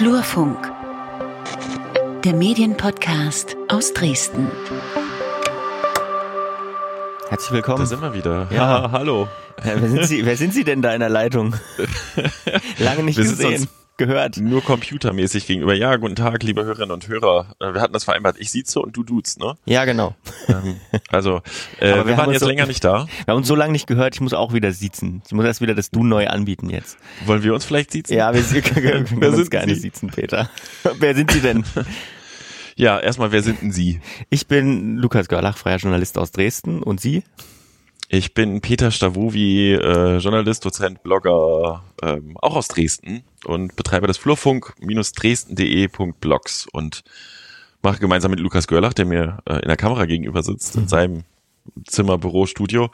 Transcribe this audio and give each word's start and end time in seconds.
Flurfunk, 0.00 0.56
der 2.24 2.32
Medienpodcast 2.32 3.54
aus 3.68 3.92
Dresden. 3.92 4.50
Herzlich 7.28 7.52
willkommen. 7.52 7.80
Da 7.80 7.84
sind 7.84 8.00
wir 8.00 8.14
wieder. 8.14 8.46
Ja. 8.48 8.84
Ja, 8.84 8.92
hallo. 8.92 9.28
Ja, 9.62 9.72
wer, 9.78 9.90
sind 9.90 10.06
Sie, 10.06 10.24
wer 10.24 10.38
sind 10.38 10.54
Sie 10.54 10.64
denn 10.64 10.80
da 10.80 10.94
in 10.94 11.00
der 11.00 11.10
Leitung? 11.10 11.54
Lange 12.78 13.02
nicht 13.02 13.18
Wir 13.18 13.24
gesehen, 13.24 13.52
uns- 13.60 13.68
gehört. 14.00 14.38
Nur 14.38 14.64
computermäßig 14.64 15.46
gegenüber. 15.46 15.74
Ja, 15.74 15.94
guten 15.96 16.16
Tag, 16.16 16.42
liebe 16.42 16.64
Hörerinnen 16.64 16.90
und 16.90 17.06
Hörer. 17.06 17.54
Äh, 17.60 17.74
Wir 17.74 17.80
hatten 17.80 17.92
das 17.92 18.02
vereinbart. 18.04 18.36
Ich 18.38 18.50
sieze 18.50 18.80
und 18.80 18.96
du 18.96 19.04
duzt, 19.04 19.38
ne? 19.38 19.54
Ja, 19.66 19.84
genau. 19.84 20.16
Ähm, 20.48 20.76
Also, 21.08 21.42
äh, 21.78 21.94
wir 21.94 22.06
wir, 22.06 22.16
waren 22.16 22.30
jetzt 22.32 22.40
so- 22.40 22.48
länger 22.48 22.66
nicht 22.66 22.82
da. 22.82 23.06
Wir 23.26 23.32
haben 23.32 23.36
uns 23.38 23.46
so 23.48 23.54
lange 23.54 23.72
nicht 23.72 23.86
gehört, 23.86 24.14
ich 24.14 24.20
muss 24.20 24.32
auch 24.34 24.52
wieder 24.54 24.72
siezen. 24.72 25.22
Ich 25.26 25.32
muss 25.32 25.44
erst 25.44 25.60
wieder 25.60 25.74
das 25.74 25.90
Du 25.90 26.02
neu 26.02 26.26
anbieten 26.26 26.70
jetzt. 26.70 26.96
Wollen 27.26 27.42
wir 27.42 27.54
uns 27.54 27.64
vielleicht 27.64 27.92
siezen? 27.92 28.16
Ja, 28.16 28.34
wir, 28.34 28.50
wir 28.52 28.62
können, 28.62 29.06
uns 29.22 29.36
sind 29.36 29.50
gerne 29.50 29.74
Sie? 29.74 29.80
siezen, 29.82 30.08
Peter. 30.10 30.50
wer 30.98 31.14
sind 31.14 31.30
Sie 31.30 31.40
denn? 31.40 31.64
Ja, 32.76 32.98
erstmal, 32.98 33.30
wer 33.30 33.42
sind 33.42 33.60
denn 33.60 33.72
Sie? 33.72 34.00
Ich 34.30 34.46
bin 34.46 34.96
Lukas 34.96 35.28
Görlach, 35.28 35.58
freier 35.58 35.76
Journalist 35.76 36.16
aus 36.16 36.32
Dresden. 36.32 36.82
Und 36.82 37.00
Sie? 37.00 37.22
Ich 38.12 38.34
bin 38.34 38.60
Peter 38.60 38.90
Stavovi, 38.90 39.74
äh, 39.74 40.16
Journalist, 40.16 40.64
Dozent, 40.64 41.04
Blogger, 41.04 41.84
ähm, 42.02 42.36
auch 42.42 42.56
aus 42.56 42.66
Dresden 42.66 43.22
und 43.44 43.76
betreibe 43.76 44.08
das 44.08 44.18
flurfunk-dresden.de.blogs 44.18 46.66
und 46.72 47.04
mache 47.82 48.00
gemeinsam 48.00 48.32
mit 48.32 48.40
Lukas 48.40 48.66
Görlach, 48.66 48.94
der 48.94 49.04
mir 49.04 49.38
äh, 49.46 49.60
in 49.60 49.68
der 49.68 49.76
Kamera 49.76 50.06
gegenüber 50.06 50.42
sitzt, 50.42 50.74
in 50.74 50.88
seinem 50.88 51.22
Zimmer, 51.86 52.18
Büro, 52.18 52.46
Studio, 52.46 52.90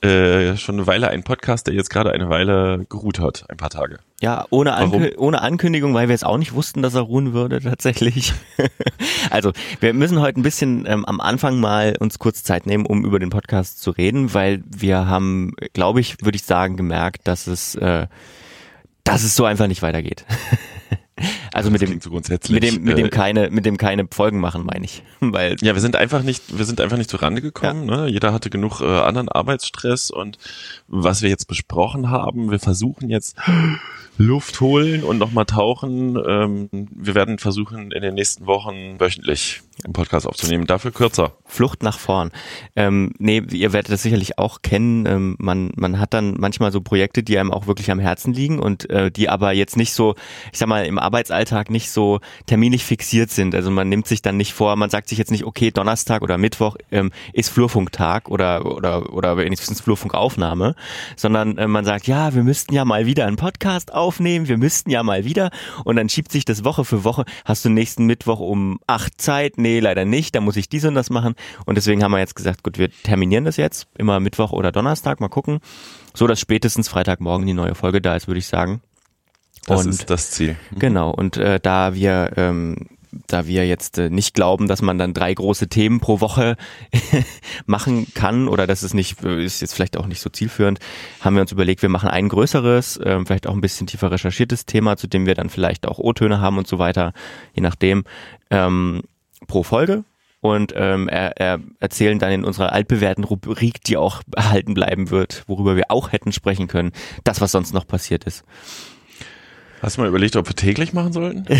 äh, 0.00 0.56
schon 0.56 0.76
eine 0.76 0.86
Weile 0.86 1.08
einen 1.08 1.22
Podcast, 1.22 1.66
der 1.66 1.74
jetzt 1.74 1.90
gerade 1.90 2.12
eine 2.12 2.28
Weile 2.28 2.86
geruht 2.88 3.18
hat, 3.18 3.44
ein 3.48 3.56
paar 3.56 3.70
Tage. 3.70 3.98
Ja, 4.20 4.46
ohne? 4.50 4.74
Ankü 4.74 5.14
ohne 5.16 5.42
Ankündigung, 5.42 5.94
weil 5.94 6.08
wir 6.08 6.14
es 6.14 6.24
auch 6.24 6.38
nicht 6.38 6.52
wussten, 6.52 6.82
dass 6.82 6.94
er 6.94 7.02
ruhen 7.02 7.32
würde, 7.32 7.60
tatsächlich. 7.62 8.32
also, 9.30 9.52
wir 9.80 9.92
müssen 9.94 10.20
heute 10.20 10.40
ein 10.40 10.42
bisschen 10.42 10.86
ähm, 10.86 11.04
am 11.04 11.20
Anfang 11.20 11.60
mal 11.60 11.96
uns 11.98 12.18
kurz 12.18 12.42
Zeit 12.42 12.66
nehmen, 12.66 12.86
um 12.86 13.04
über 13.04 13.18
den 13.18 13.30
Podcast 13.30 13.80
zu 13.80 13.90
reden, 13.90 14.34
weil 14.34 14.62
wir 14.66 15.06
haben, 15.06 15.52
glaube 15.72 16.00
ich, 16.00 16.16
würde 16.22 16.36
ich 16.36 16.44
sagen, 16.44 16.76
gemerkt, 16.76 17.28
dass 17.28 17.46
es, 17.46 17.74
äh, 17.76 18.06
dass 19.04 19.22
es 19.24 19.36
so 19.36 19.44
einfach 19.44 19.66
nicht 19.66 19.82
weitergeht. 19.82 20.24
also 21.52 21.70
mit 21.70 21.80
dem, 21.80 22.00
so 22.00 22.10
mit 22.10 22.62
dem, 22.62 22.82
mit 22.82 22.98
dem 22.98 23.06
äh, 23.06 23.10
keine, 23.10 23.50
mit 23.50 23.66
dem 23.66 23.76
keine 23.76 24.06
Folgen 24.10 24.40
machen, 24.40 24.64
meine 24.64 24.84
ich. 24.84 25.02
Weil, 25.20 25.56
Ja, 25.60 25.74
wir 25.74 25.80
sind 25.80 25.96
einfach 25.96 26.22
nicht, 26.22 26.56
wir 26.56 26.64
sind 26.64 26.80
einfach 26.80 26.96
nicht 26.96 27.10
zurande 27.10 27.42
gekommen. 27.42 27.86
Ne? 27.86 28.08
Jeder 28.08 28.32
hatte 28.32 28.50
genug 28.50 28.80
äh, 28.80 28.84
anderen 28.84 29.28
Arbeitsstress 29.28 30.10
und 30.10 30.38
was 30.86 31.22
wir 31.22 31.28
jetzt 31.30 31.46
besprochen 31.46 32.10
haben, 32.10 32.50
wir 32.50 32.58
versuchen 32.58 33.10
jetzt 33.10 33.36
Luft 34.18 34.60
holen 34.60 35.04
und 35.04 35.18
nochmal 35.18 35.46
tauchen. 35.46 36.18
Ähm, 36.26 36.68
wir 36.72 37.14
werden 37.14 37.38
versuchen, 37.38 37.92
in 37.92 38.02
den 38.02 38.14
nächsten 38.14 38.46
Wochen 38.46 38.98
wöchentlich 38.98 39.62
einen 39.84 39.92
Podcast 39.92 40.26
aufzunehmen. 40.26 40.66
Dafür 40.66 40.90
kürzer. 40.90 41.34
Flucht 41.44 41.84
nach 41.84 42.00
vorn. 42.00 42.32
Ähm, 42.74 43.12
nee, 43.18 43.42
ihr 43.52 43.72
werdet 43.72 43.92
das 43.92 44.02
sicherlich 44.02 44.36
auch 44.36 44.62
kennen. 44.62 45.06
Ähm, 45.06 45.36
man, 45.38 45.70
man 45.76 46.00
hat 46.00 46.14
dann 46.14 46.34
manchmal 46.36 46.72
so 46.72 46.80
Projekte, 46.80 47.22
die 47.22 47.38
einem 47.38 47.52
auch 47.52 47.68
wirklich 47.68 47.92
am 47.92 48.00
Herzen 48.00 48.32
liegen 48.32 48.58
und 48.58 48.90
äh, 48.90 49.12
die 49.12 49.28
aber 49.28 49.52
jetzt 49.52 49.76
nicht 49.76 49.92
so, 49.92 50.16
ich 50.52 50.58
sag 50.58 50.68
mal, 50.68 50.84
im 50.84 50.98
Arbeitsalltag 50.98 51.70
nicht 51.70 51.92
so 51.92 52.18
terminlich 52.46 52.84
fixiert 52.84 53.30
sind. 53.30 53.54
Also 53.54 53.70
man 53.70 53.88
nimmt 53.88 54.08
sich 54.08 54.20
dann 54.20 54.36
nicht 54.36 54.52
vor, 54.52 54.74
man 54.74 54.90
sagt 54.90 55.08
sich 55.08 55.18
jetzt 55.18 55.30
nicht, 55.30 55.44
okay, 55.44 55.70
Donnerstag 55.70 56.22
oder 56.22 56.38
Mittwoch 56.38 56.76
ähm, 56.90 57.12
ist 57.32 57.50
Flurfunktag 57.50 58.28
oder 58.28 58.66
oder 58.66 59.12
oder 59.12 59.36
wenigstens 59.36 59.80
Flurfunkaufnahme, 59.80 60.74
sondern 61.14 61.56
äh, 61.56 61.68
man 61.68 61.84
sagt, 61.84 62.08
ja, 62.08 62.34
wir 62.34 62.42
müssten 62.42 62.74
ja 62.74 62.84
mal 62.84 63.06
wieder 63.06 63.26
einen 63.26 63.36
Podcast 63.36 63.94
aufnehmen, 63.94 64.07
wir 64.48 64.56
müssten 64.58 64.90
ja 64.90 65.02
mal 65.02 65.24
wieder 65.24 65.50
und 65.84 65.96
dann 65.96 66.08
schiebt 66.08 66.32
sich 66.32 66.44
das 66.44 66.64
Woche 66.64 66.84
für 66.84 67.04
Woche. 67.04 67.24
Hast 67.44 67.64
du 67.64 67.68
nächsten 67.68 68.06
Mittwoch 68.06 68.40
um 68.40 68.78
acht 68.86 69.20
Zeit? 69.20 69.58
Nee, 69.58 69.80
leider 69.80 70.04
nicht. 70.04 70.34
Da 70.34 70.40
muss 70.40 70.56
ich 70.56 70.68
dies 70.68 70.84
und 70.84 70.94
das 70.94 71.10
machen. 71.10 71.34
Und 71.66 71.76
deswegen 71.76 72.02
haben 72.02 72.12
wir 72.12 72.18
jetzt 72.18 72.34
gesagt, 72.36 72.62
gut, 72.62 72.78
wir 72.78 72.90
terminieren 72.90 73.44
das 73.44 73.56
jetzt. 73.56 73.86
Immer 73.98 74.20
Mittwoch 74.20 74.52
oder 74.52 74.72
Donnerstag. 74.72 75.20
Mal 75.20 75.28
gucken. 75.28 75.60
So, 76.14 76.26
dass 76.26 76.40
spätestens 76.40 76.88
Freitagmorgen 76.88 77.46
die 77.46 77.54
neue 77.54 77.74
Folge 77.74 78.00
da 78.00 78.16
ist, 78.16 78.26
würde 78.26 78.38
ich 78.38 78.46
sagen. 78.46 78.80
Das 79.66 79.84
Und- 79.84 79.90
ist 79.90 80.10
das 80.10 80.30
Ziel. 80.30 80.56
Genau. 80.72 81.10
Und 81.10 81.36
äh, 81.36 81.60
da 81.60 81.94
wir 81.94 82.32
ähm, 82.36 82.86
da 83.26 83.46
wir 83.46 83.66
jetzt 83.66 83.98
äh, 83.98 84.10
nicht 84.10 84.34
glauben, 84.34 84.68
dass 84.68 84.82
man 84.82 84.98
dann 84.98 85.14
drei 85.14 85.32
große 85.32 85.68
Themen 85.68 86.00
pro 86.00 86.20
Woche 86.20 86.56
machen 87.66 88.06
kann 88.14 88.48
oder 88.48 88.66
das 88.66 88.82
ist 88.82 88.94
nicht 88.94 89.22
äh, 89.24 89.44
ist 89.44 89.60
jetzt 89.60 89.74
vielleicht 89.74 89.96
auch 89.96 90.06
nicht 90.06 90.20
so 90.20 90.30
zielführend, 90.30 90.78
haben 91.20 91.36
wir 91.36 91.42
uns 91.42 91.52
überlegt, 91.52 91.82
wir 91.82 91.88
machen 91.88 92.08
ein 92.08 92.28
größeres, 92.28 93.00
ähm, 93.04 93.26
vielleicht 93.26 93.46
auch 93.46 93.54
ein 93.54 93.60
bisschen 93.60 93.86
tiefer 93.86 94.10
recherchiertes 94.10 94.66
Thema, 94.66 94.96
zu 94.96 95.06
dem 95.06 95.26
wir 95.26 95.34
dann 95.34 95.50
vielleicht 95.50 95.86
auch 95.86 95.98
O-Töne 95.98 96.40
haben 96.40 96.58
und 96.58 96.66
so 96.66 96.78
weiter, 96.78 97.12
je 97.54 97.62
nachdem 97.62 98.04
ähm, 98.50 99.02
pro 99.46 99.62
Folge 99.62 100.04
und 100.40 100.72
ähm, 100.76 101.08
er, 101.08 101.36
er 101.36 101.60
erzählen 101.80 102.18
dann 102.18 102.32
in 102.32 102.44
unserer 102.44 102.72
altbewährten 102.72 103.24
Rubrik, 103.24 103.82
die 103.84 103.96
auch 103.96 104.22
erhalten 104.34 104.74
bleiben 104.74 105.10
wird, 105.10 105.44
worüber 105.46 105.76
wir 105.76 105.90
auch 105.90 106.12
hätten 106.12 106.32
sprechen 106.32 106.68
können, 106.68 106.92
das 107.24 107.40
was 107.40 107.52
sonst 107.52 107.74
noch 107.74 107.86
passiert 107.86 108.24
ist. 108.24 108.44
Hast 109.82 109.96
du 109.96 110.02
mal 110.02 110.08
überlegt, 110.08 110.36
ob 110.36 110.48
wir 110.48 110.54
täglich 110.54 110.92
machen 110.92 111.12
sollten? 111.12 111.44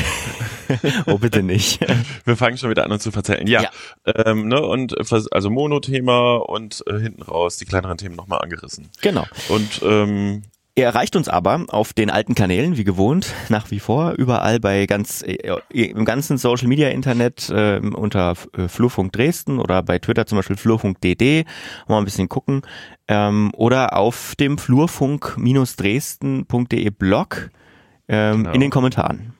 Oh 1.06 1.17
bitte 1.17 1.43
nicht. 1.43 1.81
Wir 2.27 2.37
fangen 2.37 2.59
schon 2.59 2.69
wieder 2.69 2.84
an, 2.84 2.93
uns 2.93 3.03
zu 3.03 3.11
verzählen. 3.11 3.47
Ja, 3.47 3.71
Ähm, 4.05 4.49
ne, 4.49 4.61
und 4.61 4.93
äh, 4.93 5.03
also 5.31 5.49
Monothema 5.49 6.37
und 6.37 6.84
äh, 6.87 6.99
hinten 6.99 7.23
raus 7.23 7.56
die 7.56 7.65
kleineren 7.65 7.97
Themen 7.97 8.17
nochmal 8.17 8.41
angerissen. 8.43 8.91
genau. 9.01 9.25
Und 9.49 9.81
ähm, 9.83 10.43
Ihr 10.75 10.84
erreicht 10.84 11.17
uns 11.17 11.29
aber 11.29 11.65
auf 11.71 11.93
den 11.93 12.09
alten 12.09 12.37
Kanälen, 12.37 12.77
wie 12.77 12.84
gewohnt, 12.84 13.34
nach 13.49 13.73
wie 13.73 13.81
vor, 13.81 14.12
überall 14.12 14.61
bei 14.61 14.87
ganz, 14.87 15.23
äh, 15.23 15.37
im 15.71 16.05
ganzen 16.05 16.39
Social 16.39 16.69
Media 16.69 16.89
Internet 16.91 17.50
äh, 17.50 17.81
unter 17.81 18.37
Flurfunk 18.37 19.12
Dresden 19.12 19.59
oder 19.59 19.83
bei 19.83 19.99
Twitter 19.99 20.25
zum 20.27 20.39
Beispiel 20.39 20.56
flurfunk.dd, 20.56 21.47
mal 21.89 21.99
ein 21.99 22.05
bisschen 22.05 22.29
gucken, 22.29 22.62
ähm, 23.09 23.50
oder 23.56 23.97
auf 23.97 24.37
dem 24.39 24.56
flurfunk-dresden.de 24.56 26.91
Blog 26.91 27.50
ähm, 28.08 28.38
Genau. 28.38 28.52
in 28.52 28.60
den 28.60 28.70
Kommentaren. 28.70 29.34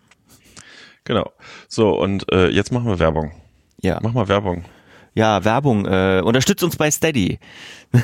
Genau. 1.04 1.32
So, 1.68 1.98
und 1.98 2.30
äh, 2.32 2.48
jetzt 2.48 2.72
machen 2.72 2.86
wir 2.86 2.98
Werbung. 2.98 3.32
Ja, 3.80 3.98
Mach 4.02 4.12
mal 4.12 4.28
Werbung. 4.28 4.64
ja 5.14 5.44
Werbung. 5.44 5.86
Äh, 5.86 6.20
unterstützt 6.24 6.62
uns 6.62 6.76
bei 6.76 6.90
Steady. 6.90 7.38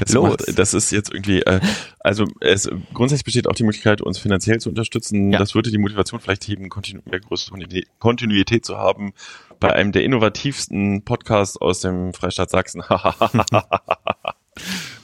Das, 0.00 0.14
macht, 0.14 0.58
das 0.58 0.72
ist 0.72 0.90
jetzt 0.92 1.12
irgendwie, 1.12 1.42
äh, 1.42 1.60
also 2.00 2.24
es 2.40 2.70
grundsätzlich 2.94 3.24
besteht 3.24 3.46
auch 3.46 3.54
die 3.54 3.64
Möglichkeit, 3.64 4.00
uns 4.00 4.18
finanziell 4.18 4.58
zu 4.60 4.70
unterstützen. 4.70 5.30
Ja. 5.30 5.38
Das 5.38 5.54
würde 5.54 5.70
die 5.70 5.76
Motivation 5.76 6.20
vielleicht 6.20 6.48
heben, 6.48 6.70
kontinu 6.70 7.02
mehr 7.04 7.20
größere 7.20 7.54
Kontinuität- 7.54 7.86
Kontinuität 7.98 8.64
zu 8.64 8.78
haben 8.78 9.12
bei 9.60 9.70
einem 9.74 9.92
der 9.92 10.04
innovativsten 10.04 11.04
Podcasts 11.04 11.58
aus 11.58 11.80
dem 11.80 12.14
Freistaat 12.14 12.48
Sachsen. 12.48 12.82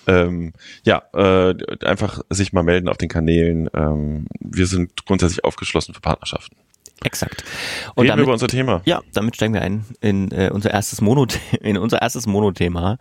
ähm, 0.06 0.53
ja, 0.84 1.03
äh, 1.15 1.54
einfach 1.84 2.20
sich 2.31 2.53
mal 2.53 2.62
melden 2.62 2.88
auf 2.88 2.97
den 2.98 3.09
Kanälen. 3.09 3.69
Ähm, 3.75 4.26
wir 4.41 4.66
sind 4.66 5.04
grundsätzlich 5.06 5.44
aufgeschlossen 5.44 5.94
für 5.94 6.00
Partnerschaften. 6.00 6.56
Exakt. 7.03 7.44
Und 7.94 8.03
Reden 8.03 8.04
wir 8.04 8.10
damit- 8.12 8.22
über 8.25 8.32
unser 8.32 8.48
Thema. 8.48 8.81
Ja, 8.84 9.03
damit 9.12 9.37
steigen 9.37 9.54
wir 9.54 9.62
ein 9.62 9.84
in 10.00 10.31
äh, 10.31 10.50
unser 10.53 10.70
erstes 10.70 11.00
Mono 11.00 11.26
in 11.60 11.76
unser 11.76 12.00
erstes 12.03 12.26
Monothema. 12.26 12.98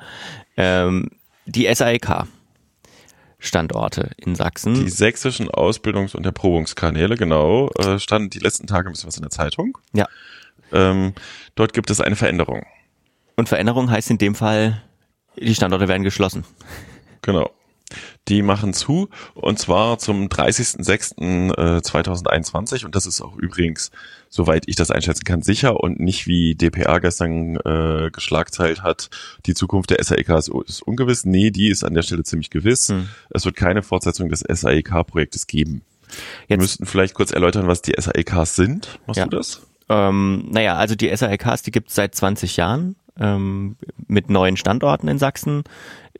Ähm, 0.57 1.09
die 1.45 1.73
SAEK 1.73 2.23
Standorte 3.39 4.11
in 4.17 4.35
Sachsen. 4.35 4.73
Die 4.73 4.89
sächsischen 4.89 5.49
Ausbildungs- 5.49 6.15
und 6.15 6.25
Erprobungskanäle, 6.25 7.15
genau, 7.17 7.69
äh, 7.77 7.99
standen 7.99 8.29
die 8.29 8.39
letzten 8.39 8.67
Tage 8.67 8.89
ein 8.89 8.93
bisschen 8.93 9.07
was 9.07 9.17
in 9.17 9.21
der 9.23 9.31
Zeitung. 9.31 9.77
ja. 9.93 10.07
Ähm, 10.71 11.13
dort 11.53 11.73
gibt 11.73 11.91
es 11.91 12.01
eine 12.01 12.15
Veränderung. 12.15 12.65
Und 13.35 13.47
Veränderung 13.47 13.91
heißt 13.91 14.09
in 14.09 14.17
dem 14.17 14.33
Fall, 14.33 14.81
die 15.39 15.53
Standorte 15.53 15.87
werden 15.87 16.01
geschlossen. 16.03 16.45
Genau. 17.23 17.49
Die 18.27 18.41
machen 18.41 18.73
zu 18.73 19.09
und 19.35 19.59
zwar 19.59 19.99
zum 19.99 20.27
30.06.2021 20.27 22.85
und 22.85 22.95
das 22.95 23.05
ist 23.05 23.21
auch 23.21 23.35
übrigens, 23.37 23.91
soweit 24.29 24.63
ich 24.67 24.75
das 24.75 24.89
einschätzen 24.89 25.25
kann, 25.25 25.43
sicher 25.43 25.79
und 25.79 25.99
nicht 25.99 26.25
wie 26.25 26.55
DPA 26.55 26.97
gestern 26.99 27.57
äh, 27.57 28.09
geschlagzeilt 28.11 28.81
hat, 28.81 29.09
die 29.45 29.53
Zukunft 29.53 29.91
der 29.91 30.03
SAEK 30.03 30.29
ist, 30.29 30.49
ist 30.67 30.81
ungewiss. 30.81 31.25
Nee, 31.25 31.51
die 31.51 31.69
ist 31.69 31.83
an 31.83 31.93
der 31.93 32.01
Stelle 32.01 32.23
ziemlich 32.23 32.49
gewiss. 32.49 32.89
Hm. 32.89 33.09
Es 33.29 33.45
wird 33.45 33.55
keine 33.55 33.83
Fortsetzung 33.83 34.29
des 34.29 34.39
SAEK-Projektes 34.39 35.45
geben. 35.47 35.83
Wir 36.47 36.55
Jetzt, 36.55 36.61
müssten 36.61 36.85
vielleicht 36.85 37.13
kurz 37.13 37.31
erläutern, 37.31 37.67
was 37.67 37.81
die 37.81 37.93
SAEKs 37.97 38.55
sind. 38.55 38.99
Machst 39.05 39.17
Ja. 39.19 39.25
du 39.25 39.37
das? 39.37 39.61
ähm, 39.89 40.45
naja, 40.49 40.75
also 40.77 40.95
die 40.95 41.15
SAEKs, 41.15 41.61
die 41.63 41.71
gibt 41.71 41.89
es 41.89 41.95
seit 41.95 42.15
20 42.15 42.57
Jahren 42.57 42.95
ähm, 43.19 43.75
mit 44.07 44.29
neuen 44.29 44.57
Standorten 44.57 45.07
in 45.07 45.17
Sachsen. 45.19 45.63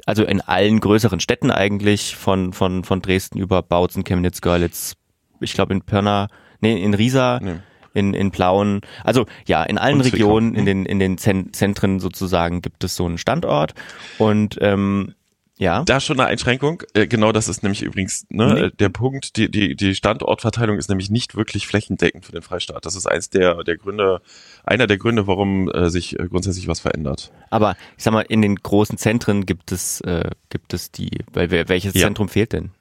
Also 0.05 0.23
in 0.23 0.41
allen 0.41 0.79
größeren 0.79 1.19
Städten 1.19 1.51
eigentlich, 1.51 2.15
von, 2.15 2.53
von, 2.53 2.83
von 2.83 3.01
Dresden 3.01 3.39
über 3.39 3.61
Bautzen, 3.61 4.03
Chemnitz, 4.03 4.41
Görlitz, 4.41 4.95
ich 5.39 5.53
glaube 5.53 5.73
in 5.73 5.81
Pirna, 5.81 6.27
nee, 6.61 6.81
in 6.81 6.93
Riesa, 6.93 7.39
Nee. 7.41 7.55
in, 7.93 8.13
in 8.13 8.31
Plauen. 8.31 8.81
Also 9.03 9.25
ja, 9.47 9.63
in 9.63 9.77
allen. 9.77 10.01
Regionen, 10.01 10.53
in 10.55 10.59
Hm. 10.61 10.65
den, 10.65 10.85
in 10.85 10.99
den 10.99 11.17
Zen- 11.17 11.53
Zentren 11.53 11.99
sozusagen 11.99 12.61
gibt 12.61 12.83
es 12.83 12.95
so 12.95 13.05
einen 13.05 13.17
Standort. 13.17 13.73
Und 14.17 14.57
ähm, 14.61 15.13
Ja. 15.57 15.83
Da 15.83 15.99
schon 15.99 16.19
eine 16.19 16.27
Einschränkung. 16.29 16.81
Äh, 16.93 17.07
genau 17.07 17.31
das 17.31 17.47
ist 17.47 17.61
nämlich 17.61 17.83
übrigens 17.83 18.25
ne, 18.29 18.53
nee. 18.53 18.69
der 18.79 18.89
Punkt. 18.89 19.37
Die, 19.37 19.51
die, 19.51 19.75
die 19.75 19.93
Standortverteilung 19.93 20.77
ist 20.77 20.89
nämlich 20.89 21.11
nicht 21.11 21.35
wirklich 21.35 21.67
flächendeckend 21.67 22.25
für 22.25 22.31
den 22.31 22.41
Freistaat. 22.41 22.85
Das 22.85 22.95
ist 22.95 23.05
eins 23.05 23.29
der, 23.29 23.63
der 23.63 23.77
Gründe, 23.77 24.21
einer 24.63 24.87
der 24.87 24.97
Gründe, 24.97 25.27
warum 25.27 25.69
äh, 25.69 25.89
sich 25.89 26.19
äh, 26.19 26.27
grundsätzlich 26.27 26.67
was 26.67 26.79
verändert. 26.79 27.31
Aber 27.51 27.75
ich 27.97 28.03
sag 28.03 28.13
mal, 28.13 28.21
in 28.21 28.41
den 28.41 28.55
großen 28.55 28.97
Zentren 28.97 29.45
gibt 29.45 29.71
es, 29.71 30.01
äh, 30.01 30.31
gibt 30.49 30.73
es 30.73 30.91
die, 30.91 31.19
weil 31.31 31.51
welches 31.51 31.93
ja. 31.93 32.01
Zentrum 32.01 32.29
fehlt 32.29 32.53
denn? 32.53 32.71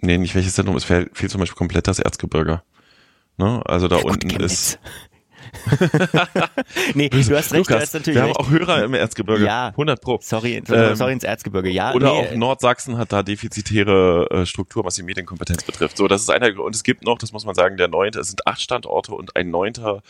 Nee, 0.00 0.18
nicht 0.18 0.34
welches 0.34 0.54
Zentrum, 0.54 0.76
es 0.76 0.84
fehlt, 0.84 1.16
fehlt 1.16 1.32
zum 1.32 1.40
Beispiel 1.40 1.56
komplett 1.56 1.88
das 1.88 1.98
Erzgebirge. 1.98 2.62
Ne? 3.36 3.62
Also 3.64 3.88
da 3.88 3.98
ja, 3.98 4.04
unten 4.04 4.28
gut, 4.28 4.42
ist. 4.42 4.78
nee, 6.94 7.08
du 7.08 7.18
hast 7.18 7.52
recht, 7.52 7.52
Lukas, 7.52 7.66
du 7.66 7.80
hast 7.80 7.94
natürlich 7.94 8.16
Wir 8.16 8.24
recht. 8.24 8.38
haben 8.38 8.46
auch 8.46 8.50
Hörer 8.50 8.84
im 8.84 8.94
Erzgebirge. 8.94 9.44
Ja. 9.44 9.68
100 9.68 10.00
pro. 10.00 10.18
Sorry, 10.22 10.62
ähm, 10.68 10.96
sorry 10.96 11.12
ins 11.12 11.24
Erzgebirge. 11.24 11.70
Ja. 11.70 11.94
Oder 11.94 12.12
nee. 12.12 12.18
auch 12.18 12.34
Nordsachsen 12.34 12.98
hat 12.98 13.12
da 13.12 13.22
defizitäre 13.22 14.28
äh, 14.30 14.46
Struktur, 14.46 14.84
was 14.84 14.94
die 14.96 15.02
Medienkompetenz 15.02 15.64
betrifft. 15.64 15.96
So, 15.96 16.08
das 16.08 16.22
ist 16.22 16.30
einer, 16.30 16.58
und 16.58 16.74
es 16.74 16.82
gibt 16.82 17.04
noch, 17.04 17.18
das 17.18 17.32
muss 17.32 17.44
man 17.44 17.54
sagen, 17.54 17.76
der 17.76 17.88
neunte, 17.88 18.20
es 18.20 18.28
sind 18.28 18.46
acht 18.46 18.60
Standorte 18.60 19.12
und 19.12 19.36
ein 19.36 19.50
neunter 19.50 20.02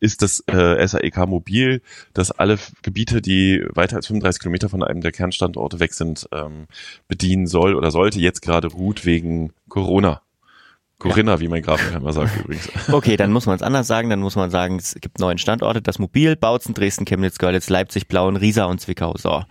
ist 0.00 0.22
das 0.22 0.42
äh, 0.46 0.86
SAEK 0.86 1.26
Mobil, 1.26 1.82
dass 2.14 2.30
alle 2.30 2.58
Gebiete, 2.82 3.20
die 3.20 3.64
weiter 3.74 3.96
als 3.96 4.06
35 4.06 4.40
Kilometer 4.40 4.68
von 4.68 4.82
einem 4.82 5.00
der 5.00 5.12
Kernstandorte 5.12 5.80
weg 5.80 5.94
sind, 5.94 6.28
ähm, 6.32 6.66
bedienen 7.08 7.46
soll 7.46 7.74
oder 7.74 7.90
sollte 7.90 8.20
jetzt 8.20 8.42
gerade 8.42 8.68
ruht 8.68 9.04
wegen 9.04 9.52
Corona. 9.68 10.22
Corinna, 10.98 11.32
ja. 11.32 11.40
wie 11.40 11.48
mein 11.48 11.62
Grafiker 11.62 11.96
immer 11.96 12.12
sagt 12.12 12.40
übrigens. 12.40 12.68
Okay, 12.92 13.16
dann 13.16 13.32
muss 13.32 13.46
man 13.46 13.56
es 13.56 13.62
anders 13.62 13.86
sagen. 13.86 14.10
Dann 14.10 14.20
muss 14.20 14.36
man 14.36 14.50
sagen, 14.50 14.76
es 14.76 14.96
gibt 15.00 15.18
neun 15.20 15.38
Standorte. 15.38 15.80
Das 15.80 15.98
Mobil, 15.98 16.34
Bautzen, 16.34 16.74
Dresden, 16.74 17.04
Chemnitz, 17.04 17.38
Görlitz, 17.38 17.68
Leipzig, 17.68 18.08
Blauen, 18.08 18.36
Riesa 18.36 18.64
und 18.64 18.80
Zwickau. 18.80 19.14
So. 19.16 19.44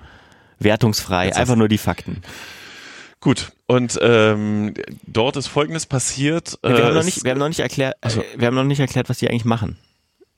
Wertungsfrei, 0.60 1.36
einfach 1.36 1.56
nur 1.56 1.68
die 1.68 1.78
Fakten. 1.78 2.22
Gut, 3.20 3.52
und 3.66 3.98
ähm, 4.02 4.74
dort 5.06 5.38
ist 5.38 5.48
Folgendes 5.48 5.86
passiert. 5.86 6.60
wir, 6.62 6.86
haben 6.86 6.94
noch 6.94 7.04
nicht, 7.04 7.24
wir 7.24 7.32
haben 7.32 7.40
noch 7.40 7.48
nicht 7.48 7.60
erklärt, 7.60 7.96
also, 8.02 8.24
wir 8.36 8.48
haben 8.48 8.56
noch 8.56 8.64
nicht 8.64 8.80
erklärt, 8.80 9.10
was 9.10 9.18
die 9.18 9.30
eigentlich 9.30 9.46
machen. 9.46 9.78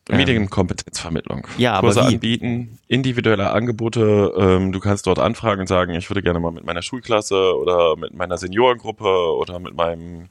Medienkompetenzvermittlung. 0.10 1.46
Ja, 1.58 1.80
Kurse 1.80 2.02
aber 2.02 2.10
wie? 2.10 2.16
anbieten, 2.16 2.80
individuelle 2.88 3.52
Angebote. 3.52 4.34
Ähm, 4.36 4.72
du 4.72 4.80
kannst 4.80 5.06
dort 5.06 5.20
anfragen 5.20 5.62
und 5.62 5.68
sagen, 5.68 5.94
ich 5.94 6.10
würde 6.10 6.24
gerne 6.24 6.40
mal 6.40 6.52
mit 6.52 6.66
meiner 6.66 6.82
Schulklasse 6.82 7.56
oder 7.56 7.96
mit 7.96 8.14
meiner 8.14 8.38
Seniorengruppe 8.38 9.36
oder 9.36 9.60
mit 9.60 9.76
meinem 9.76 10.30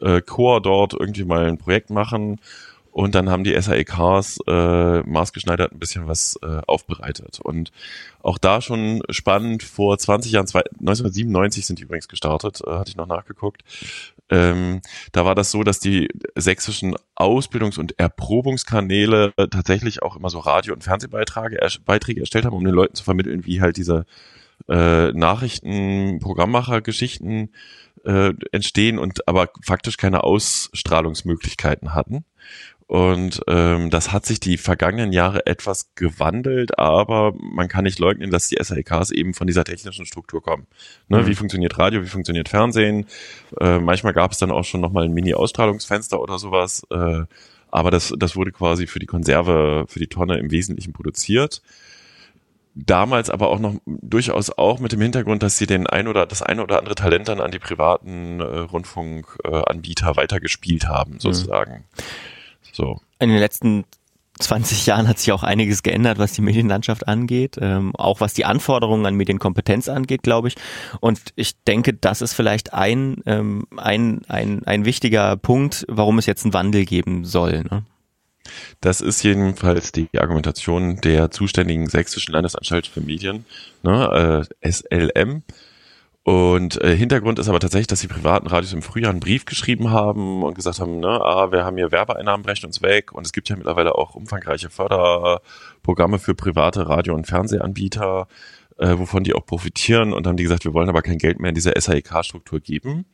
äh, 0.00 0.20
Chor 0.20 0.60
dort 0.60 0.94
irgendwie 0.94 1.24
mal 1.24 1.46
ein 1.46 1.58
Projekt 1.58 1.90
machen. 1.90 2.40
Und 2.96 3.14
dann 3.14 3.28
haben 3.28 3.44
die 3.44 3.60
SAEKs 3.60 4.38
äh, 4.46 5.02
maßgeschneidert 5.02 5.70
ein 5.70 5.78
bisschen 5.78 6.08
was 6.08 6.38
äh, 6.42 6.62
aufbereitet. 6.66 7.40
Und 7.42 7.70
auch 8.22 8.38
da 8.38 8.62
schon 8.62 9.02
spannend, 9.10 9.62
vor 9.62 9.98
20 9.98 10.32
Jahren, 10.32 10.46
1997 10.46 11.66
sind 11.66 11.78
die 11.78 11.82
übrigens 11.82 12.08
gestartet, 12.08 12.62
äh, 12.66 12.70
hatte 12.70 12.88
ich 12.88 12.96
noch 12.96 13.06
nachgeguckt. 13.06 13.64
Ähm, 14.30 14.80
da 15.12 15.26
war 15.26 15.34
das 15.34 15.50
so, 15.50 15.62
dass 15.62 15.78
die 15.78 16.08
sächsischen 16.36 16.96
Ausbildungs- 17.14 17.78
und 17.78 17.98
Erprobungskanäle 17.98 19.34
tatsächlich 19.50 20.02
auch 20.02 20.16
immer 20.16 20.30
so 20.30 20.38
Radio- 20.38 20.72
und 20.72 20.82
Fernsehbeiträge 20.82 21.60
er 21.60 21.68
Beiträge 21.84 22.20
erstellt 22.20 22.46
haben, 22.46 22.56
um 22.56 22.64
den 22.64 22.74
Leuten 22.74 22.94
zu 22.94 23.04
vermitteln, 23.04 23.44
wie 23.44 23.60
halt 23.60 23.76
diese 23.76 24.06
äh, 24.68 25.12
Nachrichten, 25.12 26.18
Programmmacher-Geschichten 26.20 27.50
äh, 28.04 28.32
entstehen 28.52 28.98
und 28.98 29.26
aber 29.28 29.50
faktisch 29.62 29.96
keine 29.96 30.24
Ausstrahlungsmöglichkeiten 30.24 31.94
hatten. 31.94 32.24
Und 32.88 33.40
ähm, 33.48 33.90
das 33.90 34.12
hat 34.12 34.26
sich 34.26 34.38
die 34.38 34.58
vergangenen 34.58 35.12
Jahre 35.12 35.44
etwas 35.46 35.92
gewandelt, 35.96 36.78
aber 36.78 37.34
man 37.36 37.66
kann 37.66 37.82
nicht 37.82 37.98
leugnen, 37.98 38.30
dass 38.30 38.46
die 38.46 38.58
SAEKs 38.62 39.10
eben 39.10 39.34
von 39.34 39.48
dieser 39.48 39.64
technischen 39.64 40.06
Struktur 40.06 40.40
kommen. 40.40 40.68
Ne, 41.08 41.22
mhm. 41.22 41.26
Wie 41.26 41.34
funktioniert 41.34 41.76
Radio, 41.80 42.02
wie 42.02 42.08
funktioniert 42.08 42.48
Fernsehen? 42.48 43.06
Äh, 43.60 43.80
manchmal 43.80 44.12
gab 44.12 44.30
es 44.30 44.38
dann 44.38 44.52
auch 44.52 44.62
schon 44.62 44.80
nochmal 44.80 45.04
ein 45.04 45.12
Mini-Ausstrahlungsfenster 45.12 46.20
oder 46.20 46.38
sowas, 46.38 46.86
äh, 46.90 47.24
aber 47.72 47.90
das, 47.90 48.14
das 48.16 48.36
wurde 48.36 48.52
quasi 48.52 48.86
für 48.86 49.00
die 49.00 49.06
Konserve, 49.06 49.86
für 49.88 49.98
die 49.98 50.06
Tonne 50.06 50.38
im 50.38 50.52
Wesentlichen 50.52 50.92
produziert 50.92 51.62
damals 52.76 53.30
aber 53.30 53.48
auch 53.48 53.58
noch 53.58 53.74
durchaus 53.86 54.50
auch 54.50 54.78
mit 54.78 54.92
dem 54.92 55.00
Hintergrund, 55.00 55.42
dass 55.42 55.56
sie 55.56 55.66
den 55.66 55.86
ein 55.86 56.08
oder 56.08 56.26
das 56.26 56.42
eine 56.42 56.62
oder 56.62 56.78
andere 56.78 56.94
Talent 56.94 57.28
dann 57.28 57.40
an 57.40 57.50
die 57.50 57.58
privaten 57.58 58.40
äh, 58.40 58.44
Rundfunkanbieter 58.44 60.10
äh, 60.10 60.16
weitergespielt 60.16 60.86
haben, 60.86 61.14
mhm. 61.14 61.20
sozusagen. 61.20 61.72
Mhm. 61.72 62.02
So. 62.72 63.00
In 63.18 63.30
den 63.30 63.38
letzten 63.38 63.84
20 64.38 64.84
Jahren 64.84 65.08
hat 65.08 65.18
sich 65.18 65.32
auch 65.32 65.42
einiges 65.42 65.82
geändert, 65.82 66.18
was 66.18 66.32
die 66.32 66.42
Medienlandschaft 66.42 67.08
angeht, 67.08 67.56
ähm, 67.58 67.96
auch 67.96 68.20
was 68.20 68.34
die 68.34 68.44
Anforderungen 68.44 69.06
an 69.06 69.14
Medienkompetenz 69.14 69.88
angeht, 69.88 70.22
glaube 70.22 70.48
ich. 70.48 70.56
Und 71.00 71.20
ich 71.36 71.62
denke, 71.64 71.94
das 71.94 72.20
ist 72.20 72.34
vielleicht 72.34 72.74
ein, 72.74 73.22
ähm, 73.24 73.66
ein, 73.78 74.20
ein, 74.28 74.62
ein 74.64 74.84
wichtiger 74.84 75.38
Punkt, 75.38 75.86
warum 75.88 76.18
es 76.18 76.26
jetzt 76.26 76.44
einen 76.44 76.52
Wandel 76.52 76.84
geben 76.84 77.24
soll. 77.24 77.64
Ne? 77.70 77.84
Das 78.80 79.00
ist 79.00 79.22
jedenfalls 79.22 79.92
die 79.92 80.08
Argumentation 80.18 81.00
der 81.00 81.30
zuständigen 81.30 81.88
sächsischen 81.88 82.32
Landesanstalt 82.32 82.86
für 82.86 83.00
Medien, 83.00 83.44
ne, 83.82 84.46
äh, 84.62 84.70
SLM. 84.70 85.42
Und 86.26 86.82
äh, 86.82 86.96
Hintergrund 86.96 87.38
ist 87.38 87.48
aber 87.48 87.60
tatsächlich, 87.60 87.86
dass 87.86 88.00
die 88.00 88.08
privaten 88.08 88.48
Radios 88.48 88.72
im 88.72 88.82
Frühjahr 88.82 89.12
einen 89.12 89.20
Brief 89.20 89.44
geschrieben 89.44 89.92
haben 89.92 90.42
und 90.42 90.54
gesagt 90.54 90.80
haben, 90.80 90.98
ne, 90.98 91.06
ah, 91.06 91.52
wir 91.52 91.64
haben 91.64 91.76
hier 91.76 91.92
Werbeeinnahmen, 91.92 92.44
brechen 92.44 92.66
uns 92.66 92.82
weg. 92.82 93.12
Und 93.12 93.24
es 93.24 93.32
gibt 93.32 93.48
ja 93.48 93.54
mittlerweile 93.54 93.94
auch 93.94 94.16
umfangreiche 94.16 94.68
Förderprogramme 94.68 96.18
für 96.18 96.34
private 96.34 96.88
Radio- 96.88 97.14
und 97.14 97.28
Fernsehanbieter, 97.28 98.26
äh, 98.76 98.98
wovon 98.98 99.22
die 99.22 99.34
auch 99.34 99.46
profitieren. 99.46 100.12
Und 100.12 100.26
haben 100.26 100.36
die 100.36 100.42
gesagt, 100.42 100.64
wir 100.64 100.74
wollen 100.74 100.88
aber 100.88 101.02
kein 101.02 101.18
Geld 101.18 101.38
mehr 101.38 101.50
in 101.50 101.54
diese 101.54 101.72
SAEK-Struktur 101.78 102.58
geben. 102.58 103.04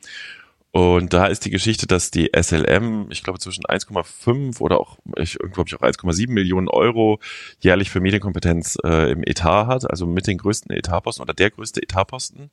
Und 0.72 1.12
da 1.12 1.26
ist 1.26 1.44
die 1.44 1.50
Geschichte, 1.50 1.86
dass 1.86 2.10
die 2.10 2.30
SLM, 2.34 3.08
ich 3.10 3.22
glaube 3.22 3.38
zwischen 3.38 3.64
1,5 3.64 4.58
oder 4.58 4.80
auch, 4.80 4.96
ich 5.18 5.38
irgendwo 5.38 5.60
habe 5.60 5.68
ich 5.68 5.76
auch 5.76 5.82
1,7 5.82 6.30
Millionen 6.30 6.68
Euro 6.68 7.20
jährlich 7.60 7.90
für 7.90 8.00
Medienkompetenz 8.00 8.78
äh, 8.82 9.12
im 9.12 9.22
Etat 9.22 9.66
hat, 9.66 9.90
also 9.90 10.06
mit 10.06 10.26
den 10.26 10.38
größten 10.38 10.74
Etatposten 10.74 11.22
oder 11.22 11.34
der 11.34 11.50
größte 11.50 11.82
Etatposten. 11.82 12.50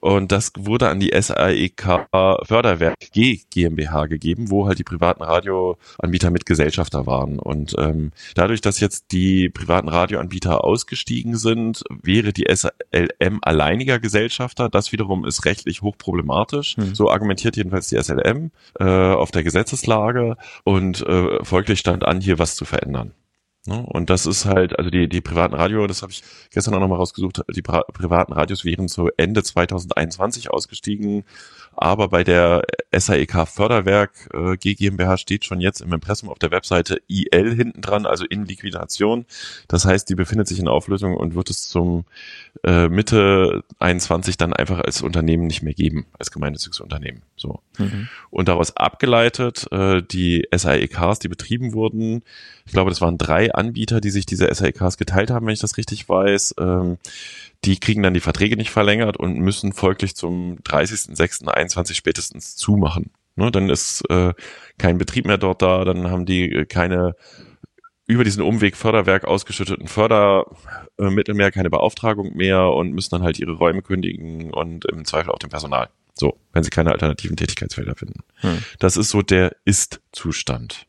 Und 0.00 0.32
das 0.32 0.52
wurde 0.58 0.88
an 0.88 1.00
die 1.00 1.12
SAEK 1.18 2.08
Förderwerk 2.10 2.96
G 3.12 3.40
GmbH 3.50 4.06
gegeben, 4.06 4.50
wo 4.50 4.66
halt 4.66 4.78
die 4.78 4.84
privaten 4.84 5.22
Radioanbieter 5.22 6.30
mit 6.30 6.44
Gesellschafter 6.46 7.06
waren. 7.06 7.38
Und 7.38 7.74
ähm, 7.78 8.10
dadurch, 8.34 8.60
dass 8.60 8.80
jetzt 8.80 9.12
die 9.12 9.48
privaten 9.48 9.88
Radioanbieter 9.88 10.64
ausgestiegen 10.64 11.36
sind, 11.36 11.84
wäre 12.02 12.32
die 12.32 12.46
SLM 12.52 13.38
alleiniger 13.42 14.00
Gesellschafter. 14.00 14.68
Das 14.68 14.92
wiederum 14.92 15.24
ist 15.24 15.44
rechtlich 15.44 15.82
hochproblematisch. 15.82 16.76
Hm. 16.76 16.94
So 16.94 17.10
argumentiert 17.10 17.56
jedenfalls 17.56 17.88
die 17.88 18.02
SLM 18.02 18.50
äh, 18.80 18.84
auf 18.84 19.30
der 19.30 19.44
Gesetzeslage 19.44 20.36
und 20.64 21.06
äh, 21.06 21.44
folglich 21.44 21.78
stand 21.78 22.04
an, 22.04 22.20
hier 22.20 22.38
was 22.38 22.56
zu 22.56 22.64
verändern. 22.64 23.12
Ne? 23.64 23.80
Und 23.86 24.10
das 24.10 24.26
ist 24.26 24.44
halt, 24.44 24.76
also 24.76 24.90
die, 24.90 25.08
die 25.08 25.20
privaten 25.20 25.54
Radio, 25.54 25.86
das 25.86 26.02
habe 26.02 26.10
ich 26.10 26.24
gestern 26.50 26.74
auch 26.74 26.80
nochmal 26.80 26.98
rausgesucht, 26.98 27.42
die 27.54 27.62
privaten 27.62 28.32
Radios 28.32 28.64
wären 28.64 28.88
zu 28.88 29.08
Ende 29.16 29.44
2021 29.44 30.50
ausgestiegen, 30.50 31.24
aber 31.74 32.08
bei 32.08 32.24
der 32.24 32.64
SAEK 32.92 33.46
Förderwerk 33.48 34.28
äh, 34.34 34.56
GmbH 34.56 35.16
steht 35.16 35.44
schon 35.44 35.60
jetzt 35.60 35.80
im 35.80 35.92
Impressum 35.92 36.28
auf 36.28 36.38
der 36.38 36.50
Webseite 36.50 37.00
IL 37.08 37.54
hinten 37.54 37.80
dran, 37.80 38.04
also 38.04 38.24
in 38.24 38.44
Liquidation. 38.44 39.24
Das 39.68 39.84
heißt, 39.84 40.08
die 40.08 40.14
befindet 40.14 40.48
sich 40.48 40.58
in 40.58 40.68
Auflösung 40.68 41.16
und 41.16 41.34
wird 41.34 41.48
es 41.48 41.68
zum 41.68 42.04
äh, 42.64 42.88
Mitte 42.88 43.64
21 43.78 44.36
dann 44.36 44.52
einfach 44.52 44.80
als 44.80 45.02
Unternehmen 45.02 45.46
nicht 45.46 45.62
mehr 45.62 45.74
geben, 45.74 46.06
als 46.18 46.30
gemeinnütziges 46.30 46.80
Unternehmen. 46.80 47.22
So. 47.36 47.60
Mhm. 47.78 48.08
Und 48.30 48.48
daraus 48.48 48.76
abgeleitet, 48.76 49.66
äh, 49.72 50.02
die 50.02 50.46
SAEKs, 50.54 51.20
die 51.20 51.28
betrieben 51.28 51.72
wurden, 51.72 52.22
ich 52.66 52.72
glaube, 52.72 52.90
das 52.90 53.00
waren 53.00 53.18
drei 53.18 53.51
Anbieter, 53.54 54.00
die 54.00 54.10
sich 54.10 54.26
diese 54.26 54.52
SAEKs 54.52 54.96
geteilt 54.96 55.30
haben, 55.30 55.46
wenn 55.46 55.54
ich 55.54 55.60
das 55.60 55.76
richtig 55.76 56.08
weiß. 56.08 56.54
Ähm, 56.58 56.98
die 57.64 57.78
kriegen 57.78 58.02
dann 58.02 58.14
die 58.14 58.20
Verträge 58.20 58.56
nicht 58.56 58.70
verlängert 58.70 59.16
und 59.16 59.38
müssen 59.38 59.72
folglich 59.72 60.16
zum 60.16 60.58
30.06.21 60.60 61.94
spätestens 61.94 62.56
zumachen. 62.56 63.10
Ne, 63.34 63.50
dann 63.50 63.70
ist 63.70 64.02
äh, 64.10 64.34
kein 64.76 64.98
Betrieb 64.98 65.26
mehr 65.26 65.38
dort 65.38 65.62
da, 65.62 65.84
dann 65.84 66.10
haben 66.10 66.26
die 66.26 66.52
äh, 66.52 66.66
keine 66.66 67.14
über 68.06 68.24
diesen 68.24 68.42
Umweg 68.42 68.76
Förderwerk 68.76 69.24
ausgeschütteten 69.24 69.88
Fördermittel 69.88 71.34
mehr, 71.34 71.50
keine 71.50 71.70
Beauftragung 71.70 72.34
mehr 72.34 72.66
und 72.66 72.92
müssen 72.92 73.10
dann 73.10 73.22
halt 73.22 73.38
ihre 73.38 73.52
Räume 73.52 73.80
kündigen 73.80 74.52
und 74.52 74.84
im 74.86 75.04
Zweifel 75.04 75.30
auch 75.30 75.38
dem 75.38 75.50
Personal. 75.50 75.88
So, 76.14 76.38
wenn 76.52 76.62
sie 76.62 76.70
keine 76.70 76.92
alternativen 76.92 77.36
Tätigkeitsfelder 77.36 77.94
finden. 77.94 78.20
Hm. 78.40 78.58
Das 78.78 78.96
ist 78.96 79.08
so 79.08 79.22
der 79.22 79.56
Ist-Zustand. 79.64 80.86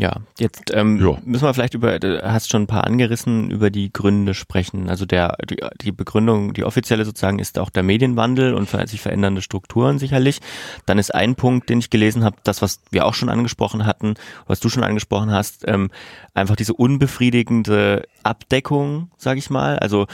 Ja, 0.00 0.16
jetzt 0.38 0.72
ähm, 0.72 0.96
müssen 1.26 1.44
wir 1.44 1.52
vielleicht 1.52 1.74
über, 1.74 1.98
du 1.98 2.22
hast 2.22 2.48
schon 2.48 2.62
ein 2.62 2.66
paar 2.66 2.84
angerissen, 2.84 3.50
über 3.50 3.68
die 3.68 3.92
Gründe 3.92 4.32
sprechen. 4.32 4.88
Also 4.88 5.04
der 5.04 5.36
die, 5.44 5.58
die 5.82 5.92
Begründung, 5.92 6.54
die 6.54 6.64
offizielle 6.64 7.04
sozusagen 7.04 7.38
ist 7.38 7.58
auch 7.58 7.68
der 7.68 7.82
Medienwandel 7.82 8.54
und 8.54 8.66
sich 8.88 9.02
verändernde 9.02 9.42
Strukturen 9.42 9.98
sicherlich. 9.98 10.40
Dann 10.86 10.98
ist 10.98 11.14
ein 11.14 11.34
Punkt, 11.34 11.68
den 11.68 11.80
ich 11.80 11.90
gelesen 11.90 12.24
habe, 12.24 12.36
das, 12.44 12.62
was 12.62 12.80
wir 12.90 13.04
auch 13.04 13.12
schon 13.12 13.28
angesprochen 13.28 13.84
hatten, 13.84 14.14
was 14.46 14.58
du 14.58 14.70
schon 14.70 14.84
angesprochen 14.84 15.32
hast, 15.32 15.68
ähm, 15.68 15.90
einfach 16.32 16.56
diese 16.56 16.72
unbefriedigende 16.72 18.08
Abdeckung, 18.22 19.10
sage 19.18 19.38
ich 19.38 19.50
mal. 19.50 19.78
Also 19.78 20.06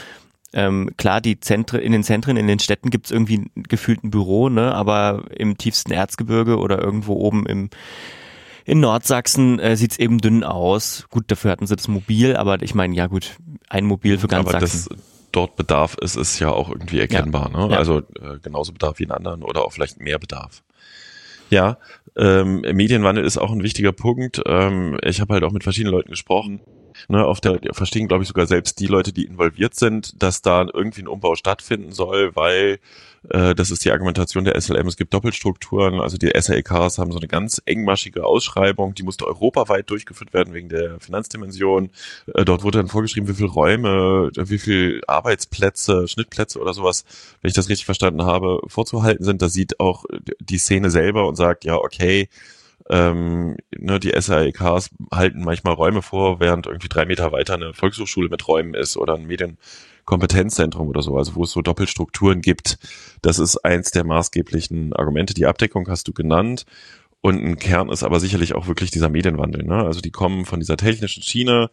ähm, 0.52 0.90
klar, 0.96 1.20
die 1.20 1.38
Zentren, 1.38 1.80
in 1.80 1.92
den 1.92 2.02
Zentren, 2.02 2.36
in 2.36 2.48
den 2.48 2.58
Städten 2.58 2.90
gibt's 2.90 3.12
irgendwie 3.12 3.52
gefühlt 3.54 4.02
ein 4.02 4.10
Büro, 4.10 4.48
ne? 4.48 4.74
aber 4.74 5.26
im 5.36 5.56
tiefsten 5.58 5.92
Erzgebirge 5.92 6.58
oder 6.58 6.82
irgendwo 6.82 7.12
oben 7.12 7.46
im 7.46 7.70
in 8.66 8.80
Nordsachsen 8.80 9.58
äh, 9.60 9.76
sieht's 9.76 9.98
eben 9.98 10.18
dünn 10.18 10.44
aus. 10.44 11.06
Gut, 11.08 11.24
dafür 11.28 11.52
hatten 11.52 11.66
sie 11.66 11.76
das 11.76 11.88
Mobil, 11.88 12.36
aber 12.36 12.60
ich 12.62 12.74
meine, 12.74 12.94
ja 12.94 13.06
gut, 13.06 13.36
ein 13.68 13.86
Mobil 13.86 14.18
für 14.18 14.26
ganz 14.26 14.48
aber 14.48 14.60
Sachsen. 14.60 14.88
Das, 14.90 14.98
dort 15.32 15.56
Bedarf 15.56 15.96
ist, 16.00 16.16
ist 16.16 16.38
ja 16.40 16.50
auch 16.50 16.68
irgendwie 16.68 16.98
erkennbar. 16.98 17.50
Ja. 17.52 17.66
Ne? 17.66 17.72
Ja. 17.72 17.78
Also 17.78 17.98
äh, 17.98 18.38
genauso 18.42 18.72
Bedarf 18.72 18.98
wie 18.98 19.04
in 19.04 19.12
anderen 19.12 19.42
oder 19.42 19.64
auch 19.64 19.72
vielleicht 19.72 20.00
mehr 20.00 20.18
Bedarf. 20.18 20.62
Ja, 21.48 21.78
ähm, 22.16 22.62
Medienwandel 22.62 23.24
ist 23.24 23.38
auch 23.38 23.52
ein 23.52 23.62
wichtiger 23.62 23.92
Punkt. 23.92 24.42
Ähm, 24.46 24.98
ich 25.04 25.20
habe 25.20 25.34
halt 25.34 25.44
auch 25.44 25.52
mit 25.52 25.62
verschiedenen 25.62 25.94
Leuten 25.94 26.10
gesprochen. 26.10 26.60
Ne, 27.08 27.24
auf 27.24 27.40
der 27.40 27.60
verstehen, 27.72 28.08
glaube 28.08 28.22
ich, 28.22 28.28
sogar 28.28 28.46
selbst 28.46 28.80
die 28.80 28.86
Leute, 28.86 29.12
die 29.12 29.24
involviert 29.24 29.74
sind, 29.74 30.22
dass 30.22 30.42
da 30.42 30.66
irgendwie 30.72 31.02
ein 31.02 31.08
Umbau 31.08 31.34
stattfinden 31.34 31.92
soll, 31.92 32.34
weil 32.34 32.78
äh, 33.30 33.54
das 33.54 33.70
ist 33.70 33.84
die 33.84 33.90
Argumentation 33.90 34.44
der 34.44 34.60
SLM. 34.60 34.86
Es 34.86 34.96
gibt 34.96 35.14
Doppelstrukturen. 35.14 36.00
Also 36.00 36.16
die 36.16 36.30
SLKs 36.34 36.98
haben 36.98 37.12
so 37.12 37.18
eine 37.18 37.28
ganz 37.28 37.60
engmaschige 37.64 38.24
Ausschreibung. 38.24 38.94
Die 38.94 39.02
musste 39.02 39.26
europaweit 39.26 39.90
durchgeführt 39.90 40.32
werden 40.32 40.54
wegen 40.54 40.68
der 40.68 41.00
Finanzdimension. 41.00 41.90
Äh, 42.34 42.44
dort 42.44 42.62
wurde 42.62 42.78
dann 42.78 42.88
vorgeschrieben, 42.88 43.28
wie 43.28 43.34
viele 43.34 43.48
Räume, 43.48 44.30
wie 44.36 44.58
viele 44.58 45.00
Arbeitsplätze, 45.06 46.08
Schnittplätze 46.08 46.60
oder 46.60 46.74
sowas, 46.74 47.04
wenn 47.40 47.48
ich 47.48 47.54
das 47.54 47.68
richtig 47.68 47.86
verstanden 47.86 48.24
habe, 48.24 48.60
vorzuhalten 48.66 49.24
sind. 49.24 49.42
Da 49.42 49.48
sieht 49.48 49.80
auch 49.80 50.04
die 50.40 50.58
Szene 50.58 50.90
selber 50.90 51.26
und 51.26 51.36
sagt, 51.36 51.64
ja, 51.64 51.76
okay, 51.76 52.28
ähm, 52.88 53.56
ne, 53.76 53.98
die 53.98 54.12
SAEKs 54.16 54.90
halten 55.12 55.42
manchmal 55.42 55.74
Räume 55.74 56.02
vor, 56.02 56.40
während 56.40 56.66
irgendwie 56.66 56.88
drei 56.88 57.04
Meter 57.04 57.32
weiter 57.32 57.54
eine 57.54 57.74
Volkshochschule 57.74 58.28
mit 58.28 58.46
Räumen 58.46 58.74
ist 58.74 58.96
oder 58.96 59.14
ein 59.14 59.26
Medienkompetenzzentrum 59.26 60.88
oder 60.88 61.02
so, 61.02 61.16
also 61.16 61.34
wo 61.34 61.44
es 61.44 61.50
so 61.50 61.62
Doppelstrukturen 61.62 62.40
gibt. 62.40 62.78
Das 63.22 63.38
ist 63.38 63.58
eins 63.58 63.90
der 63.90 64.04
maßgeblichen 64.04 64.92
Argumente. 64.92 65.34
Die 65.34 65.46
Abdeckung 65.46 65.88
hast 65.88 66.06
du 66.08 66.12
genannt. 66.12 66.64
Und 67.22 67.42
ein 67.44 67.58
Kern 67.58 67.88
ist 67.88 68.04
aber 68.04 68.20
sicherlich 68.20 68.54
auch 68.54 68.68
wirklich 68.68 68.92
dieser 68.92 69.08
Medienwandel. 69.08 69.64
Ne? 69.64 69.84
Also 69.84 70.00
die 70.00 70.12
kommen 70.12 70.44
von 70.44 70.60
dieser 70.60 70.76
technischen 70.76 71.24
Schiene, 71.24 71.70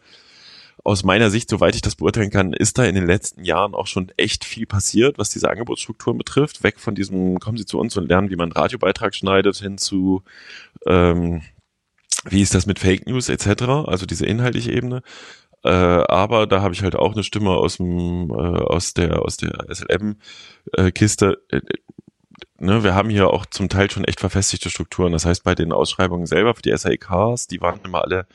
aus 0.82 1.02
meiner 1.02 1.30
Sicht, 1.30 1.48
soweit 1.48 1.74
ich 1.74 1.80
das 1.80 1.96
beurteilen 1.96 2.30
kann, 2.30 2.52
ist 2.52 2.76
da 2.76 2.84
in 2.84 2.94
den 2.94 3.06
letzten 3.06 3.44
Jahren 3.44 3.74
auch 3.74 3.86
schon 3.86 4.12
echt 4.18 4.44
viel 4.44 4.66
passiert, 4.66 5.18
was 5.18 5.30
diese 5.30 5.48
Angebotsstrukturen 5.48 6.18
betrifft. 6.18 6.62
Weg 6.62 6.78
von 6.78 6.94
diesem, 6.94 7.38
kommen 7.38 7.56
Sie 7.56 7.64
zu 7.64 7.78
uns 7.78 7.96
und 7.96 8.08
lernen, 8.08 8.30
wie 8.30 8.36
man 8.36 8.52
einen 8.52 8.60
Radiobeitrag 8.60 9.14
schneidet, 9.14 9.56
hin 9.56 9.78
zu, 9.78 10.22
ähm, 10.86 11.42
wie 12.24 12.42
ist 12.42 12.54
das 12.54 12.66
mit 12.66 12.78
Fake 12.78 13.06
News 13.06 13.28
etc., 13.28 13.62
also 13.86 14.06
diese 14.06 14.26
inhaltliche 14.26 14.72
Ebene. 14.72 15.02
Äh, 15.64 15.68
aber 15.68 16.46
da 16.46 16.60
habe 16.60 16.74
ich 16.74 16.82
halt 16.82 16.94
auch 16.94 17.14
eine 17.14 17.24
Stimme 17.24 17.50
aus 17.50 17.78
dem 17.78 18.30
äh, 18.30 18.34
aus 18.34 18.92
der 18.92 19.22
aus 19.22 19.38
der 19.38 19.66
SLM-Kiste. 19.70 21.38
Äh, 21.50 21.60
ne, 22.58 22.84
wir 22.84 22.94
haben 22.94 23.08
hier 23.08 23.30
auch 23.30 23.46
zum 23.46 23.68
Teil 23.68 23.90
schon 23.90 24.04
echt 24.04 24.20
verfestigte 24.20 24.68
Strukturen. 24.70 25.12
Das 25.12 25.24
heißt, 25.24 25.42
bei 25.42 25.54
den 25.54 25.72
Ausschreibungen 25.72 26.26
selber 26.26 26.54
für 26.54 26.62
die 26.62 26.76
SAEKs, 26.76 27.46
die 27.46 27.60
waren 27.62 27.80
immer 27.82 28.02
alle 28.02 28.26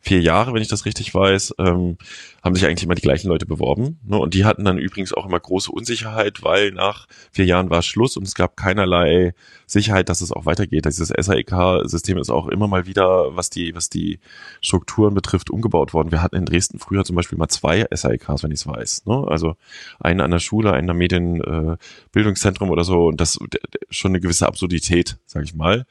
vier 0.00 0.20
Jahre, 0.20 0.54
wenn 0.54 0.62
ich 0.62 0.68
das 0.68 0.86
richtig 0.86 1.14
weiß, 1.14 1.54
ähm, 1.58 1.98
haben 2.42 2.54
sich 2.54 2.64
eigentlich 2.64 2.84
immer 2.84 2.94
die 2.94 3.02
gleichen 3.02 3.28
Leute 3.28 3.44
beworben. 3.44 4.00
Ne? 4.02 4.18
Und 4.18 4.32
die 4.32 4.46
hatten 4.46 4.64
dann 4.64 4.78
übrigens 4.78 5.12
auch 5.12 5.26
immer 5.26 5.38
große 5.38 5.70
Unsicherheit, 5.70 6.42
weil 6.42 6.72
nach 6.72 7.06
vier 7.30 7.44
Jahren 7.44 7.68
war 7.68 7.82
Schluss 7.82 8.16
und 8.16 8.26
es 8.26 8.34
gab 8.34 8.56
keinerlei 8.56 9.34
Sicherheit, 9.66 10.08
dass 10.08 10.22
es 10.22 10.32
auch 10.32 10.46
weitergeht. 10.46 10.86
Dieses 10.86 11.08
SAEK-System 11.08 12.16
ist 12.16 12.30
auch 12.30 12.48
immer 12.48 12.66
mal 12.66 12.86
wieder, 12.86 13.36
was 13.36 13.50
die, 13.50 13.74
was 13.74 13.90
die 13.90 14.20
Strukturen 14.62 15.12
betrifft, 15.12 15.50
umgebaut 15.50 15.92
worden. 15.92 16.10
Wir 16.10 16.22
hatten 16.22 16.36
in 16.36 16.46
Dresden 16.46 16.78
früher 16.78 17.04
zum 17.04 17.16
Beispiel 17.16 17.36
mal 17.36 17.48
zwei 17.48 17.86
SAEKs, 17.90 18.42
wenn 18.42 18.52
ich 18.52 18.60
es 18.60 18.66
weiß. 18.66 19.04
Ne? 19.04 19.26
Also 19.28 19.56
einen 20.00 20.22
an 20.22 20.30
der 20.30 20.38
Schule, 20.38 20.72
einen 20.72 20.88
am 20.88 20.96
Medienbildungszentrum 20.96 22.70
äh, 22.70 22.72
oder 22.72 22.84
so. 22.84 23.06
Und 23.08 23.20
das 23.20 23.38
schon 23.90 24.12
eine 24.12 24.20
gewisse 24.20 24.46
Absurdität, 24.46 25.18
sage 25.26 25.44
ich 25.44 25.54
mal. 25.54 25.84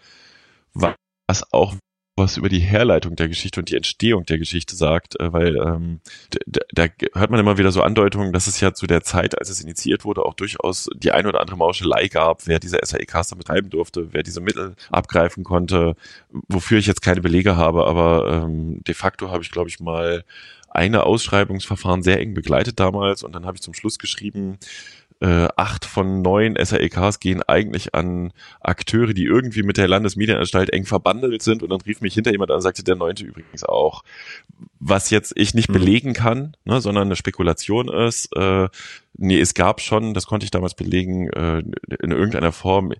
Was 0.73 1.53
auch 1.53 1.75
was 2.19 2.37
über 2.37 2.49
die 2.49 2.59
Herleitung 2.59 3.15
der 3.15 3.27
Geschichte 3.27 3.59
und 3.59 3.69
die 3.69 3.75
Entstehung 3.75 4.25
der 4.25 4.37
Geschichte 4.37 4.75
sagt, 4.75 5.19
äh, 5.19 5.33
weil 5.33 5.55
ähm, 5.57 6.01
da, 6.45 6.61
da 6.71 6.85
hört 7.15 7.31
man 7.31 7.39
immer 7.39 7.57
wieder 7.57 7.71
so 7.71 7.81
Andeutungen, 7.81 8.31
dass 8.31 8.45
es 8.45 8.59
ja 8.59 8.73
zu 8.73 8.85
der 8.85 9.01
Zeit, 9.01 9.39
als 9.39 9.49
es 9.49 9.61
initiiert 9.61 10.05
wurde, 10.05 10.23
auch 10.23 10.35
durchaus 10.35 10.89
die 10.95 11.11
eine 11.11 11.29
oder 11.29 11.41
andere 11.41 11.57
Mauschelei 11.57 12.07
gab, 12.07 12.45
wer 12.45 12.59
diese 12.59 12.77
SAE-Caster 12.83 13.35
betreiben 13.35 13.71
durfte, 13.71 14.09
wer 14.11 14.21
diese 14.21 14.41
Mittel 14.41 14.75
abgreifen 14.91 15.43
konnte, 15.43 15.95
wofür 16.47 16.77
ich 16.77 16.85
jetzt 16.85 17.01
keine 17.01 17.21
Belege 17.21 17.57
habe, 17.57 17.87
aber 17.87 18.43
ähm, 18.43 18.83
de 18.83 18.93
facto 18.93 19.31
habe 19.31 19.41
ich, 19.41 19.51
glaube 19.51 19.69
ich, 19.69 19.79
mal 19.79 20.23
eine 20.69 21.03
Ausschreibungsverfahren 21.03 22.03
sehr 22.03 22.19
eng 22.19 22.33
begleitet 22.33 22.79
damals 22.79 23.23
und 23.23 23.33
dann 23.33 23.45
habe 23.45 23.55
ich 23.55 23.61
zum 23.63 23.73
Schluss 23.73 23.97
geschrieben, 23.97 24.59
äh, 25.21 25.47
acht 25.57 25.85
von 25.85 26.21
neun 26.21 26.55
SAEKs 26.55 27.19
gehen 27.19 27.43
eigentlich 27.43 27.93
an 27.93 28.31
Akteure, 28.61 29.13
die 29.13 29.25
irgendwie 29.25 29.63
mit 29.63 29.77
der 29.77 29.87
Landesmedienanstalt 29.87 30.69
eng 30.71 30.85
verbandelt 30.85 31.41
sind. 31.41 31.61
Und 31.61 31.69
dann 31.69 31.81
rief 31.81 32.01
mich 32.01 32.13
hinter 32.13 32.31
jemand 32.31 32.51
an 32.51 32.55
und 32.55 32.61
sagte, 32.61 32.83
der 32.83 32.95
neunte 32.95 33.25
übrigens 33.25 33.63
auch. 33.63 34.03
Was 34.79 35.09
jetzt 35.09 35.33
ich 35.35 35.53
nicht 35.53 35.69
mhm. 35.69 35.73
belegen 35.73 36.13
kann, 36.13 36.55
ne, 36.63 36.79
sondern 36.79 37.07
eine 37.07 37.17
Spekulation 37.17 37.89
ist. 37.89 38.33
Äh, 38.35 38.69
nee, 39.17 39.39
es 39.39 39.53
gab 39.53 39.81
schon, 39.81 40.13
das 40.13 40.27
konnte 40.27 40.43
ich 40.43 40.51
damals 40.51 40.75
belegen, 40.75 41.29
äh, 41.29 41.59
in 42.01 42.11
irgendeiner 42.11 42.51
Form 42.51 42.93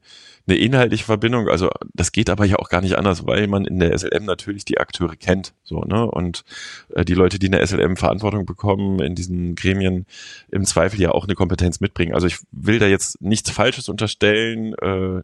eine 0.47 0.57
inhaltliche 0.57 1.05
Verbindung. 1.05 1.47
Also 1.47 1.69
das 1.93 2.11
geht 2.11 2.29
aber 2.29 2.45
ja 2.45 2.57
auch 2.57 2.69
gar 2.69 2.81
nicht 2.81 2.97
anders, 2.97 3.25
weil 3.25 3.47
man 3.47 3.65
in 3.65 3.79
der 3.79 3.97
SLM 3.97 4.25
natürlich 4.25 4.65
die 4.65 4.79
Akteure 4.79 5.15
kennt. 5.15 5.53
So, 5.63 5.81
ne? 5.81 6.09
Und 6.09 6.43
äh, 6.95 7.05
die 7.05 7.13
Leute, 7.13 7.39
die 7.39 7.47
in 7.47 7.51
der 7.51 7.65
SLM 7.65 7.97
Verantwortung 7.97 8.45
bekommen, 8.45 8.99
in 8.99 9.15
diesen 9.15 9.55
Gremien 9.55 10.05
im 10.51 10.65
Zweifel 10.65 10.99
ja 10.99 11.11
auch 11.11 11.25
eine 11.25 11.35
Kompetenz 11.35 11.79
mitbringen. 11.79 12.13
Also 12.13 12.27
ich 12.27 12.39
will 12.51 12.79
da 12.79 12.87
jetzt 12.87 13.21
nichts 13.21 13.51
Falsches 13.51 13.89
unterstellen. 13.89 14.73
Äh, 14.75 15.21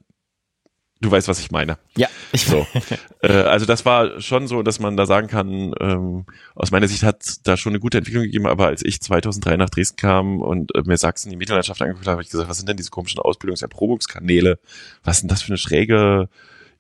Du 1.06 1.12
weißt, 1.12 1.28
was 1.28 1.40
ich 1.40 1.52
meine. 1.52 1.78
Ja, 1.96 2.08
ich 2.32 2.46
so. 2.46 2.66
äh, 3.22 3.32
also 3.32 3.68
das 3.68 3.86
war 3.86 4.20
schon 4.22 4.48
so, 4.48 4.64
dass 4.64 4.80
man 4.80 4.98
da 4.98 5.06
sagen 5.06 5.28
kann, 5.28 5.76
ähm, 5.80 6.26
aus 6.56 6.72
meiner 6.72 6.88
Sicht 6.88 7.04
hat 7.04 7.24
da 7.44 7.58
schon 7.58 7.74
eine 7.74 7.80
gute 7.80 8.00
Entwicklung 8.00 8.24
gegeben, 8.24 8.48
aber 8.48 8.66
als 8.66 8.84
ich 8.84 9.00
2003 9.02 9.56
nach 9.58 9.70
Dresden 9.70 9.98
kam 9.98 10.42
und 10.42 10.74
äh, 10.74 10.82
mir 10.84 10.98
Sachsen 10.98 11.30
die 11.30 11.36
Medienlandschaft 11.36 11.80
angeguckt 11.80 12.08
habe, 12.08 12.14
habe 12.14 12.24
ich 12.24 12.32
gesagt, 12.32 12.50
was 12.50 12.58
sind 12.58 12.68
denn 12.68 12.78
diese 12.78 12.90
komischen 12.90 13.20
Ausbildungserprobungskanäle? 13.20 14.58
Was 15.04 15.20
sind 15.20 15.32
das 15.32 15.44
für 15.44 15.50
eine 15.50 15.60
schräge 15.60 16.28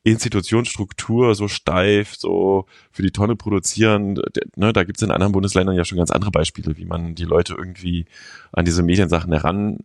Institutionsstruktur, 0.01 1.35
so 1.35 1.47
steif, 1.47 2.15
so 2.15 2.65
für 2.91 3.03
die 3.03 3.11
Tonne 3.11 3.35
produzieren? 3.35 4.19
Ne, 4.55 4.73
da 4.73 4.85
gibt 4.85 4.97
es 4.97 5.03
in 5.03 5.11
anderen 5.11 5.33
Bundesländern 5.33 5.75
ja 5.75 5.85
schon 5.85 5.99
ganz 5.99 6.09
andere 6.09 6.31
Beispiele, 6.31 6.75
wie 6.77 6.85
man 6.85 7.13
die 7.13 7.25
Leute 7.25 7.53
irgendwie 7.53 8.07
an 8.51 8.65
diese 8.65 8.81
Mediensachen 8.81 9.31
heran 9.31 9.81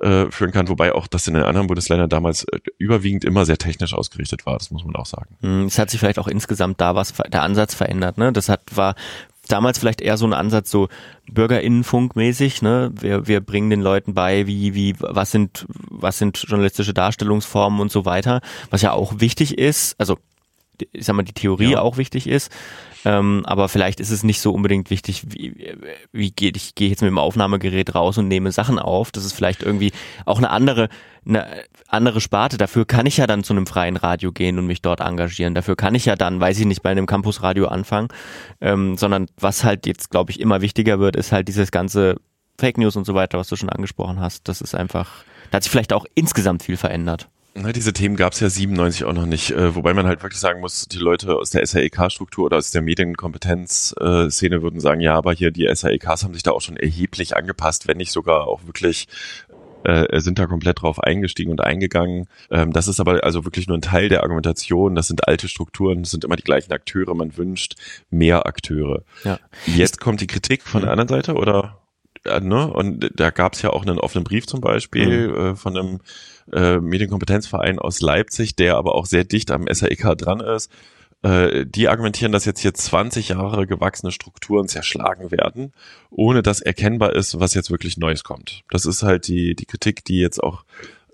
äh, 0.00 0.30
führen 0.30 0.52
kann, 0.52 0.68
wobei 0.68 0.94
auch 0.94 1.06
das 1.06 1.26
in 1.26 1.34
den 1.34 1.44
anderen 1.44 1.66
Bundesländern 1.66 2.08
damals 2.08 2.44
äh, 2.44 2.58
überwiegend 2.78 3.24
immer 3.24 3.44
sehr 3.44 3.58
technisch 3.58 3.94
ausgerichtet 3.94 4.46
war, 4.46 4.58
das 4.58 4.70
muss 4.70 4.84
man 4.84 4.96
auch 4.96 5.06
sagen. 5.06 5.36
Hm, 5.40 5.66
es 5.66 5.78
hat 5.78 5.90
sich 5.90 6.00
vielleicht 6.00 6.18
auch 6.18 6.28
insgesamt 6.28 6.80
da 6.80 6.94
was, 6.94 7.12
der 7.12 7.42
Ansatz 7.42 7.74
verändert, 7.74 8.18
ne? 8.18 8.32
Das 8.32 8.48
hat, 8.48 8.62
war 8.74 8.94
damals 9.48 9.78
vielleicht 9.78 10.00
eher 10.00 10.16
so 10.16 10.26
ein 10.26 10.32
Ansatz, 10.32 10.70
so 10.70 10.88
Bürgerinnenfunkmäßig, 11.30 12.62
ne? 12.62 12.92
Wir, 12.98 13.26
wir 13.26 13.40
bringen 13.40 13.70
den 13.70 13.80
Leuten 13.80 14.14
bei, 14.14 14.46
wie, 14.46 14.74
wie, 14.74 14.94
was 14.98 15.30
sind, 15.30 15.66
was 15.68 16.18
sind 16.18 16.44
journalistische 16.46 16.94
Darstellungsformen 16.94 17.80
und 17.80 17.92
so 17.92 18.04
weiter, 18.04 18.40
was 18.70 18.82
ja 18.82 18.92
auch 18.92 19.20
wichtig 19.20 19.58
ist, 19.58 19.98
also 19.98 20.18
ich 20.92 21.06
sag 21.06 21.14
mal, 21.14 21.22
die 21.22 21.32
Theorie 21.32 21.72
ja. 21.72 21.80
auch 21.80 21.96
wichtig 21.96 22.26
ist. 22.26 22.50
Ähm, 23.04 23.42
aber 23.44 23.68
vielleicht 23.68 24.00
ist 24.00 24.10
es 24.10 24.22
nicht 24.22 24.40
so 24.40 24.52
unbedingt 24.52 24.90
wichtig, 24.90 25.24
wie, 25.28 25.76
wie 26.12 26.30
geht 26.30 26.56
ich 26.56 26.74
gehe 26.74 26.88
jetzt 26.88 27.02
mit 27.02 27.10
dem 27.10 27.18
Aufnahmegerät 27.18 27.94
raus 27.94 28.18
und 28.18 28.28
nehme 28.28 28.50
Sachen 28.52 28.78
auf. 28.78 29.12
Das 29.12 29.24
ist 29.24 29.34
vielleicht 29.34 29.62
irgendwie 29.62 29.92
auch 30.24 30.38
eine 30.38 30.50
andere, 30.50 30.88
eine 31.26 31.46
andere 31.88 32.20
Sparte. 32.20 32.56
Dafür 32.56 32.86
kann 32.86 33.06
ich 33.06 33.18
ja 33.18 33.26
dann 33.26 33.44
zu 33.44 33.52
einem 33.52 33.66
freien 33.66 33.96
Radio 33.96 34.32
gehen 34.32 34.58
und 34.58 34.66
mich 34.66 34.80
dort 34.82 35.00
engagieren. 35.00 35.54
Dafür 35.54 35.76
kann 35.76 35.94
ich 35.94 36.06
ja 36.06 36.16
dann, 36.16 36.40
weiß 36.40 36.58
ich 36.58 36.66
nicht, 36.66 36.82
bei 36.82 36.90
einem 36.90 37.06
Campusradio 37.06 37.66
anfangen. 37.66 38.08
Ähm, 38.60 38.96
sondern 38.96 39.26
was 39.38 39.64
halt 39.64 39.86
jetzt, 39.86 40.10
glaube 40.10 40.30
ich, 40.30 40.40
immer 40.40 40.62
wichtiger 40.62 40.98
wird, 40.98 41.16
ist 41.16 41.32
halt 41.32 41.48
dieses 41.48 41.70
ganze 41.70 42.16
Fake 42.58 42.78
News 42.78 42.96
und 42.96 43.04
so 43.04 43.14
weiter, 43.14 43.38
was 43.38 43.48
du 43.48 43.56
schon 43.56 43.68
angesprochen 43.68 44.20
hast. 44.20 44.48
Das 44.48 44.60
ist 44.60 44.74
einfach, 44.74 45.24
da 45.50 45.56
hat 45.56 45.62
sich 45.64 45.72
vielleicht 45.72 45.92
auch 45.92 46.06
insgesamt 46.14 46.62
viel 46.62 46.76
verändert. 46.76 47.28
Na, 47.56 47.72
diese 47.72 47.92
Themen 47.92 48.16
gab 48.16 48.32
es 48.32 48.40
ja 48.40 48.50
97 48.50 49.04
auch 49.04 49.12
noch 49.12 49.26
nicht, 49.26 49.52
äh, 49.52 49.76
wobei 49.76 49.94
man 49.94 50.08
halt 50.08 50.24
wirklich 50.24 50.40
sagen 50.40 50.60
muss, 50.60 50.88
die 50.88 50.98
Leute 50.98 51.36
aus 51.36 51.50
der 51.50 51.64
SAEK-Struktur 51.64 52.46
oder 52.46 52.56
aus 52.56 52.72
der 52.72 52.82
Medienkompetenz-Szene 52.82 54.60
würden 54.60 54.80
sagen, 54.80 55.00
ja, 55.00 55.14
aber 55.14 55.32
hier 55.32 55.52
die 55.52 55.72
SAEKs 55.72 56.24
haben 56.24 56.34
sich 56.34 56.42
da 56.42 56.50
auch 56.50 56.60
schon 56.60 56.76
erheblich 56.76 57.36
angepasst, 57.36 57.86
wenn 57.86 57.98
nicht 57.98 58.10
sogar 58.10 58.48
auch 58.48 58.66
wirklich 58.66 59.06
äh, 59.84 60.20
sind 60.20 60.38
da 60.38 60.46
komplett 60.46 60.82
drauf 60.82 60.98
eingestiegen 60.98 61.52
und 61.52 61.60
eingegangen. 61.60 62.26
Ähm, 62.50 62.72
das 62.72 62.88
ist 62.88 62.98
aber 62.98 63.22
also 63.22 63.44
wirklich 63.44 63.68
nur 63.68 63.78
ein 63.78 63.82
Teil 63.82 64.08
der 64.08 64.22
Argumentation. 64.22 64.94
Das 64.94 65.06
sind 65.06 65.28
alte 65.28 65.46
Strukturen, 65.46 66.02
das 66.02 66.10
sind 66.10 66.24
immer 66.24 66.36
die 66.36 66.42
gleichen 66.42 66.72
Akteure. 66.72 67.14
Man 67.14 67.36
wünscht 67.36 67.76
mehr 68.10 68.46
Akteure. 68.46 69.02
Ja. 69.22 69.38
Jetzt 69.66 70.00
kommt 70.00 70.20
die 70.20 70.26
Kritik 70.26 70.62
von 70.62 70.82
der 70.82 70.90
anderen 70.90 71.08
Seite, 71.08 71.34
oder? 71.34 71.83
Ne? 72.26 72.72
Und 72.72 73.10
da 73.14 73.30
gab 73.30 73.54
es 73.54 73.62
ja 73.62 73.70
auch 73.70 73.82
einen 73.82 73.98
offenen 73.98 74.24
Brief 74.24 74.46
zum 74.46 74.60
Beispiel 74.60 75.28
mhm. 75.28 75.36
äh, 75.36 75.56
von 75.56 75.76
einem 75.76 76.00
äh, 76.52 76.78
Medienkompetenzverein 76.78 77.78
aus 77.78 78.00
Leipzig, 78.00 78.56
der 78.56 78.76
aber 78.76 78.94
auch 78.94 79.06
sehr 79.06 79.24
dicht 79.24 79.50
am 79.50 79.66
SAEK 79.70 80.16
dran 80.16 80.40
ist, 80.40 80.70
äh, 81.22 81.64
die 81.66 81.88
argumentieren, 81.88 82.32
dass 82.32 82.44
jetzt 82.44 82.60
hier 82.60 82.74
20 82.74 83.30
Jahre 83.30 83.66
gewachsene 83.66 84.12
Strukturen 84.12 84.68
zerschlagen 84.68 85.30
werden, 85.30 85.72
ohne 86.10 86.42
dass 86.42 86.60
erkennbar 86.60 87.14
ist, 87.14 87.40
was 87.40 87.54
jetzt 87.54 87.70
wirklich 87.70 87.96
Neues 87.96 88.24
kommt. 88.24 88.62
Das 88.70 88.84
ist 88.84 89.02
halt 89.02 89.26
die, 89.28 89.54
die 89.54 89.66
Kritik, 89.66 90.04
die 90.04 90.18
jetzt 90.18 90.42
auch 90.42 90.64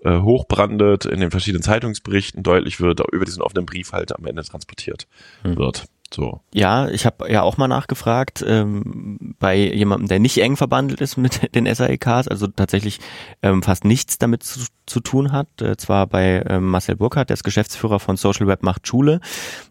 äh, 0.03 0.19
hochbrandet, 0.19 1.05
in 1.05 1.19
den 1.19 1.31
verschiedenen 1.31 1.63
Zeitungsberichten 1.63 2.43
deutlich 2.43 2.81
wird, 2.81 3.01
über 3.11 3.25
diesen 3.25 3.41
offenen 3.41 3.65
Brief 3.65 3.93
halt 3.93 4.13
am 4.13 4.25
Ende 4.25 4.43
transportiert 4.43 5.07
hm. 5.43 5.57
wird. 5.57 5.85
So. 6.13 6.41
Ja, 6.53 6.89
ich 6.89 7.05
habe 7.05 7.31
ja 7.31 7.41
auch 7.41 7.57
mal 7.57 7.69
nachgefragt 7.69 8.43
ähm, 8.45 9.35
bei 9.39 9.55
jemandem, 9.55 10.09
der 10.09 10.19
nicht 10.19 10.37
eng 10.39 10.57
verbandelt 10.57 10.99
ist 10.99 11.17
mit 11.17 11.55
den 11.55 11.73
SAEKs, 11.73 12.27
also 12.27 12.47
tatsächlich 12.47 12.99
ähm, 13.41 13.63
fast 13.63 13.85
nichts 13.85 14.17
damit 14.17 14.43
zu, 14.43 14.59
zu 14.85 14.99
tun 14.99 15.31
hat. 15.31 15.47
Äh, 15.61 15.77
zwar 15.77 16.07
bei 16.07 16.43
ähm, 16.47 16.67
Marcel 16.67 16.97
Burkhardt, 16.97 17.29
der 17.29 17.35
ist 17.35 17.43
Geschäftsführer 17.43 17.99
von 17.99 18.17
Social 18.17 18.47
Web 18.47 18.61
macht 18.63 18.87
Schule. 18.87 19.21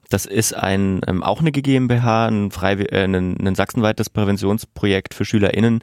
Das 0.09 0.25
ist 0.25 0.55
ein 0.55 1.03
ähm, 1.07 1.23
auch 1.23 1.41
eine 1.41 1.53
GmbH, 1.53 2.27
ein, 2.27 2.51
frei, 2.51 2.75
äh, 2.75 3.05
ein, 3.05 3.37
ein 3.47 3.55
sachsenweites 3.55 4.09
Präventionsprojekt 4.09 5.13
für 5.13 5.27
SchülerInnen, 5.27 5.83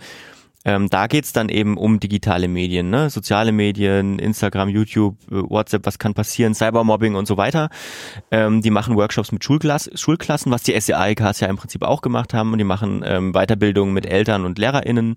ähm, 0.67 0.89
da 0.89 1.07
geht's 1.07 1.31
dann 1.31 1.47
eben 1.47 1.77
um 1.77 2.01
digitale 2.01 2.49
Medien, 2.49 2.89
ne? 2.89 3.09
soziale 3.09 3.53
Medien, 3.53 4.19
Instagram, 4.19 4.67
YouTube, 4.67 5.15
äh, 5.31 5.35
WhatsApp, 5.35 5.85
was 5.85 5.97
kann 5.97 6.13
passieren, 6.13 6.53
Cybermobbing 6.53 7.15
und 7.15 7.25
so 7.25 7.37
weiter. 7.37 7.69
Ähm, 8.31 8.61
die 8.61 8.69
machen 8.69 8.97
Workshops 8.97 9.31
mit 9.31 9.45
Schulklass 9.45 9.89
Schulklassen, 9.95 10.51
was 10.51 10.63
die 10.63 10.77
SEAIKs 10.77 11.39
ja 11.39 11.47
im 11.47 11.55
Prinzip 11.55 11.83
auch 11.83 12.01
gemacht 12.01 12.33
haben. 12.33 12.51
Und 12.51 12.57
die 12.57 12.65
machen 12.65 13.01
ähm, 13.05 13.31
Weiterbildung 13.31 13.93
mit 13.93 14.05
Eltern 14.05 14.43
und 14.43 14.59
LehrerInnen. 14.59 15.15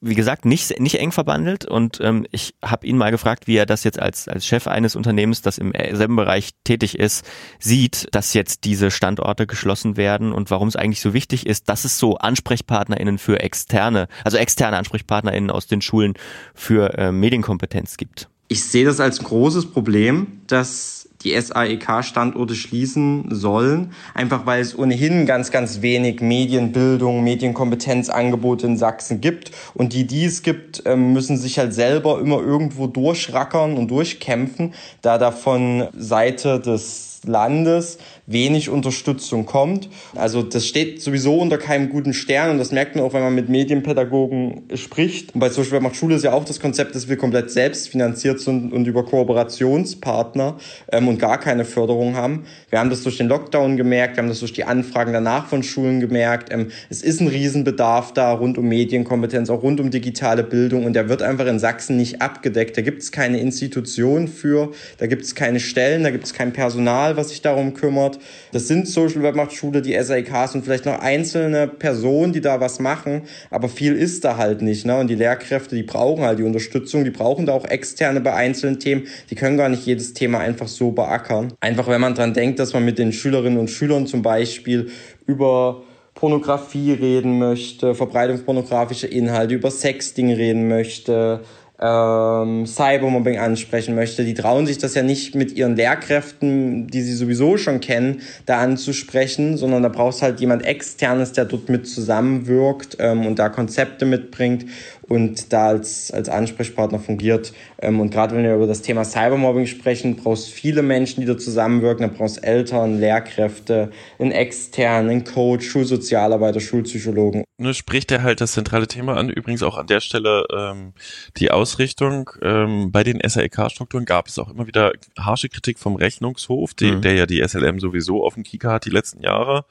Wie 0.00 0.16
gesagt, 0.16 0.44
nicht, 0.44 0.80
nicht 0.80 0.98
eng 0.98 1.12
verbandelt. 1.12 1.64
Und 1.64 2.00
ähm, 2.02 2.26
ich 2.32 2.56
habe 2.64 2.84
ihn 2.84 2.96
mal 2.96 3.12
gefragt, 3.12 3.46
wie 3.46 3.56
er 3.56 3.66
das 3.66 3.84
jetzt 3.84 4.00
als, 4.00 4.26
als 4.26 4.46
Chef 4.46 4.66
eines 4.66 4.96
Unternehmens, 4.96 5.42
das 5.42 5.58
im 5.58 5.72
selben 5.92 6.16
Bereich 6.16 6.50
tätig 6.64 6.98
ist, 6.98 7.24
sieht, 7.60 8.08
dass 8.12 8.34
jetzt 8.34 8.64
diese 8.64 8.90
Standorte 8.90 9.46
geschlossen 9.46 9.96
werden 9.96 10.32
und 10.32 10.50
warum 10.50 10.66
es 10.66 10.74
eigentlich 10.74 11.00
so 11.00 11.14
wichtig 11.14 11.46
ist, 11.46 11.68
dass 11.68 11.84
es 11.84 12.00
so 12.00 12.16
AnsprechpartnerInnen 12.18 13.18
für 13.18 13.38
externe, 13.38 14.08
also 14.24 14.38
externe 14.38 14.76
AnsprechpartnerInnen 14.88 15.50
aus 15.50 15.66
den 15.66 15.80
Schulen 15.80 16.14
für 16.54 16.96
äh, 16.98 17.12
Medienkompetenz 17.12 17.96
gibt? 17.96 18.28
Ich 18.48 18.64
sehe 18.64 18.86
das 18.86 18.98
als 18.98 19.22
großes 19.22 19.70
Problem, 19.72 20.40
dass 20.46 21.08
die 21.22 21.38
SAEK-Standorte 21.38 22.54
schließen 22.54 23.26
sollen, 23.28 23.92
einfach 24.14 24.46
weil 24.46 24.62
es 24.62 24.78
ohnehin 24.78 25.26
ganz, 25.26 25.50
ganz 25.50 25.82
wenig 25.82 26.20
Medienbildung, 26.20 27.24
Medienkompetenzangebote 27.24 28.66
in 28.66 28.76
Sachsen 28.78 29.20
gibt. 29.20 29.50
Und 29.74 29.92
die, 29.92 30.06
die 30.06 30.24
es 30.24 30.42
gibt, 30.42 30.82
ähm, 30.86 31.12
müssen 31.12 31.36
sich 31.36 31.58
halt 31.58 31.74
selber 31.74 32.20
immer 32.20 32.40
irgendwo 32.40 32.86
durchrackern 32.86 33.76
und 33.76 33.90
durchkämpfen, 33.90 34.72
da 35.02 35.18
da 35.18 35.32
von 35.32 35.88
Seite 35.94 36.60
des 36.60 37.17
Landes 37.26 37.98
wenig 38.26 38.68
Unterstützung 38.68 39.46
kommt. 39.46 39.88
Also 40.14 40.42
das 40.42 40.66
steht 40.66 41.02
sowieso 41.02 41.38
unter 41.38 41.58
keinem 41.58 41.88
guten 41.88 42.12
Stern 42.12 42.50
und 42.50 42.58
das 42.58 42.72
merkt 42.72 42.94
man 42.94 43.04
auch, 43.04 43.14
wenn 43.14 43.22
man 43.22 43.34
mit 43.34 43.48
Medienpädagogen 43.48 44.64
spricht. 44.74 45.34
Und 45.34 45.40
bei 45.40 45.48
Social 45.48 45.72
Web 45.72 45.82
macht 45.82 45.96
Schule 45.96 46.16
ist 46.16 46.24
ja 46.24 46.32
auch 46.32 46.44
das 46.44 46.60
Konzept, 46.60 46.94
dass 46.94 47.08
wir 47.08 47.16
komplett 47.16 47.50
selbst 47.50 47.88
finanziert 47.88 48.40
sind 48.40 48.72
und 48.72 48.86
über 48.86 49.04
Kooperationspartner 49.04 50.56
ähm, 50.92 51.08
und 51.08 51.18
gar 51.18 51.38
keine 51.38 51.64
Förderung 51.64 52.16
haben. 52.16 52.44
Wir 52.70 52.78
haben 52.78 52.90
das 52.90 53.02
durch 53.02 53.16
den 53.16 53.28
Lockdown 53.28 53.76
gemerkt, 53.76 54.16
wir 54.16 54.22
haben 54.22 54.28
das 54.28 54.40
durch 54.40 54.52
die 54.52 54.64
Anfragen 54.64 55.12
danach 55.12 55.46
von 55.46 55.62
Schulen 55.62 56.00
gemerkt. 56.00 56.52
Ähm, 56.52 56.68
es 56.90 57.02
ist 57.02 57.20
ein 57.20 57.28
Riesenbedarf 57.28 58.12
da 58.12 58.32
rund 58.32 58.58
um 58.58 58.68
Medienkompetenz, 58.68 59.48
auch 59.48 59.62
rund 59.62 59.80
um 59.80 59.90
digitale 59.90 60.44
Bildung 60.44 60.84
und 60.84 60.92
der 60.92 61.08
wird 61.08 61.22
einfach 61.22 61.46
in 61.46 61.58
Sachsen 61.58 61.96
nicht 61.96 62.20
abgedeckt. 62.20 62.76
Da 62.76 62.82
gibt 62.82 63.02
es 63.02 63.10
keine 63.10 63.40
Institution 63.40 64.28
für, 64.28 64.72
da 64.98 65.06
gibt 65.06 65.22
es 65.22 65.34
keine 65.34 65.60
Stellen, 65.60 66.02
da 66.02 66.10
gibt 66.10 66.24
es 66.24 66.34
kein 66.34 66.52
Personal, 66.52 67.07
was 67.16 67.30
sich 67.30 67.42
darum 67.42 67.74
kümmert. 67.74 68.18
Das 68.52 68.68
sind 68.68 68.88
Social 68.88 69.22
Web 69.22 69.34
macht 69.34 69.52
Schule, 69.52 69.82
die 69.82 70.00
SAIKs 70.00 70.54
und 70.54 70.64
vielleicht 70.64 70.86
noch 70.86 70.98
einzelne 71.00 71.66
Personen, 71.66 72.32
die 72.32 72.40
da 72.40 72.60
was 72.60 72.80
machen, 72.80 73.22
aber 73.50 73.68
viel 73.68 73.94
ist 73.94 74.24
da 74.24 74.36
halt 74.36 74.62
nicht. 74.62 74.86
Ne? 74.86 74.98
Und 74.98 75.08
die 75.08 75.14
Lehrkräfte, 75.14 75.74
die 75.74 75.82
brauchen 75.82 76.24
halt 76.24 76.38
die 76.38 76.44
Unterstützung, 76.44 77.04
die 77.04 77.10
brauchen 77.10 77.46
da 77.46 77.52
auch 77.52 77.64
externe 77.64 78.20
bei 78.20 78.34
einzelnen 78.34 78.80
Themen. 78.80 79.06
Die 79.30 79.34
können 79.34 79.56
gar 79.56 79.68
nicht 79.68 79.86
jedes 79.86 80.14
Thema 80.14 80.38
einfach 80.38 80.68
so 80.68 80.90
beackern. 80.90 81.52
Einfach 81.60 81.88
wenn 81.88 82.00
man 82.00 82.14
dran 82.14 82.34
denkt, 82.34 82.58
dass 82.58 82.72
man 82.72 82.84
mit 82.84 82.98
den 82.98 83.12
Schülerinnen 83.12 83.58
und 83.58 83.68
Schülern 83.68 84.06
zum 84.06 84.22
Beispiel 84.22 84.90
über 85.26 85.82
Pornografie 86.18 86.92
reden 86.92 87.38
möchte, 87.38 87.94
Verbreitung 87.94 88.40
pornografischer 88.40 89.10
Inhalte, 89.10 89.54
über 89.54 89.70
Sexting 89.70 90.32
reden 90.32 90.66
möchte, 90.66 91.42
ähm, 91.80 92.66
Cybermobbing 92.66 93.38
ansprechen 93.38 93.94
möchte, 93.94 94.24
die 94.24 94.34
trauen 94.34 94.66
sich 94.66 94.78
das 94.78 94.94
ja 94.94 95.02
nicht 95.02 95.34
mit 95.34 95.52
ihren 95.52 95.76
Lehrkräften, 95.76 96.88
die 96.88 97.02
sie 97.02 97.14
sowieso 97.14 97.56
schon 97.56 97.80
kennen, 97.80 98.22
da 98.46 98.58
anzusprechen, 98.58 99.56
sondern 99.56 99.82
da 99.82 99.88
brauchst 99.88 100.22
halt 100.22 100.40
jemand 100.40 100.64
externes, 100.64 101.32
der 101.32 101.44
dort 101.44 101.68
mit 101.68 101.88
zusammenwirkt 101.88 102.96
ähm, 102.98 103.26
und 103.26 103.38
da 103.38 103.48
Konzepte 103.48 104.06
mitbringt 104.06 104.66
und 105.08 105.52
da 105.52 105.68
als, 105.68 106.10
als 106.10 106.28
Ansprechpartner 106.28 106.98
fungiert. 106.98 107.52
Ähm, 107.80 108.00
und 108.00 108.10
gerade 108.10 108.36
wenn 108.36 108.44
wir 108.44 108.54
über 108.54 108.66
das 108.66 108.82
Thema 108.82 109.04
Cybermobbing 109.04 109.66
sprechen, 109.66 110.16
brauchst 110.16 110.50
viele 110.50 110.82
Menschen, 110.82 111.20
die 111.20 111.26
da 111.26 111.38
zusammenwirken. 111.38 112.08
Da 112.08 112.14
brauchst 112.14 112.44
Eltern, 112.44 113.00
Lehrkräfte, 113.00 113.90
einen 114.18 114.32
externen, 114.32 115.10
einen 115.10 115.24
Coach, 115.24 115.66
Schulsozialarbeiter, 115.66 116.60
Schulpsychologen. 116.60 117.44
Ne, 117.56 117.74
spricht 117.74 118.12
er 118.12 118.22
halt 118.22 118.40
das 118.40 118.52
zentrale 118.52 118.86
Thema 118.86 119.16
an. 119.16 119.30
Übrigens 119.30 119.62
auch 119.62 119.78
an 119.78 119.86
der 119.86 120.00
Stelle 120.00 120.44
ähm, 120.54 120.92
die 121.38 121.50
Ausrichtung. 121.50 122.30
Ähm, 122.42 122.92
bei 122.92 123.02
den 123.02 123.20
SAEK-Strukturen 123.26 124.04
gab 124.04 124.28
es 124.28 124.38
auch 124.38 124.50
immer 124.50 124.66
wieder 124.66 124.92
harsche 125.18 125.48
Kritik 125.48 125.78
vom 125.78 125.96
Rechnungshof, 125.96 126.74
die, 126.74 126.92
mhm. 126.92 127.02
der 127.02 127.14
ja 127.14 127.26
die 127.26 127.42
SLM 127.46 127.80
sowieso 127.80 128.24
auf 128.24 128.34
dem 128.34 128.42
Kika 128.42 128.72
hat 128.72 128.84
die 128.84 128.90
letzten 128.90 129.22
Jahre. 129.22 129.64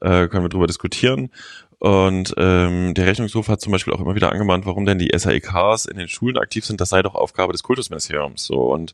Äh, 0.00 0.28
können 0.28 0.44
wir 0.44 0.48
drüber 0.48 0.66
diskutieren. 0.66 1.30
Und 1.80 2.34
ähm, 2.36 2.92
der 2.92 3.06
Rechnungshof 3.06 3.48
hat 3.48 3.62
zum 3.62 3.72
Beispiel 3.72 3.94
auch 3.94 4.00
immer 4.00 4.14
wieder 4.14 4.30
angemahnt, 4.30 4.66
warum 4.66 4.84
denn 4.84 4.98
die 4.98 5.10
SAEKs 5.16 5.86
in 5.86 5.96
den 5.96 6.08
Schulen 6.08 6.36
aktiv 6.36 6.66
sind. 6.66 6.78
Das 6.78 6.90
sei 6.90 7.00
doch 7.00 7.14
Aufgabe 7.14 7.52
des 7.52 7.62
Kultusministeriums. 7.62 8.44
So 8.44 8.70
und 8.70 8.92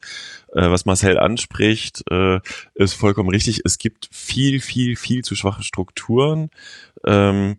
äh, 0.53 0.71
was 0.71 0.87
Marcel 0.87 1.19
anspricht, 1.19 2.05
äh, 2.13 2.39
ist 2.75 2.95
vollkommen 2.95 3.29
richtig. 3.29 3.63
Es 3.65 3.79
gibt 3.79 4.09
viel, 4.13 4.61
viel, 4.61 4.95
viel 4.95 5.25
zu 5.25 5.35
schwache 5.35 5.65
Strukturen. 5.65 6.49
Ähm, 7.05 7.57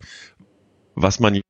was 0.96 1.20
man 1.20 1.42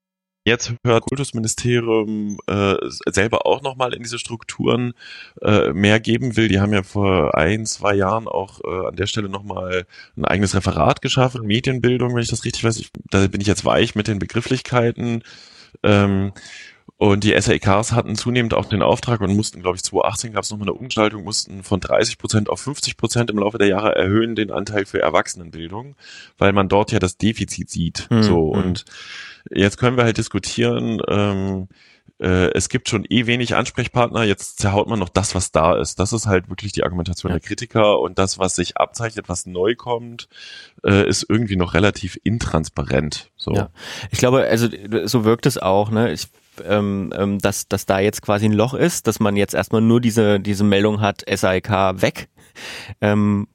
jetzt 0.48 0.74
hört 0.84 1.04
Kultusministerium 1.06 2.40
äh, 2.48 2.76
selber 3.06 3.46
auch 3.46 3.62
nochmal 3.62 3.94
in 3.94 4.02
diese 4.02 4.18
Strukturen 4.18 4.94
äh, 5.42 5.74
mehr 5.74 6.00
geben 6.00 6.36
will. 6.38 6.48
Die 6.48 6.60
haben 6.60 6.74
ja 6.74 6.84
vor 6.84 7.38
ein, 7.38 7.66
zwei 7.66 7.94
Jahren 7.94 8.28
auch 8.28 8.62
äh, 8.64 8.88
an 8.88 8.96
der 8.96 9.08
Stelle 9.08 9.30
nochmal 9.30 9.86
ein 10.16 10.26
eigenes 10.26 10.56
Referat 10.56 11.02
geschaffen, 11.02 11.46
Medienbildung, 11.46 12.16
wenn 12.16 12.22
ich 12.22 12.30
das 12.30 12.46
richtig 12.46 12.64
weiß. 12.64 12.78
Ich, 12.80 12.90
da 13.10 13.28
bin 13.28 13.42
ich 13.42 13.48
jetzt 13.48 13.66
weich 13.66 13.94
mit 13.94 14.08
den 14.08 14.20
Begrifflichkeiten. 14.20 15.22
Ähm, 15.84 16.32
und 16.98 17.24
die 17.24 17.40
SAEKs 17.40 17.92
hatten 17.92 18.16
zunehmend 18.16 18.54
auch 18.54 18.66
den 18.66 18.82
Auftrag 18.82 19.22
und 19.22 19.36
mussten, 19.36 19.62
glaube 19.62 19.78
ich, 19.78 19.84
2018 19.84 20.34
gab 20.34 20.44
es 20.44 20.52
nochmal 20.52 20.68
eine 20.68 20.78
Umgestaltung, 20.78 21.24
mussten 21.24 21.64
von 21.64 21.80
30 21.80 22.18
Prozent 22.18 22.50
auf 22.50 22.60
50 22.60 22.98
Prozent 22.98 23.30
im 23.30 23.40
Laufe 23.40 23.58
der 23.58 23.68
Jahre 23.68 23.96
erhöhen 23.96 24.36
den 24.36 24.52
Anteil 24.52 24.86
für 24.86 25.02
Erwachsenenbildung, 25.02 25.96
weil 26.38 26.54
man 26.54 26.70
dort 26.70 26.92
ja 26.92 27.00
das 27.00 27.18
Defizit 27.18 27.70
sieht. 27.70 28.08
Mhm. 28.10 28.24
So 28.24 28.54
hm. 28.54 28.64
und 28.64 28.86
Jetzt 29.52 29.78
können 29.78 29.98
wir 29.98 30.04
halt 30.04 30.18
diskutieren, 30.18 31.02
ähm, 31.08 31.68
äh, 32.20 32.52
es 32.54 32.70
gibt 32.70 32.90
schon 32.90 33.06
eh 33.10 33.26
wenig 33.28 33.56
Ansprechpartner, 33.56 34.24
jetzt 34.24 34.60
zerhaut 34.60 34.88
man 34.88 35.00
noch 35.00 35.10
das, 35.10 35.36
was 35.36 35.52
da 35.52 35.76
ist. 35.76 36.00
Das 36.00 36.14
ist 36.14 36.26
halt 36.26 36.50
wirklich 36.50 36.72
die 36.72 36.84
Argumentation 36.84 37.32
ja. 37.32 37.38
der 37.38 37.48
Kritiker 37.48 38.00
und 38.00 38.18
das, 38.18 38.40
was 38.40 38.56
sich 38.56 38.78
abzeichnet, 38.78 39.30
was 39.30 39.46
neu 39.46 39.76
kommt, 39.76 40.28
äh, 40.84 41.08
ist 41.08 41.26
irgendwie 41.30 41.56
noch 41.56 41.74
relativ 41.74 42.18
intransparent. 42.24 43.32
So. 43.36 43.54
Ja. 43.54 43.70
Ich 44.12 44.20
glaube, 44.20 44.46
also 44.46 44.68
so 45.06 45.26
wirkt 45.26 45.46
es 45.46 45.58
auch, 45.58 45.92
ne? 45.92 46.12
Ich 46.12 46.28
ähm, 46.66 47.14
ähm, 47.16 47.38
dass, 47.38 47.68
dass 47.68 47.86
da 47.86 48.00
jetzt 48.00 48.24
quasi 48.24 48.46
ein 48.46 48.54
Loch 48.54 48.74
ist, 48.74 49.06
dass 49.06 49.20
man 49.20 49.36
jetzt 49.36 49.54
erstmal 49.54 49.82
nur 49.82 50.02
diese, 50.02 50.40
diese 50.40 50.64
Meldung 50.64 51.02
hat, 51.02 51.24
SAIK 51.30 51.70
weg. 52.02 52.30
Ähm, 53.00 53.48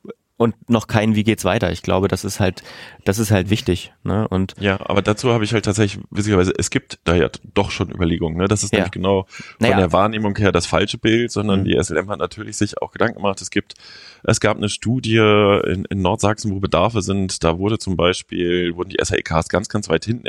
und 0.43 0.69
noch 0.69 0.89
kein 0.89 1.15
Wie 1.15 1.23
geht's 1.23 1.45
weiter. 1.45 1.71
Ich 1.71 1.83
glaube, 1.83 2.09
das 2.09 2.25
ist 2.25 2.41
halt, 2.41 2.63
das 3.05 3.19
ist 3.19 3.31
halt 3.31 3.49
wichtig. 3.49 3.93
Ne? 4.03 4.27
Und 4.29 4.55
ja, 4.59 4.79
aber 4.81 5.01
dazu 5.01 5.33
habe 5.33 5.45
ich 5.45 5.53
halt 5.53 5.65
tatsächlich 5.65 6.03
witzigerweise, 6.11 6.53
es 6.57 6.71
gibt 6.71 6.99
da 7.05 7.15
ja 7.15 7.29
doch 7.55 7.71
schon 7.71 7.91
Überlegungen. 7.91 8.37
Ne? 8.37 8.49
Das 8.49 8.65
ist 8.65 8.73
ja. 8.73 8.81
nämlich 8.81 8.93
genau 8.93 9.27
von 9.29 9.45
naja. 9.61 9.77
der 9.77 9.93
Wahrnehmung 9.93 10.37
her 10.37 10.51
das 10.51 10.67
falsche 10.67 10.99
Bild, 10.99 11.31
sondern 11.31 11.61
mhm. 11.61 11.65
die 11.67 11.79
SLM 11.81 12.11
hat 12.11 12.19
natürlich 12.19 12.57
sich 12.57 12.83
auch 12.83 12.91
Gedanken 12.91 13.17
gemacht. 13.17 13.41
Es 13.41 13.51
gibt, 13.51 13.75
es 14.25 14.41
gab 14.41 14.57
eine 14.57 14.69
Studie 14.69 15.19
in, 15.19 15.85
in 15.85 16.03
Nordsachsen, 16.03 16.53
wo 16.53 16.59
Bedarfe 16.59 17.03
sind. 17.03 17.45
Da 17.45 17.59
wurde 17.59 17.79
zum 17.79 17.97
Beispiel 17.97 18.75
wurden 18.75 18.91
die 18.91 18.99
SAEKs 19.03 19.49
ganz, 19.49 19.69
ganz 19.69 19.89
weit 19.89 20.05
hinten 20.05 20.29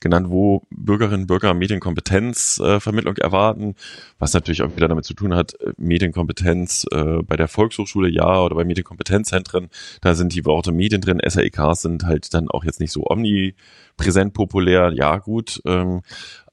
genannt, 0.00 0.30
wo 0.30 0.62
Bürgerinnen 0.70 1.22
und 1.22 1.26
Bürger 1.26 1.52
Medienkompetenzvermittlung 1.52 3.16
äh, 3.16 3.20
erwarten, 3.20 3.74
was 4.18 4.32
natürlich 4.32 4.62
auch 4.62 4.74
wieder 4.74 4.88
damit 4.88 5.04
zu 5.04 5.14
tun 5.14 5.34
hat, 5.34 5.54
Medienkompetenz 5.76 6.86
äh, 6.92 7.22
bei 7.22 7.36
der 7.36 7.48
Volkshochschule 7.48 8.08
ja 8.08 8.40
oder 8.40 8.54
bei 8.54 8.64
Medienkompetenzzentren 8.64 9.49
drin. 9.52 9.68
Da 10.00 10.14
sind 10.14 10.34
die 10.34 10.44
Worte 10.44 10.72
Medien 10.72 11.00
drin. 11.00 11.20
SAEKs 11.24 11.82
sind 11.82 12.04
halt 12.04 12.32
dann 12.34 12.48
auch 12.48 12.64
jetzt 12.64 12.80
nicht 12.80 12.92
so 12.92 13.04
omnipräsent 13.06 14.34
populär. 14.34 14.92
Ja, 14.94 15.18
gut. 15.18 15.60
Ähm, 15.66 16.02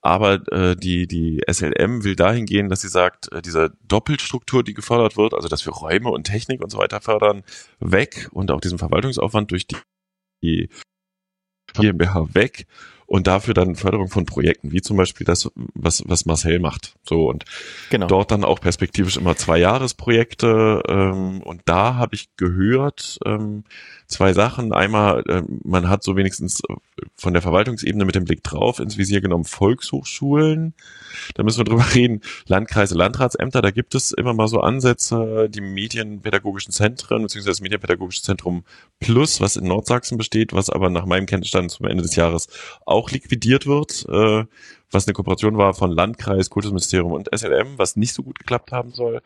Aber 0.01 0.41
äh, 0.51 0.75
die, 0.75 1.07
die 1.07 1.41
SLM 1.49 2.03
will 2.03 2.15
dahin 2.15 2.45
gehen, 2.45 2.69
dass 2.69 2.81
sie 2.81 2.87
sagt, 2.87 3.31
äh, 3.31 3.41
diese 3.41 3.73
Doppelstruktur, 3.87 4.63
die 4.63 4.73
gefördert 4.73 5.17
wird, 5.17 5.33
also 5.33 5.47
dass 5.47 5.65
wir 5.65 5.73
Räume 5.73 6.09
und 6.09 6.23
Technik 6.25 6.63
und 6.63 6.71
so 6.71 6.77
weiter 6.77 7.01
fördern, 7.01 7.43
weg 7.79 8.29
und 8.31 8.51
auch 8.51 8.61
diesen 8.61 8.77
Verwaltungsaufwand 8.77 9.51
durch 9.51 9.67
die, 9.67 9.75
die 10.41 10.69
GmbH 11.73 12.33
weg 12.33 12.67
und 13.07 13.25
dafür 13.25 13.53
dann 13.53 13.75
Förderung 13.75 14.09
von 14.09 14.25
Projekten, 14.25 14.73
wie 14.73 14.81
zum 14.81 14.97
Beispiel 14.97 15.25
das, 15.25 15.49
was, 15.73 16.03
was 16.05 16.25
Marcel 16.25 16.59
macht. 16.59 16.95
So 17.03 17.29
und 17.29 17.45
genau. 17.89 18.07
dort 18.07 18.31
dann 18.31 18.43
auch 18.43 18.59
perspektivisch 18.59 19.15
immer 19.15 19.37
zwei 19.37 19.57
Jahresprojekte. 19.59 20.83
Ähm, 20.87 21.41
und 21.41 21.61
da 21.65 21.95
habe 21.95 22.15
ich 22.15 22.35
gehört 22.35 23.17
ähm, 23.25 23.63
zwei 24.07 24.33
Sachen. 24.33 24.73
Einmal, 24.73 25.23
äh, 25.29 25.43
man 25.63 25.87
hat 25.87 26.03
so 26.03 26.17
wenigstens 26.17 26.61
von 27.15 27.33
der 27.33 27.41
Verwaltungsebene 27.41 28.03
mit 28.03 28.15
dem 28.15 28.25
Blick 28.25 28.43
drauf 28.43 28.79
ins 28.79 28.97
Visier 28.97 29.21
genommen 29.21 29.45
Volkshochschulen. 29.45 30.73
Da 31.35 31.43
müssen 31.43 31.59
wir 31.59 31.65
drüber 31.65 31.85
reden. 31.95 32.21
Landkreise, 32.45 32.95
Landratsämter, 32.95 33.61
da 33.61 33.71
gibt 33.71 33.95
es 33.95 34.11
immer 34.11 34.33
mal 34.33 34.49
so 34.49 34.59
Ansätze, 34.59 35.49
die 35.49 35.61
medienpädagogischen 35.61 36.73
Zentren, 36.73 37.21
beziehungsweise 37.21 37.51
das 37.51 37.61
Medienpädagogische 37.61 38.21
Zentrum 38.21 38.65
Plus, 38.99 39.39
was 39.41 39.55
in 39.55 39.67
Nordsachsen 39.67 40.17
besteht, 40.17 40.53
was 40.53 40.69
aber 40.69 40.89
nach 40.89 41.05
meinem 41.05 41.27
Kenntnisstand 41.27 41.71
zum 41.71 41.85
Ende 41.85 42.01
des 42.03 42.15
Jahres 42.15 42.47
auch 42.85 42.96
liquidiert 43.11 43.67
wird, 43.67 44.05
äh, 44.09 44.45
was 44.91 45.07
eine 45.07 45.13
Kooperation 45.13 45.57
war 45.57 45.73
von 45.73 45.91
Landkreis, 45.91 46.49
Kultusministerium 46.49 47.11
und 47.11 47.29
SLM, 47.35 47.77
was 47.77 47.95
nicht 47.95 48.13
so 48.13 48.23
gut 48.23 48.39
geklappt 48.39 48.71
haben 48.71 48.91
soll. 48.91 49.21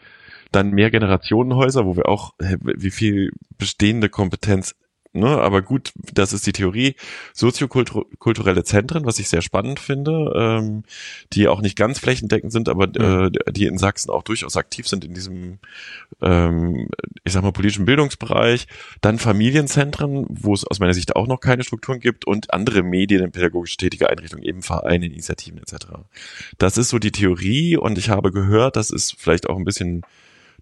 Dann 0.51 0.71
mehr 0.71 0.91
Generationenhäuser, 0.91 1.86
wo 1.86 1.95
wir 1.95 2.10
auch, 2.10 2.34
wie 2.39 2.91
viel 2.91 3.31
bestehende 3.57 4.10
Kompetenz 4.10 4.75
Ne, 5.13 5.28
aber 5.28 5.62
gut, 5.62 5.91
das 6.13 6.32
ist 6.32 6.47
die 6.47 6.54
Theorie. 6.54 6.95
Soziokulturelle 7.34 8.63
Zentren, 8.63 9.06
was 9.06 9.19
ich 9.19 9.28
sehr 9.28 9.41
spannend 9.41 9.82
finde, 9.82 10.32
ähm, 10.34 10.84
die 11.34 11.50
auch 11.50 11.60
nicht 11.60 11.78
ganz 11.78 12.00
flächendeckend 12.00 12.54
sind, 12.54 12.69
aber 12.69 12.86
äh, 12.95 13.30
die 13.52 13.65
in 13.65 13.78
Sachsen 13.78 14.10
auch 14.10 14.24
durchaus 14.24 14.56
aktiv 14.56 14.88
sind 14.88 15.04
in 15.04 15.13
diesem, 15.13 15.60
ähm, 16.21 16.88
ich 17.26 17.34
sag 17.34 17.43
mal, 17.43 17.52
politischen 17.52 17.84
Bildungsbereich. 17.84 18.67
Dann 19.02 19.19
Familienzentren, 19.19 20.28
wo 20.30 20.54
es 20.54 20.65
aus 20.65 20.80
meiner 20.80 20.93
Sicht 20.93 21.13
auch 21.17 21.28
noch 21.28 21.41
keine 21.41 21.65
Strukturen 21.65 22.00
gibt 22.00 22.26
und 22.26 22.54
andere 22.54 22.82
Medien, 22.82 23.34
pädagogisch 23.34 23.76
tätige 23.76 24.10
Einrichtungen, 24.10 24.45
eben 24.45 24.62
Vereine, 24.62 25.08
Initiativen 25.08 25.58
etc. 25.58 25.88
Das 26.58 26.78
ist 26.78 26.88
so 26.88 27.00
die 27.00 27.12
Theorie 27.12 27.76
und 27.76 27.97
ich 27.97 28.10
habe 28.10 28.32
gehört, 28.32 28.78
das 28.78 28.91
ist 28.91 29.15
vielleicht 29.17 29.50
auch 29.50 29.58
ein 29.58 29.65
bisschen 29.65 30.04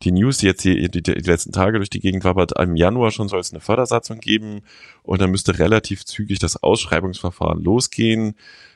die 0.04 0.12
News, 0.12 0.38
die 0.38 0.48
jetzt 0.48 0.64
die, 0.64 0.90
die, 0.90 1.02
die 1.02 1.12
letzten 1.12 1.52
Tage 1.52 1.78
durch 1.78 1.90
die 1.90 2.00
Gegend 2.00 2.24
wabert, 2.24 2.58
im 2.60 2.76
Januar 2.76 3.12
schon 3.12 3.28
soll 3.28 3.40
es 3.40 3.52
eine 3.52 3.60
Fördersatzung 3.60 4.20
geben 4.20 4.62
und 5.04 5.22
dann 5.22 5.32
müsste 5.32 5.60
relativ 5.60 6.06
zügig 6.06 6.40
das 6.40 6.62
Ausschreibungsverfahren 6.62 7.62
losgehen. 7.62 8.36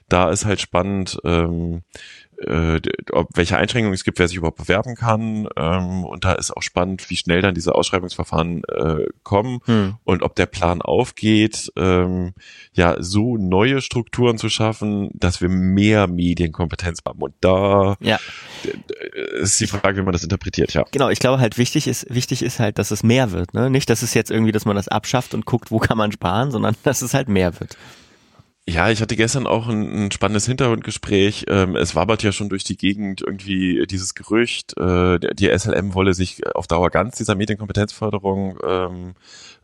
Da 0.09 0.29
ist 0.29 0.45
halt 0.45 0.59
spannend, 0.59 1.17
ähm, 1.23 1.83
äh, 2.43 2.81
ob, 3.11 3.29
welche 3.35 3.57
Einschränkungen 3.57 3.93
es 3.93 4.03
gibt, 4.03 4.19
wer 4.19 4.27
sich 4.27 4.37
überhaupt 4.37 4.57
bewerben 4.57 4.95
kann. 4.95 5.47
Ähm, 5.55 6.03
und 6.03 6.23
da 6.25 6.33
ist 6.33 6.55
auch 6.55 6.61
spannend, 6.61 7.09
wie 7.09 7.15
schnell 7.15 7.41
dann 7.41 7.55
diese 7.55 7.75
Ausschreibungsverfahren 7.75 8.63
äh, 8.65 9.05
kommen 9.23 9.59
hm. 9.65 9.95
und 10.03 10.23
ob 10.23 10.35
der 10.35 10.45
Plan 10.45 10.81
aufgeht, 10.81 11.71
ähm, 11.75 12.33
ja, 12.73 12.95
so 12.99 13.37
neue 13.37 13.81
Strukturen 13.81 14.37
zu 14.37 14.49
schaffen, 14.49 15.09
dass 15.13 15.41
wir 15.41 15.49
mehr 15.49 16.07
Medienkompetenz 16.07 16.99
haben. 17.05 17.21
Und 17.21 17.33
da 17.41 17.95
ja. 17.99 18.19
ist 19.41 19.59
die 19.59 19.67
Frage, 19.67 19.97
wie 19.97 20.03
man 20.03 20.13
das 20.13 20.23
interpretiert, 20.23 20.73
ja. 20.73 20.85
Genau, 20.91 21.09
ich 21.09 21.19
glaube 21.19 21.39
halt 21.39 21.57
wichtig 21.57 21.87
ist, 21.87 22.13
wichtig 22.13 22.43
ist 22.43 22.59
halt, 22.59 22.79
dass 22.79 22.91
es 22.91 23.03
mehr 23.03 23.31
wird. 23.31 23.53
Ne? 23.53 23.69
Nicht, 23.69 23.89
dass 23.89 24.01
es 24.01 24.13
jetzt 24.13 24.31
irgendwie, 24.31 24.51
dass 24.51 24.65
man 24.65 24.75
das 24.75 24.87
abschafft 24.87 25.33
und 25.33 25.45
guckt, 25.45 25.71
wo 25.71 25.79
kann 25.79 25.97
man 25.97 26.11
sparen, 26.11 26.51
sondern 26.51 26.75
dass 26.83 27.01
es 27.01 27.13
halt 27.13 27.29
mehr 27.29 27.59
wird. 27.59 27.77
Ja, 28.65 28.89
ich 28.89 29.01
hatte 29.01 29.17
gestern 29.17 29.45
auch 29.45 29.67
ein, 29.67 30.05
ein 30.05 30.11
spannendes 30.11 30.45
Hintergrundgespräch. 30.45 31.45
Ähm, 31.49 31.75
es 31.75 31.95
wabert 31.95 32.23
ja 32.23 32.31
schon 32.31 32.47
durch 32.47 32.63
die 32.63 32.77
Gegend 32.77 33.21
irgendwie 33.21 33.85
dieses 33.87 34.15
Gerücht, 34.15 34.77
äh, 34.77 35.19
die 35.19 35.49
SLM 35.57 35.93
wolle 35.93 36.13
sich 36.13 36.41
auf 36.55 36.67
Dauer 36.67 36.89
ganz 36.89 37.17
dieser 37.17 37.35
Medienkompetenzförderung 37.35 38.57
ähm, 38.65 39.13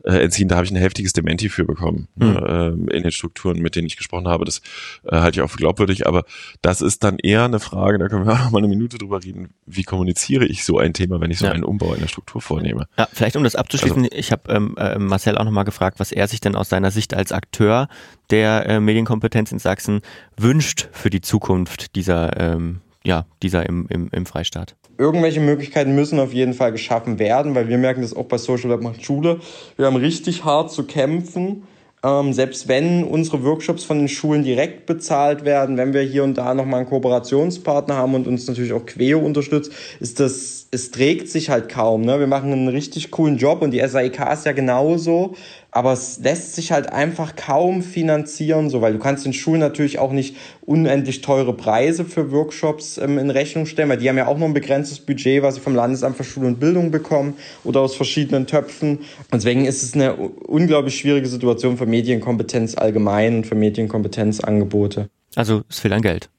äh, 0.04 0.22
entziehen. 0.22 0.48
Da 0.48 0.56
habe 0.56 0.66
ich 0.66 0.70
ein 0.70 0.76
heftiges 0.76 1.14
Dementi 1.14 1.48
für 1.48 1.64
bekommen 1.64 2.08
mhm. 2.14 2.36
äh, 2.36 2.68
in 2.94 3.02
den 3.02 3.10
Strukturen, 3.10 3.60
mit 3.60 3.74
denen 3.74 3.86
ich 3.86 3.96
gesprochen 3.96 4.28
habe. 4.28 4.44
Das 4.44 4.60
äh, 5.04 5.16
halte 5.16 5.40
ich 5.40 5.42
auch 5.42 5.50
für 5.50 5.56
glaubwürdig. 5.56 6.06
Aber 6.06 6.24
das 6.60 6.82
ist 6.82 7.02
dann 7.02 7.18
eher 7.18 7.44
eine 7.44 7.58
Frage, 7.58 7.98
da 7.98 8.08
können 8.08 8.26
wir 8.26 8.32
auch 8.34 8.38
noch 8.38 8.50
mal 8.50 8.58
eine 8.58 8.68
Minute 8.68 8.98
drüber 8.98 9.24
reden. 9.24 9.54
Wie 9.64 9.82
kommuniziere 9.82 10.44
ich 10.44 10.62
so 10.62 10.76
ein 10.76 10.92
Thema, 10.92 11.22
wenn 11.22 11.30
ich 11.30 11.38
so 11.38 11.46
ja. 11.46 11.52
einen 11.52 11.64
Umbau 11.64 11.94
in 11.94 12.00
der 12.00 12.08
Struktur 12.08 12.42
vornehme? 12.42 12.86
Ja, 12.98 13.08
vielleicht 13.10 13.36
um 13.36 13.44
das 13.44 13.56
abzuschließen, 13.56 14.04
also, 14.04 14.14
ich 14.14 14.30
habe 14.30 14.52
ähm, 14.52 14.74
äh, 14.76 14.98
Marcel 14.98 15.38
auch 15.38 15.44
nochmal 15.44 15.64
gefragt, 15.64 16.00
was 16.00 16.12
er 16.12 16.28
sich 16.28 16.40
denn 16.40 16.54
aus 16.54 16.68
seiner 16.68 16.90
Sicht 16.90 17.14
als 17.14 17.32
Akteur 17.32 17.88
der 18.30 18.66
äh, 18.66 18.80
Medienkompetenz 18.80 19.52
in 19.52 19.58
Sachsen 19.58 20.00
wünscht 20.36 20.88
für 20.92 21.10
die 21.10 21.20
Zukunft 21.20 21.96
dieser, 21.96 22.38
ähm, 22.38 22.80
ja, 23.04 23.26
dieser 23.42 23.68
im, 23.68 23.86
im, 23.88 24.08
im 24.12 24.26
Freistaat? 24.26 24.76
Irgendwelche 24.98 25.40
Möglichkeiten 25.40 25.94
müssen 25.94 26.20
auf 26.20 26.32
jeden 26.32 26.52
Fall 26.52 26.72
geschaffen 26.72 27.18
werden, 27.18 27.54
weil 27.54 27.68
wir 27.68 27.78
merken 27.78 28.02
das 28.02 28.14
auch 28.14 28.26
bei 28.26 28.38
Social 28.38 28.70
Web 28.70 28.82
macht 28.82 29.04
Schule. 29.04 29.40
Wir 29.76 29.86
haben 29.86 29.96
richtig 29.96 30.44
hart 30.44 30.70
zu 30.70 30.84
kämpfen. 30.84 31.62
Ähm, 32.02 32.32
selbst 32.32 32.66
wenn 32.68 33.04
unsere 33.04 33.44
Workshops 33.44 33.84
von 33.84 33.98
den 33.98 34.08
Schulen 34.08 34.42
direkt 34.42 34.86
bezahlt 34.86 35.44
werden, 35.44 35.76
wenn 35.76 35.92
wir 35.92 36.00
hier 36.00 36.24
und 36.24 36.38
da 36.38 36.54
nochmal 36.54 36.80
einen 36.80 36.88
Kooperationspartner 36.88 37.94
haben 37.94 38.14
und 38.14 38.26
uns 38.26 38.46
natürlich 38.46 38.72
auch 38.72 38.86
Queo 38.86 39.18
unterstützt, 39.18 39.72
ist 40.00 40.18
das, 40.18 40.59
es 40.70 40.90
trägt 40.90 41.28
sich 41.28 41.50
halt 41.50 41.68
kaum. 41.68 42.02
Ne? 42.02 42.20
Wir 42.20 42.26
machen 42.26 42.52
einen 42.52 42.68
richtig 42.68 43.10
coolen 43.10 43.38
Job 43.38 43.62
und 43.62 43.72
die 43.72 43.86
SAIK 43.86 44.20
ist 44.32 44.46
ja 44.46 44.52
genauso 44.52 45.34
aber 45.72 45.92
es 45.92 46.18
lässt 46.18 46.54
sich 46.54 46.72
halt 46.72 46.92
einfach 46.92 47.36
kaum 47.36 47.82
finanzieren, 47.82 48.70
so 48.70 48.80
weil 48.80 48.92
du 48.92 48.98
kannst 48.98 49.24
den 49.24 49.32
Schulen 49.32 49.60
natürlich 49.60 49.98
auch 49.98 50.12
nicht 50.12 50.36
unendlich 50.62 51.20
teure 51.20 51.54
Preise 51.54 52.04
für 52.04 52.32
Workshops 52.32 52.98
ähm, 52.98 53.18
in 53.18 53.30
Rechnung 53.30 53.66
stellen, 53.66 53.88
weil 53.88 53.98
die 53.98 54.08
haben 54.08 54.16
ja 54.16 54.26
auch 54.26 54.38
noch 54.38 54.46
ein 54.46 54.54
begrenztes 54.54 55.00
Budget, 55.00 55.42
was 55.42 55.56
sie 55.56 55.60
vom 55.60 55.74
Landesamt 55.74 56.16
für 56.16 56.24
Schule 56.24 56.48
und 56.48 56.60
Bildung 56.60 56.90
bekommen 56.90 57.34
oder 57.64 57.80
aus 57.80 57.94
verschiedenen 57.94 58.46
Töpfen. 58.46 58.98
Und 58.98 59.06
deswegen 59.32 59.64
ist 59.64 59.82
es 59.82 59.94
eine 59.94 60.14
unglaublich 60.14 60.98
schwierige 60.98 61.28
Situation 61.28 61.76
für 61.76 61.86
Medienkompetenz 61.86 62.76
allgemein 62.76 63.36
und 63.36 63.46
für 63.46 63.54
Medienkompetenzangebote. 63.54 65.08
Also 65.36 65.62
es 65.68 65.78
fehlt 65.78 65.94
an 65.94 66.02
Geld. 66.02 66.30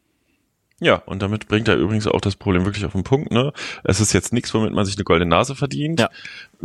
Ja, 0.84 0.96
und 0.96 1.22
damit 1.22 1.48
bringt 1.48 1.68
er 1.68 1.78
übrigens 1.78 2.08
auch 2.08 2.22
das 2.22 2.36
Problem 2.36 2.66
wirklich 2.66 2.86
auf 2.86 2.94
den 2.94 3.04
Punkt. 3.04 3.32
Ne? 3.32 3.54
Es 3.84 4.02
ist 4.02 4.14
jetzt 4.14 4.34
nichts, 4.34 4.52
womit 4.56 4.74
man 4.74 4.84
sich 4.84 4.96
eine 4.96 5.04
goldene 5.04 5.30
Nase 5.30 5.56
verdient. 5.56 6.00
Ja. 6.00 6.10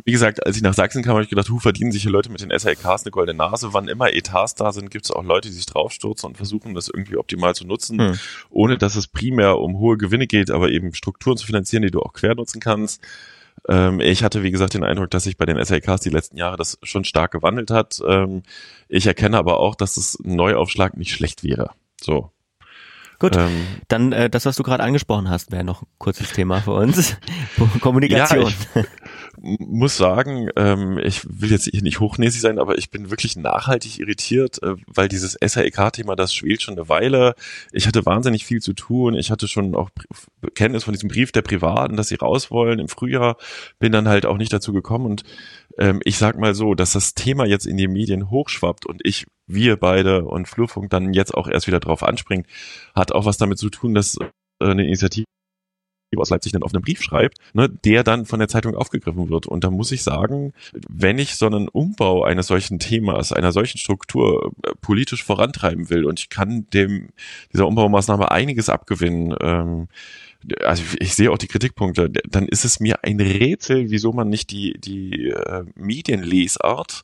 Wie 0.06 0.12
gesagt, 0.12 0.46
als 0.46 0.56
ich 0.56 0.62
nach 0.62 0.72
Sachsen 0.72 1.02
kam, 1.02 1.12
habe 1.12 1.22
ich 1.22 1.28
gedacht, 1.28 1.50
hu, 1.50 1.58
verdienen 1.58 1.92
sich 1.92 2.00
hier 2.00 2.10
Leute 2.10 2.30
mit 2.30 2.40
den 2.40 2.50
SLKs 2.50 3.04
eine 3.04 3.10
goldene 3.10 3.36
Nase. 3.36 3.74
Wann 3.74 3.88
immer 3.88 4.14
Etats 4.14 4.54
da 4.54 4.72
sind, 4.72 4.90
gibt 4.90 5.04
es 5.04 5.10
auch 5.10 5.22
Leute, 5.22 5.48
die 5.48 5.54
sich 5.54 5.66
draufstürzen 5.66 6.30
und 6.30 6.36
versuchen, 6.38 6.74
das 6.74 6.88
irgendwie 6.88 7.18
optimal 7.18 7.54
zu 7.54 7.66
nutzen, 7.66 8.00
hm. 8.00 8.18
ohne 8.48 8.78
dass 8.78 8.96
es 8.96 9.06
primär 9.06 9.58
um 9.58 9.76
hohe 9.76 9.98
Gewinne 9.98 10.26
geht, 10.26 10.50
aber 10.50 10.70
eben 10.70 10.94
Strukturen 10.94 11.36
zu 11.36 11.44
finanzieren, 11.44 11.82
die 11.82 11.90
du 11.90 12.00
auch 12.00 12.14
quer 12.14 12.34
nutzen 12.34 12.58
kannst. 12.58 13.02
Ähm, 13.68 14.00
ich 14.00 14.24
hatte, 14.24 14.42
wie 14.42 14.50
gesagt, 14.50 14.72
den 14.72 14.84
Eindruck, 14.84 15.10
dass 15.10 15.24
sich 15.24 15.36
bei 15.36 15.44
den 15.44 15.62
SLKs 15.62 16.00
die 16.00 16.10
letzten 16.10 16.38
Jahre 16.38 16.56
das 16.56 16.78
schon 16.82 17.04
stark 17.04 17.32
gewandelt 17.32 17.70
hat. 17.70 18.00
Ähm, 18.08 18.44
ich 18.88 19.06
erkenne 19.06 19.36
aber 19.36 19.60
auch, 19.60 19.74
dass 19.74 19.96
das 19.96 20.18
ein 20.24 20.36
Neuaufschlag 20.36 20.96
nicht 20.96 21.12
schlecht 21.12 21.44
wäre. 21.44 21.72
So, 22.00 22.30
Gut, 23.18 23.36
ähm, 23.36 23.66
dann 23.88 24.12
äh, 24.12 24.28
das, 24.28 24.44
was 24.44 24.56
du 24.56 24.62
gerade 24.62 24.82
angesprochen 24.82 25.30
hast, 25.30 25.50
wäre 25.50 25.64
noch 25.64 25.82
ein 25.82 25.88
kurzes 25.98 26.32
Thema 26.32 26.60
für 26.60 26.72
uns. 26.72 27.16
Kommunikation. 27.80 28.52
Ja, 28.74 28.82
ich 28.82 28.86
muss 29.58 29.96
sagen, 29.96 30.50
ähm, 30.56 30.98
ich 30.98 31.22
will 31.24 31.50
jetzt 31.50 31.68
hier 31.70 31.82
nicht 31.82 32.00
hochnäsig 32.00 32.40
sein, 32.40 32.58
aber 32.58 32.76
ich 32.78 32.90
bin 32.90 33.10
wirklich 33.10 33.36
nachhaltig 33.36 33.98
irritiert, 33.98 34.62
äh, 34.62 34.74
weil 34.86 35.08
dieses 35.08 35.36
SAEK-Thema, 35.42 36.16
das 36.16 36.34
schwelt 36.34 36.62
schon 36.62 36.74
eine 36.74 36.88
Weile. 36.88 37.34
Ich 37.72 37.86
hatte 37.86 38.04
wahnsinnig 38.04 38.44
viel 38.44 38.60
zu 38.60 38.72
tun. 38.72 39.14
Ich 39.14 39.30
hatte 39.30 39.48
schon 39.48 39.74
auch 39.74 39.90
Kenntnis 40.54 40.84
von 40.84 40.92
diesem 40.92 41.08
Brief 41.08 41.32
der 41.32 41.42
Privaten, 41.42 41.96
dass 41.96 42.08
sie 42.08 42.16
raus 42.16 42.50
wollen 42.50 42.78
im 42.78 42.88
Frühjahr. 42.88 43.36
Bin 43.78 43.92
dann 43.92 44.08
halt 44.08 44.26
auch 44.26 44.36
nicht 44.36 44.52
dazu 44.52 44.72
gekommen 44.72 45.06
und 45.06 45.22
ähm, 45.78 46.00
ich 46.04 46.18
sag 46.18 46.38
mal 46.38 46.54
so, 46.54 46.74
dass 46.74 46.92
das 46.92 47.14
Thema 47.14 47.46
jetzt 47.46 47.66
in 47.66 47.76
die 47.76 47.88
Medien 47.88 48.30
hochschwappt 48.30 48.86
und 48.86 49.00
ich, 49.04 49.26
wir 49.46 49.76
beide 49.76 50.24
und 50.24 50.48
Flurfunk 50.48 50.90
dann 50.90 51.12
jetzt 51.12 51.34
auch 51.34 51.48
erst 51.48 51.66
wieder 51.66 51.80
drauf 51.80 52.02
anspringt, 52.02 52.46
hat 52.94 53.12
auch 53.12 53.24
was 53.24 53.38
damit 53.38 53.58
zu 53.58 53.70
tun, 53.70 53.94
dass 53.94 54.16
äh, 54.16 54.26
eine 54.60 54.84
Initiative 54.84 55.26
aus 56.16 56.30
Leipzig 56.30 56.54
einen 56.54 56.62
offenen 56.62 56.82
Brief 56.82 57.02
schreibt, 57.02 57.38
ne, 57.52 57.68
der 57.68 58.04
dann 58.04 58.26
von 58.26 58.38
der 58.38 58.48
Zeitung 58.48 58.74
aufgegriffen 58.74 59.28
wird. 59.28 59.46
Und 59.46 59.64
da 59.64 59.70
muss 59.70 59.92
ich 59.92 60.02
sagen, 60.02 60.52
wenn 60.88 61.18
ich 61.18 61.36
so 61.36 61.46
einen 61.46 61.68
Umbau 61.68 62.22
eines 62.22 62.46
solchen 62.46 62.78
Themas, 62.78 63.32
einer 63.32 63.52
solchen 63.52 63.78
Struktur 63.78 64.52
äh, 64.64 64.70
politisch 64.80 65.24
vorantreiben 65.24 65.90
will 65.90 66.04
und 66.04 66.20
ich 66.20 66.28
kann 66.28 66.66
dem 66.72 67.08
dieser 67.52 67.66
Umbaumaßnahme 67.66 68.30
einiges 68.30 68.68
abgewinnen, 68.68 69.34
ähm, 69.40 69.88
also 70.62 70.82
ich 70.98 71.14
sehe 71.14 71.30
auch 71.30 71.38
die 71.38 71.48
Kritikpunkte, 71.48 72.10
dann 72.10 72.46
ist 72.48 72.64
es 72.64 72.80
mir 72.80 73.02
ein 73.02 73.20
Rätsel, 73.20 73.90
wieso 73.90 74.12
man 74.12 74.28
nicht 74.28 74.50
die, 74.50 74.74
die 74.78 75.30
äh, 75.30 75.64
Medienlesart 75.74 77.02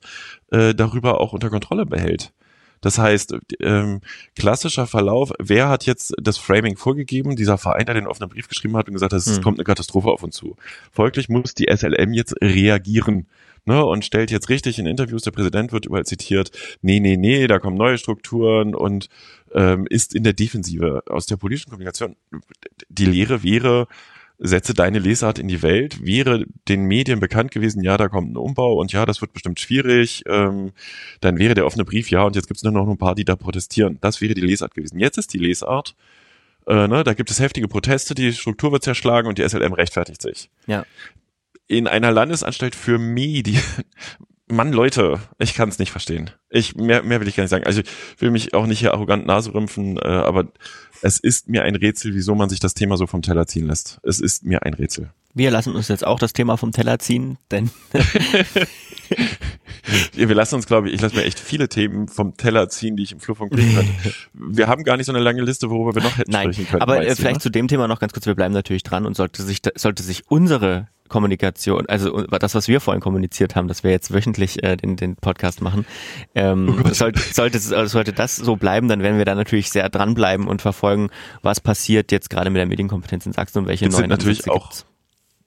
äh, 0.50 0.74
darüber 0.74 1.20
auch 1.20 1.32
unter 1.32 1.50
Kontrolle 1.50 1.86
behält. 1.86 2.32
Das 2.80 2.98
heißt, 2.98 3.36
ähm, 3.60 4.00
klassischer 4.36 4.88
Verlauf, 4.88 5.32
wer 5.38 5.68
hat 5.68 5.86
jetzt 5.86 6.14
das 6.20 6.36
Framing 6.36 6.76
vorgegeben? 6.76 7.36
Dieser 7.36 7.56
Verein, 7.56 7.86
der 7.86 7.94
den 7.94 8.08
offenen 8.08 8.28
Brief 8.28 8.48
geschrieben 8.48 8.76
hat 8.76 8.88
und 8.88 8.94
gesagt 8.94 9.12
hat, 9.12 9.20
es 9.20 9.36
hm. 9.36 9.42
kommt 9.42 9.58
eine 9.58 9.64
Katastrophe 9.64 10.08
auf 10.08 10.22
uns 10.22 10.34
zu. 10.34 10.56
Folglich 10.90 11.28
muss 11.28 11.54
die 11.54 11.68
SLM 11.72 12.12
jetzt 12.12 12.34
reagieren 12.42 13.28
ne, 13.64 13.84
und 13.84 14.04
stellt 14.04 14.30
jetzt 14.30 14.48
richtig 14.48 14.78
in 14.78 14.86
Interviews, 14.86 15.22
der 15.22 15.30
Präsident 15.30 15.72
wird 15.72 15.86
überall 15.86 16.04
zitiert, 16.04 16.50
nee, 16.82 17.00
nee, 17.00 17.16
nee, 17.16 17.46
da 17.46 17.58
kommen 17.58 17.76
neue 17.76 17.98
Strukturen 17.98 18.74
und 18.74 19.08
ähm, 19.54 19.86
ist 19.88 20.14
in 20.14 20.24
der 20.24 20.32
Defensive. 20.32 21.02
Aus 21.06 21.26
der 21.26 21.36
politischen 21.36 21.70
Kommunikation, 21.70 22.16
die 22.88 23.06
Lehre 23.06 23.42
wäre, 23.42 23.86
setze 24.38 24.74
deine 24.74 24.98
Lesart 24.98 25.38
in 25.38 25.46
die 25.46 25.62
Welt, 25.62 26.04
wäre 26.04 26.44
den 26.68 26.84
Medien 26.84 27.20
bekannt 27.20 27.52
gewesen, 27.52 27.82
ja, 27.82 27.96
da 27.96 28.08
kommt 28.08 28.32
ein 28.32 28.36
Umbau 28.36 28.74
und 28.80 28.92
ja, 28.92 29.06
das 29.06 29.20
wird 29.20 29.32
bestimmt 29.32 29.60
schwierig, 29.60 30.24
ähm, 30.26 30.72
dann 31.20 31.38
wäre 31.38 31.54
der 31.54 31.64
offene 31.64 31.84
Brief, 31.84 32.10
ja, 32.10 32.24
und 32.24 32.34
jetzt 32.34 32.48
gibt 32.48 32.56
es 32.58 32.64
nur 32.64 32.72
noch 32.72 32.88
ein 32.88 32.98
paar, 32.98 33.14
die 33.14 33.24
da 33.24 33.36
protestieren. 33.36 33.98
Das 34.00 34.20
wäre 34.20 34.34
die 34.34 34.40
Lesart 34.40 34.74
gewesen. 34.74 34.98
Jetzt 34.98 35.16
ist 35.16 35.32
die 35.32 35.38
Lesart, 35.38 35.94
äh, 36.66 36.88
ne, 36.88 37.04
da 37.04 37.14
gibt 37.14 37.30
es 37.30 37.40
heftige 37.40 37.68
Proteste, 37.68 38.14
die 38.14 38.32
Struktur 38.32 38.72
wird 38.72 38.82
zerschlagen 38.82 39.28
und 39.28 39.38
die 39.38 39.48
SLM 39.48 39.72
rechtfertigt 39.72 40.22
sich. 40.22 40.50
Ja. 40.66 40.84
In 41.68 41.86
einer 41.86 42.10
Landesanstalt 42.10 42.74
für 42.74 42.98
Medien, 42.98 43.62
Mann, 44.52 44.72
Leute, 44.72 45.18
ich 45.38 45.54
kann 45.54 45.70
es 45.70 45.78
nicht 45.78 45.90
verstehen. 45.90 46.30
Ich 46.50 46.76
mehr, 46.76 47.02
mehr 47.02 47.20
will 47.20 47.28
ich 47.28 47.36
gar 47.36 47.44
nicht 47.44 47.50
sagen. 47.50 47.64
Also 47.64 47.80
ich 47.80 48.20
will 48.20 48.30
mich 48.30 48.52
auch 48.52 48.66
nicht 48.66 48.80
hier 48.80 48.92
arrogant 48.92 49.26
naserümpfen, 49.26 49.96
äh, 49.96 50.06
aber 50.06 50.48
es 51.00 51.18
ist 51.18 51.48
mir 51.48 51.62
ein 51.62 51.74
Rätsel, 51.74 52.14
wieso 52.14 52.34
man 52.34 52.50
sich 52.50 52.60
das 52.60 52.74
Thema 52.74 52.98
so 52.98 53.06
vom 53.06 53.22
Teller 53.22 53.46
ziehen 53.46 53.66
lässt. 53.66 53.98
Es 54.02 54.20
ist 54.20 54.44
mir 54.44 54.62
ein 54.62 54.74
Rätsel. 54.74 55.10
Wir 55.34 55.50
lassen 55.50 55.74
uns 55.74 55.88
jetzt 55.88 56.06
auch 56.06 56.18
das 56.18 56.34
Thema 56.34 56.58
vom 56.58 56.72
Teller 56.72 56.98
ziehen, 56.98 57.38
denn 57.50 57.70
wir 60.12 60.34
lassen 60.34 60.56
uns, 60.56 60.66
glaube 60.66 60.88
ich, 60.88 60.94
ich 60.94 61.00
lasse 61.00 61.16
mir 61.16 61.24
echt 61.24 61.40
viele 61.40 61.70
Themen 61.70 62.06
vom 62.06 62.36
Teller 62.36 62.68
ziehen, 62.68 62.96
die 62.96 63.04
ich 63.04 63.12
im 63.12 63.20
Flurfunk 63.20 63.54
kriegen 63.54 63.74
könnte. 63.74 63.92
Wir 64.34 64.68
haben 64.68 64.84
gar 64.84 64.98
nicht 64.98 65.06
so 65.06 65.12
eine 65.12 65.22
lange 65.22 65.40
Liste, 65.40 65.70
worüber 65.70 65.94
wir 65.94 66.02
noch 66.02 66.18
hätten 66.18 66.30
Nein, 66.30 66.52
sprechen 66.52 66.68
können. 66.68 66.82
aber 66.82 67.06
äh, 67.06 67.16
vielleicht 67.16 67.36
ne? 67.36 67.40
zu 67.40 67.50
dem 67.50 67.68
Thema 67.68 67.88
noch 67.88 68.00
ganz 68.00 68.12
kurz, 68.12 68.26
wir 68.26 68.34
bleiben 68.34 68.52
natürlich 68.52 68.82
dran 68.82 69.06
und 69.06 69.16
sollte 69.16 69.42
sich, 69.42 69.62
sollte 69.76 70.02
sich 70.02 70.24
unsere 70.28 70.88
Kommunikation, 71.12 71.86
also 71.86 72.22
das, 72.22 72.54
was 72.54 72.68
wir 72.68 72.80
vorhin 72.80 73.00
kommuniziert 73.00 73.54
haben, 73.54 73.68
dass 73.68 73.84
wir 73.84 73.90
jetzt 73.90 74.12
wöchentlich 74.12 74.64
äh, 74.64 74.76
den, 74.76 74.96
den 74.96 75.16
Podcast 75.16 75.60
machen, 75.60 75.86
ähm, 76.34 76.82
Oh 76.84 76.88
sollte, 76.92 77.20
sollte, 77.20 77.58
sollte 77.60 78.12
das 78.12 78.36
so 78.36 78.56
bleiben, 78.56 78.88
dann 78.88 79.02
werden 79.02 79.18
wir 79.18 79.24
da 79.24 79.34
natürlich 79.34 79.70
sehr 79.70 79.88
dranbleiben 79.88 80.48
und 80.48 80.62
verfolgen, 80.62 81.10
was 81.42 81.60
passiert 81.60 82.10
jetzt 82.12 82.30
gerade 82.30 82.50
mit 82.50 82.58
der 82.58 82.66
Medienkompetenz 82.66 83.26
in 83.26 83.32
Sachsen 83.32 83.58
und 83.58 83.66
welche 83.66 83.84
Jetzt 83.84 83.94
sind 83.94 84.08
neuen 84.08 84.10
natürlich 84.10 84.38
Ansätze 84.38 84.52
auch 84.52 84.70
gibt's. 84.70 84.86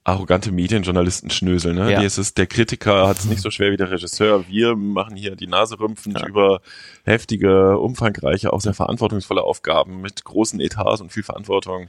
Arrogante 0.06 0.52
Medienjournalisten 0.52 1.32
schnösel, 1.32 1.74
ne? 1.74 1.92
Ja. 1.92 2.00
Die 2.00 2.06
ist 2.06 2.18
es, 2.20 2.34
der 2.36 2.46
Kritiker 2.46 3.08
hat 3.08 3.18
es 3.18 3.26
nicht 3.26 3.42
so 3.42 3.50
schwer 3.50 3.72
wie 3.72 3.78
der 3.78 3.90
Regisseur. 3.90 4.48
Wir 4.48 4.76
machen 4.76 5.16
hier 5.16 5.36
die 5.36 5.48
Nase 5.48 5.80
rümpfend 5.80 6.22
über 6.28 6.62
heftige, 7.06 7.80
umfangreiche, 7.80 8.54
auch 8.54 8.62
sehr 8.62 8.76
verantwortungsvolle 8.76 9.42
Aufgaben 9.42 10.02
mit 10.02 10.24
großen 10.24 10.60
Etats 10.60 11.02
und 11.02 11.12
viel 11.12 11.24
Verantwortung. 11.24 11.88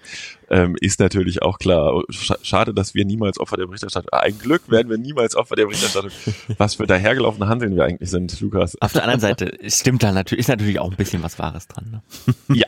Ähm, 0.50 0.76
ist 0.80 0.98
natürlich 0.98 1.42
auch 1.42 1.58
klar. 1.58 1.92
Sch- 2.10 2.38
Schade, 2.42 2.72
dass 2.72 2.94
wir 2.94 3.04
niemals 3.04 3.38
Opfer 3.38 3.58
der 3.58 3.66
Berichterstattung, 3.66 4.08
ein 4.10 4.38
Glück 4.38 4.70
werden 4.70 4.88
wir 4.88 4.98
niemals 4.98 5.36
Opfer 5.36 5.54
der 5.56 5.66
Berichterstattung. 5.66 6.10
Was 6.58 6.76
für 6.76 6.86
dahergelaufene 6.86 7.48
Handeln 7.48 7.76
wir 7.76 7.84
eigentlich 7.84 8.10
sind, 8.10 8.40
Lukas. 8.40 8.80
Auf 8.80 8.92
der 8.94 9.02
anderen 9.02 9.20
Seite 9.20 9.58
stimmt 9.68 10.02
da 10.02 10.12
natürlich, 10.12 10.40
ist 10.40 10.48
natürlich 10.48 10.78
auch 10.78 10.90
ein 10.90 10.96
bisschen 10.96 11.22
was 11.22 11.38
Wahres 11.38 11.68
dran. 11.68 12.02
Ne? 12.48 12.56
Ja. 12.56 12.66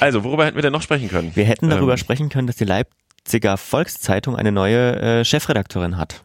Also, 0.00 0.24
worüber 0.24 0.44
hätten 0.44 0.56
wir 0.56 0.62
denn 0.62 0.72
noch 0.72 0.82
sprechen 0.82 1.08
können? 1.08 1.30
Wir 1.34 1.44
hätten 1.44 1.70
darüber 1.70 1.92
Ähm, 1.92 1.98
sprechen 1.98 2.28
können, 2.28 2.46
dass 2.46 2.56
die 2.56 2.64
Leipziger 3.24 3.56
Volkszeitung 3.56 4.36
eine 4.36 4.52
neue 4.52 5.00
äh, 5.00 5.24
Chefredakteurin 5.24 5.96
hat. 5.96 6.22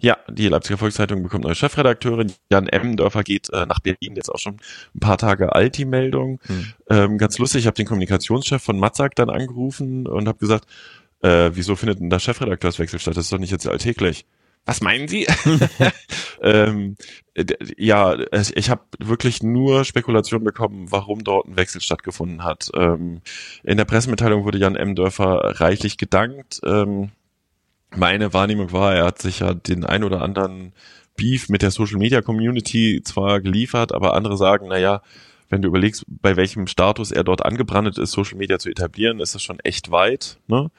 Ja, 0.00 0.18
die 0.28 0.48
Leipziger 0.48 0.76
Volkszeitung 0.76 1.22
bekommt 1.22 1.44
neue 1.44 1.54
Chefredakteurin. 1.54 2.30
Jan 2.50 2.68
Emmendörfer 2.68 3.22
geht 3.22 3.48
äh, 3.54 3.64
nach 3.64 3.80
Berlin, 3.80 4.16
jetzt 4.16 4.28
auch 4.28 4.38
schon 4.38 4.58
ein 4.94 5.00
paar 5.00 5.16
Tage 5.16 5.54
alt, 5.54 5.78
die 5.78 5.86
Meldung. 5.86 6.38
Hm. 6.44 6.66
Ähm, 6.90 7.18
ganz 7.18 7.38
lustig, 7.38 7.60
ich 7.60 7.66
habe 7.66 7.76
den 7.76 7.86
Kommunikationschef 7.86 8.62
von 8.62 8.78
Matzak 8.78 9.14
dann 9.14 9.30
angerufen 9.30 10.06
und 10.06 10.28
habe 10.28 10.38
gesagt, 10.38 10.66
äh, 11.22 11.52
wieso 11.54 11.74
findet 11.74 12.00
denn 12.00 12.10
da 12.10 12.18
Chefredakteurswechsel 12.18 12.98
statt? 12.98 13.16
Das 13.16 13.24
ist 13.24 13.32
doch 13.32 13.38
nicht 13.38 13.50
jetzt 13.50 13.66
alltäglich. 13.66 14.26
Was 14.66 14.80
meinen 14.80 15.08
Sie? 15.08 15.26
ähm, 16.42 16.96
d- 17.36 17.56
ja, 17.76 18.16
ich 18.54 18.70
habe 18.70 18.82
wirklich 18.98 19.42
nur 19.42 19.84
Spekulationen 19.84 20.44
bekommen, 20.44 20.90
warum 20.90 21.24
dort 21.24 21.46
ein 21.48 21.56
Wechsel 21.56 21.80
stattgefunden 21.80 22.44
hat. 22.44 22.70
Ähm, 22.74 23.20
in 23.64 23.76
der 23.76 23.84
Pressemitteilung 23.84 24.44
wurde 24.44 24.58
Jan 24.58 24.76
Emmendörfer 24.76 25.60
reichlich 25.60 25.98
gedankt. 25.98 26.60
Ähm, 26.64 27.10
meine 27.96 28.32
Wahrnehmung 28.32 28.72
war, 28.72 28.94
er 28.94 29.06
hat 29.06 29.20
sich 29.20 29.40
ja 29.40 29.54
den 29.54 29.84
ein 29.84 30.04
oder 30.04 30.22
anderen 30.22 30.72
Beef 31.16 31.48
mit 31.48 31.62
der 31.62 31.70
Social 31.70 31.98
Media 31.98 32.22
Community 32.22 33.02
zwar 33.04 33.40
geliefert, 33.40 33.92
aber 33.92 34.14
andere 34.14 34.36
sagen, 34.36 34.68
naja, 34.68 35.02
wenn 35.50 35.62
du 35.62 35.68
überlegst, 35.68 36.04
bei 36.08 36.36
welchem 36.36 36.68
Status 36.68 37.10
er 37.10 37.24
dort 37.24 37.44
angebrandet 37.44 37.98
ist, 37.98 38.12
Social 38.12 38.38
Media 38.38 38.58
zu 38.58 38.70
etablieren, 38.70 39.20
ist 39.20 39.34
das 39.34 39.42
schon 39.42 39.58
echt 39.60 39.90
weit. 39.90 40.38
Ne? 40.46 40.70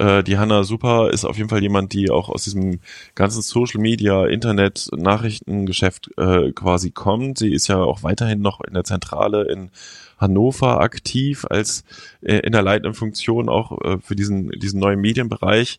Äh, 0.00 0.24
die 0.24 0.38
Hanna 0.38 0.64
Super 0.64 1.10
ist 1.10 1.26
auf 1.26 1.36
jeden 1.36 1.50
Fall 1.50 1.62
jemand, 1.62 1.92
die 1.92 2.10
auch 2.10 2.30
aus 2.30 2.44
diesem 2.44 2.80
ganzen 3.14 3.42
Social 3.42 3.80
Media, 3.80 4.26
Internet, 4.26 4.88
Nachrichtengeschäft 4.96 6.10
äh, 6.16 6.52
quasi 6.52 6.90
kommt. 6.90 7.38
Sie 7.38 7.52
ist 7.52 7.68
ja 7.68 7.76
auch 7.76 8.02
weiterhin 8.02 8.40
noch 8.40 8.60
in 8.62 8.74
der 8.74 8.84
Zentrale 8.84 9.44
in 9.44 9.70
Hannover 10.18 10.80
aktiv 10.80 11.44
als 11.50 11.84
äh, 12.22 12.38
in 12.38 12.52
der 12.52 12.62
leitenden 12.62 12.94
Funktion 12.94 13.50
auch 13.50 13.78
äh, 13.82 13.98
für 14.00 14.16
diesen, 14.16 14.48
diesen 14.50 14.80
neuen 14.80 15.00
Medienbereich. 15.00 15.78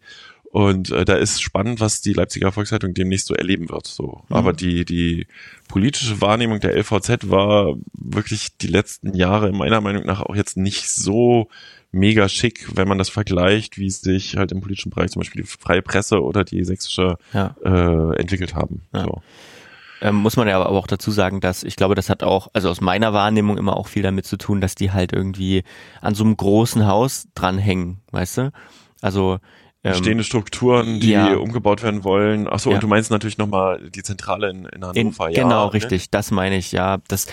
Und 0.56 0.90
äh, 0.92 1.04
da 1.04 1.16
ist 1.16 1.42
spannend, 1.42 1.82
was 1.82 2.00
die 2.00 2.14
Leipziger 2.14 2.50
Volkszeitung 2.54 2.94
demnächst 2.94 3.28
so 3.28 3.34
erleben 3.34 3.68
wird. 3.68 3.88
So, 3.88 4.22
Mhm. 4.30 4.36
aber 4.38 4.54
die 4.54 4.86
die 4.86 5.28
politische 5.68 6.22
Wahrnehmung 6.22 6.62
der 6.62 6.74
LVZ 6.78 7.30
war 7.30 7.76
wirklich 7.94 8.56
die 8.58 8.68
letzten 8.68 9.14
Jahre 9.16 9.52
meiner 9.52 9.82
Meinung 9.82 10.06
nach 10.06 10.22
auch 10.22 10.34
jetzt 10.34 10.56
nicht 10.56 10.90
so 10.90 11.50
mega 11.92 12.30
schick, 12.30 12.70
wenn 12.74 12.88
man 12.88 12.98
das 12.98 13.10
vergleicht, 13.10 13.78
wie 13.78 13.90
sich 13.90 14.38
halt 14.38 14.54
im 14.54 14.62
politischen 14.62 14.92
Bereich 14.92 15.12
zum 15.12 15.20
Beispiel 15.20 15.42
die 15.42 15.48
freie 15.48 15.82
Presse 15.82 16.22
oder 16.24 16.46
die 16.46 16.64
sächsische 16.64 17.18
Ja. 17.34 17.54
äh, 17.66 18.16
entwickelt 18.18 18.56
haben. 18.56 18.84
Ja. 18.94 19.04
So. 19.04 19.22
Ähm, 20.02 20.16
muss 20.16 20.38
man 20.38 20.48
ja 20.48 20.56
aber 20.56 20.70
auch 20.70 20.88
dazu 20.88 21.12
sagen, 21.12 21.42
dass 21.42 21.64
ich 21.64 21.76
glaube, 21.76 21.96
das 21.96 22.10
hat 22.10 22.24
auch, 22.24 22.48
also 22.54 22.70
aus 22.70 22.80
meiner 22.80 23.12
Wahrnehmung 23.12 23.58
immer 23.58 23.76
auch 23.76 23.88
viel 23.88 24.04
damit 24.04 24.26
zu 24.26 24.38
tun, 24.38 24.62
dass 24.62 24.76
die 24.76 24.92
halt 24.94 25.12
irgendwie 25.12 25.64
an 26.00 26.16
so 26.16 26.24
einem 26.24 26.38
großen 26.38 26.88
Haus 26.88 27.28
dranhängen, 27.36 27.98
weißt 28.12 28.38
du? 28.38 28.52
Also 29.02 29.40
Bestehende 29.92 30.24
Strukturen, 30.24 31.00
die 31.00 31.12
ja. 31.12 31.36
umgebaut 31.36 31.84
werden 31.84 32.04
wollen. 32.04 32.48
Ach 32.50 32.60
so, 32.60 32.70
Ja. 32.70 32.76
und 32.76 32.84
du 32.84 32.88
meinst 32.88 33.12
natürlich 33.12 33.38
nochmal 33.38 33.90
die 33.90 34.04
Zentrale 34.04 34.50
in, 34.50 34.66
in 34.66 34.66
in, 34.66 34.84
Hannover. 34.84 35.30
ja, 35.30 35.44
genau, 35.44 35.66
ne? 35.68 35.74
richtig, 35.74 36.10
das 36.10 36.32
meine 36.32 36.58
ich, 36.58 36.72
ja. 36.72 36.98
Das, 37.08 37.28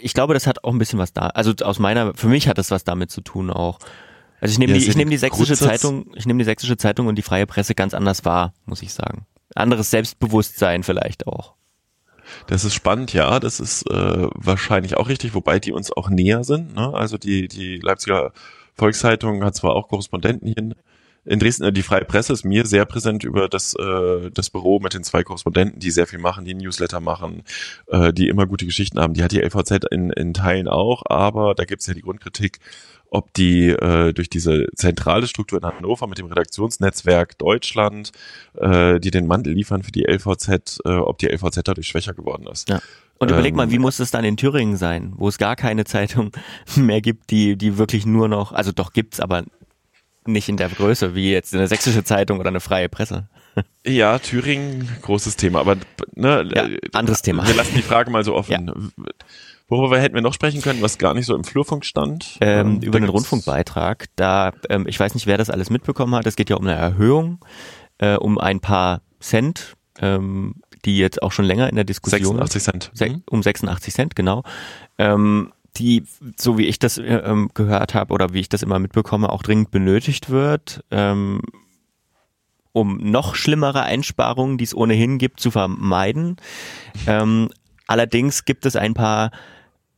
ich 0.00 0.14
glaube, 0.14 0.34
das 0.34 0.46
hat 0.46 0.64
auch 0.64 0.72
ein 0.72 0.78
bisschen 0.78 0.98
was 0.98 1.12
da. 1.12 1.28
Also 1.28 1.52
aus 1.62 1.78
meiner, 1.78 2.14
für 2.14 2.28
mich 2.28 2.48
hat 2.48 2.58
das 2.58 2.70
was 2.70 2.84
damit 2.84 3.10
zu 3.10 3.20
tun 3.20 3.50
auch. 3.50 3.78
Also 4.40 4.52
ich 4.52 4.58
nehme 4.58 4.72
Ja, 4.72 4.78
die, 4.78 4.86
ich 4.88 4.96
nehme 4.96 5.10
die 5.10 5.16
die 5.16 5.18
sächsische 5.18 5.54
Grundsatz- 5.54 5.80
Zeitung, 5.82 6.06
ich 6.14 6.24
nehme 6.26 6.38
die 6.38 6.44
sächsische 6.44 6.76
Zeitung 6.76 7.06
und 7.08 7.16
die 7.16 7.22
freie 7.22 7.46
Presse 7.46 7.74
ganz 7.74 7.92
anders 7.94 8.24
wahr, 8.24 8.54
muss 8.64 8.80
ich 8.82 8.92
sagen. 8.94 9.26
Anderes 9.54 9.90
Selbstbewusstsein 9.90 10.82
vielleicht 10.82 11.26
auch. 11.26 11.54
Das 12.46 12.64
ist 12.64 12.74
spannend, 12.74 13.12
ja. 13.12 13.40
Das 13.40 13.58
ist 13.58 13.82
äh, 13.90 14.28
wahrscheinlich 14.34 14.96
auch 14.96 15.08
richtig, 15.08 15.34
wobei 15.34 15.58
die 15.58 15.72
uns 15.72 15.90
auch 15.92 16.08
näher 16.08 16.44
sind. 16.44 16.74
Ne? 16.76 16.94
Also 16.94 17.18
die, 17.18 17.48
die 17.48 17.78
Leipziger 17.82 18.32
Volkszeitung 18.76 19.42
hat 19.44 19.56
zwar 19.56 19.72
auch 19.74 19.88
Korrespondenten 19.88 20.46
hier 20.46 20.56
in, 20.58 20.74
in 21.30 21.38
Dresden. 21.38 21.64
äh, 21.64 21.72
Die 21.72 21.82
Freie 21.82 22.04
Presse 22.04 22.32
ist 22.32 22.44
mir 22.44 22.66
sehr 22.66 22.84
präsent 22.84 23.24
über 23.24 23.48
das, 23.48 23.74
äh, 23.74 24.30
das 24.32 24.50
Büro 24.50 24.80
mit 24.80 24.94
den 24.94 25.04
zwei 25.04 25.22
Korrespondenten, 25.22 25.78
die 25.78 25.90
sehr 25.90 26.06
viel 26.06 26.18
machen, 26.18 26.44
die 26.44 26.54
Newsletter 26.54 27.00
machen, 27.00 27.42
äh, 27.86 28.12
die 28.12 28.28
immer 28.28 28.46
gute 28.46 28.66
Geschichten 28.66 28.98
haben. 28.98 29.14
Die 29.14 29.22
hat 29.22 29.32
die 29.32 29.40
LVZ 29.40 29.84
in, 29.90 30.10
in 30.10 30.34
Teilen 30.34 30.68
auch, 30.68 31.02
aber 31.06 31.54
da 31.54 31.64
gibt 31.64 31.80
es 31.80 31.86
ja 31.86 31.94
die 31.94 32.02
Grundkritik, 32.02 32.58
ob 33.10 33.32
die 33.34 33.68
äh, 33.68 34.12
durch 34.12 34.28
diese 34.28 34.66
zentrale 34.74 35.26
Struktur 35.26 35.62
in 35.62 35.68
Hannover 35.68 36.06
mit 36.06 36.18
dem 36.18 36.26
Redaktionsnetzwerk 36.26 37.38
Deutschland, 37.38 38.12
äh, 38.54 39.00
die 39.00 39.10
den 39.10 39.26
Mantel 39.26 39.52
liefern 39.52 39.82
für 39.82 39.92
die 39.92 40.04
LVZ, 40.04 40.80
äh, 40.84 40.90
ob 40.90 41.18
die 41.18 41.26
LVZ 41.26 41.60
dadurch 41.64 41.86
schwächer 41.88 42.14
geworden 42.14 42.46
ist. 42.46 42.68
Ja. 42.68 42.80
Und 43.18 43.30
überleg 43.30 43.52
Ähm, 43.52 43.56
mal, 43.56 43.70
wie 43.70 43.78
muss 43.78 43.98
es 43.98 44.10
dann 44.10 44.24
in 44.24 44.36
Thüringen 44.36 44.76
sein, 44.76 45.12
wo 45.16 45.28
es 45.28 45.38
gar 45.38 45.54
keine 45.54 45.84
Zeitung 45.84 46.32
mehr 46.76 47.00
gibt, 47.00 47.30
die, 47.30 47.56
die 47.56 47.78
wirklich 47.78 48.06
nur 48.06 48.28
noch, 48.28 48.52
also 48.52 48.72
doch 48.72 48.92
gibt's, 48.92 49.20
aber 49.20 49.44
nicht 50.26 50.48
in 50.48 50.56
der 50.56 50.68
Größe, 50.68 51.14
wie 51.14 51.32
jetzt 51.32 51.54
eine 51.54 51.66
sächsische 51.66 52.04
Zeitung 52.04 52.38
oder 52.40 52.48
eine 52.48 52.60
freie 52.60 52.88
Presse. 52.88 53.28
Ja, 53.86 54.18
Thüringen, 54.18 54.88
großes 55.02 55.36
Thema, 55.36 55.60
aber 55.60 55.76
ne, 56.14 56.48
Ja, 56.54 56.66
anderes 56.92 57.22
Thema. 57.22 57.46
Wir 57.46 57.54
lassen 57.54 57.74
die 57.74 57.82
Frage 57.82 58.10
mal 58.10 58.24
so 58.24 58.34
offen. 58.34 58.92
Worüber 59.68 60.00
hätten 60.00 60.14
wir 60.14 60.22
noch 60.22 60.34
sprechen 60.34 60.62
können, 60.62 60.82
was 60.82 60.98
gar 60.98 61.14
nicht 61.14 61.26
so 61.26 61.34
im 61.34 61.44
Flurfunk 61.44 61.84
stand? 61.84 62.38
Ähm, 62.40 62.76
Ähm, 62.76 62.80
über 62.82 62.98
gibt's- 62.98 63.12
Rundfunkbeitrag, 63.14 64.06
da, 64.16 64.52
ähm, 64.68 64.86
ich 64.88 64.98
weiß 64.98 65.14
nicht, 65.14 65.26
wer 65.26 65.38
das 65.38 65.48
alles 65.50 65.70
mitbekommen 65.70 66.14
hat, 66.14 66.26
es 66.26 66.36
geht 66.36 66.50
ja 66.50 66.56
um 66.56 66.66
eine 66.66 66.74
Erhöhung, 66.76 67.38
äh, 67.98 68.16
um 68.16 68.38
ein 68.38 68.60
paar 68.60 69.02
Cent, 69.20 69.74
ähm, 70.00 70.56
die 70.84 70.98
jetzt 70.98 71.22
auch 71.22 71.30
schon 71.32 71.44
länger 71.44 71.68
in 71.68 71.76
der 71.76 71.84
Diskussion 71.84 72.36
86 72.38 72.62
Cent. 72.62 72.90
Se 72.94 73.22
um 73.30 73.42
86 73.42 73.94
Cent, 73.94 74.16
genau. 74.16 74.42
Ähm, 74.98 75.52
die, 75.76 76.04
so 76.36 76.58
wie 76.58 76.66
ich 76.66 76.78
das 76.78 76.98
äh, 76.98 77.02
ähm, 77.04 77.50
gehört 77.54 77.94
habe 77.94 78.12
oder 78.12 78.32
wie 78.32 78.40
ich 78.40 78.48
das 78.48 78.62
immer 78.62 78.78
mitbekomme, 78.78 79.30
auch 79.30 79.42
dringend 79.42 79.70
benötigt 79.70 80.30
wird, 80.30 80.84
ähm, 80.90 81.40
um 82.72 82.98
noch 82.98 83.34
schlimmere 83.34 83.82
Einsparungen, 83.82 84.58
die 84.58 84.64
es 84.64 84.74
ohnehin 84.74 85.18
gibt, 85.18 85.40
zu 85.40 85.50
vermeiden. 85.50 86.36
Ähm, 87.06 87.48
allerdings 87.86 88.44
gibt 88.44 88.64
es 88.66 88.76
ein 88.76 88.94
paar 88.94 89.30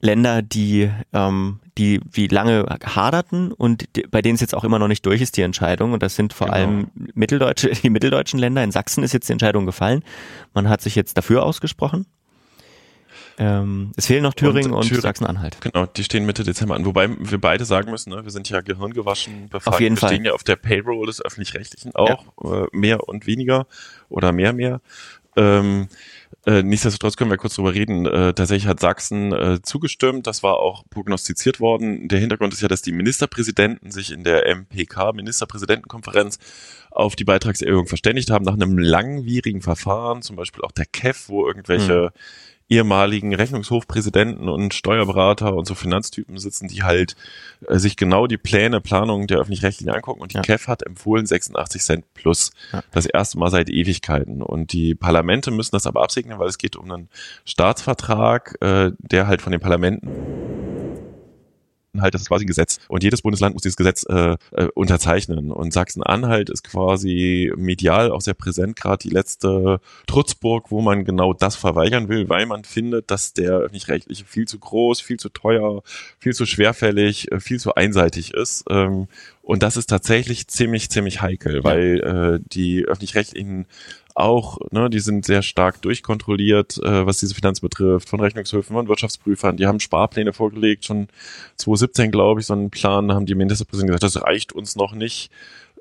Länder, 0.01 0.43
die, 0.43 0.91
ähm, 1.13 1.61
die 1.79 2.01
wie 2.11 2.27
lange 2.27 2.67
haderten 2.85 3.53
und 3.53 3.85
die, 3.97 4.03
bei 4.03 4.21
denen 4.21 4.35
es 4.35 4.41
jetzt 4.41 4.55
auch 4.55 4.65
immer 4.65 4.79
noch 4.79 4.89
nicht 4.89 5.07
durch 5.07 5.21
ist, 5.21 5.37
die 5.37 5.43
Entscheidung. 5.43 5.93
Und 5.93 6.03
das 6.03 6.17
sind 6.17 6.33
vor 6.33 6.49
Genau. 6.49 6.57
allem 6.57 6.87
mitteldeutsche, 7.15 7.71
die 7.83 7.91
mitteldeutschen 7.91 8.41
Länder. 8.41 8.65
In 8.65 8.73
Sachsen 8.73 9.05
ist 9.05 9.13
jetzt 9.13 9.29
die 9.29 9.33
Entscheidung 9.33 9.65
gefallen. 9.67 10.03
Man 10.55 10.69
hat 10.69 10.81
sich 10.81 10.97
jetzt 10.97 11.17
dafür 11.17 11.45
ausgesprochen. 11.45 12.07
Ähm, 13.39 13.93
es 13.97 14.07
fehlen 14.07 14.23
noch 14.23 14.35
Thüringen 14.35 14.73
und, 14.73 14.79
und 14.79 14.83
Thüringen, 14.85 15.03
Sachsen-Anhalt. 15.03 15.61
Genau, 15.61 15.87
die 15.87 16.05
stehen 16.05 16.27
Mitte 16.27 16.45
Dezember 16.45 16.75
an. 16.75 16.85
Wobei 16.85 17.09
wir 17.09 17.41
beide 17.41 17.65
sagen 17.65 17.91
müssen, 17.91 18.11
ne, 18.11 18.25
wir 18.25 18.31
sind 18.31 18.49
ja 18.49 18.61
gehirngewaschen 18.61 19.49
befragt. 19.49 19.75
Auf 19.75 19.81
jeden 19.81 19.97
wir 19.97 20.01
Fall. 20.01 20.11
stehen 20.11 20.25
ja 20.25 20.33
auf 20.33 20.45
der 20.45 20.57
Payroll 20.57 21.07
des 21.07 21.25
Öffentlich-Rechtlichen 21.25 21.95
auch, 21.95 22.27
ja. 22.43 22.65
äh, 22.65 22.67
mehr 22.73 23.09
und 23.09 23.27
weniger 23.27 23.67
oder 24.09 24.33
mehr, 24.33 24.53
mehr. 24.53 24.81
Ähm, 25.35 25.89
äh, 26.45 26.63
nichtsdestotrotz 26.63 27.17
können 27.17 27.31
wir 27.31 27.37
kurz 27.39 27.55
drüber 27.55 27.73
reden. 27.73 28.05
Äh, 28.05 28.35
tatsächlich 28.35 28.67
hat 28.67 28.81
Sachsen 28.81 29.33
äh, 29.33 29.63
zugestimmt. 29.63 30.27
Das 30.27 30.43
war 30.43 30.59
auch 30.59 30.85
prognostiziert 30.91 31.61
worden. 31.61 32.09
Der 32.09 32.19
Hintergrund 32.19 32.53
ist 32.53 32.61
ja, 32.61 32.69
dass 32.69 32.83
die 32.83 32.93
Ministerpräsidenten 32.93 33.91
sich 33.91 34.11
in 34.11 34.25
der 34.25 34.47
MPK, 34.47 35.13
Ministerpräsidentenkonferenz, 35.13 36.39
auf 36.91 37.17
die 37.17 37.25
Beitragserhöhung 37.25 37.87
verständigt 37.87 38.31
haben 38.31 38.45
nach 38.45 38.53
einem 38.53 38.77
langwierigen 38.77 39.63
Verfahren, 39.63 40.21
zum 40.21 40.37
Beispiel 40.37 40.63
auch 40.63 40.73
der 40.73 40.85
KEF, 40.85 41.31
wo 41.31 41.47
irgendwelche 41.47 42.13
mhm 42.15 42.19
ehemaligen 42.69 43.35
Rechnungshofpräsidenten 43.35 44.49
und 44.49 44.75
Steuerberater 44.75 45.55
und 45.55 45.67
so 45.67 45.75
Finanztypen 45.75 46.39
sitzen, 46.39 46.69
die 46.69 46.83
halt 46.83 47.17
äh, 47.69 47.79
sich 47.79 47.97
genau 47.97 48.27
die 48.27 48.39
Pläne, 48.39 48.81
Planungen 48.81 49.27
der 49.27 49.39
öffentlich-rechtlichen 49.39 49.93
angucken. 49.93 50.23
Und 50.23 50.33
die 50.33 50.37
ja. 50.37 50.43
KEF 50.43 50.69
hat 50.69 50.83
empfohlen 50.83 51.27
86 51.27 51.83
Cent 51.83 52.15
plus. 52.15 52.53
Ja. 52.73 52.83
Das 52.91 53.07
erste 53.07 53.39
Mal 53.39 53.51
seit 53.51 53.71
Ewigkeiten. 53.71 54.43
Und 54.43 54.73
die 54.73 54.95
Parlamente 54.95 55.51
müssen 55.51 55.73
das 55.73 55.87
aber 55.87 56.03
absegnen, 56.03 56.39
weil 56.39 56.49
es 56.49 56.59
geht 56.59 56.77
um 56.77 56.91
einen 56.91 57.09
Staatsvertrag, 57.45 58.57
äh, 58.61 58.93
der 58.99 59.27
halt 59.27 59.43
von 59.43 59.53
den 59.53 59.61
Parlamenten 59.61 60.09
halt, 62.01 62.15
das 62.15 62.23
ist 62.23 62.29
quasi 62.29 62.45
ein 62.45 62.49
Gesetz. 62.49 62.79
Und 62.89 63.03
jedes 63.03 63.23
Bundesland 63.23 63.55
muss 63.55 63.63
dieses 63.63 63.77
Gesetz 63.77 64.05
äh, 64.09 64.37
äh, 64.53 64.69
unterzeichnen. 64.75 65.51
Und 65.51 65.73
Sachsen-Anhalt 65.73 66.49
ist 66.49 66.65
quasi 66.65 67.53
medial 67.57 68.11
auch 68.11 68.23
sehr 68.23 68.35
präsent, 68.35 68.77
gerade 68.77 69.03
die 69.03 69.11
letzte 69.11 69.81
Trutzburg, 70.07 70.71
wo 70.71 70.81
man 70.81 71.05
genau 71.05 71.35
das 71.35 71.57
verweigern 71.57 72.09
will, 72.09 72.29
weil 72.29 72.47
man 72.47 72.65
findet, 72.65 73.11
dass 73.11 73.35
der 73.35 73.53
öffentlich-rechtliche 73.53 74.25
viel 74.25 74.47
zu 74.47 74.59
groß, 74.59 75.01
viel 75.01 75.19
zu 75.19 75.29
teuer, 75.29 75.83
viel 76.19 76.33
zu 76.33 76.47
schwerfällig, 76.47 77.31
äh, 77.31 77.41
viel 77.41 77.61
zu 77.61 77.75
einseitig 77.75 78.33
ist. 78.33 78.65
Ähm, 78.71 79.09
und 79.43 79.63
das 79.63 79.77
ist 79.77 79.89
tatsächlich 79.89 80.47
ziemlich, 80.47 80.89
ziemlich 80.89 81.21
heikel, 81.21 81.65
weil 81.65 82.01
äh, 82.01 82.49
die 82.53 82.85
öffentlich-rechtlichen 82.85 83.67
auch, 84.15 84.59
ne, 84.71 84.91
die 84.91 85.01
sind 85.01 85.25
sehr 85.25 85.43
stark 85.43 85.83
durchkontrolliert, 85.83 86.79
äh, 86.79 87.07
was 87.07 87.19
diese 87.19 87.35
Finanzen 87.35 87.63
betrifft, 87.63 88.09
von 88.09 88.21
Rechnungshöfen, 88.21 88.75
von 88.75 88.89
Wirtschaftsprüfern. 88.89 89.57
Die 89.57 89.67
haben 89.67 89.81
Sparpläne 89.81 90.33
vorgelegt, 90.33 90.85
schon 90.85 91.09
2017, 91.57 92.11
glaube 92.11 92.41
ich, 92.41 92.47
so 92.47 92.55
einen 92.55 92.71
Plan, 92.71 93.13
haben 93.13 93.27
die 93.27 93.35
Ministerpräsidenten 93.35 93.97
gesagt, 93.97 94.15
das 94.15 94.23
reicht 94.23 94.53
uns 94.53 94.77
noch 94.77 94.95
nicht. 94.95 95.31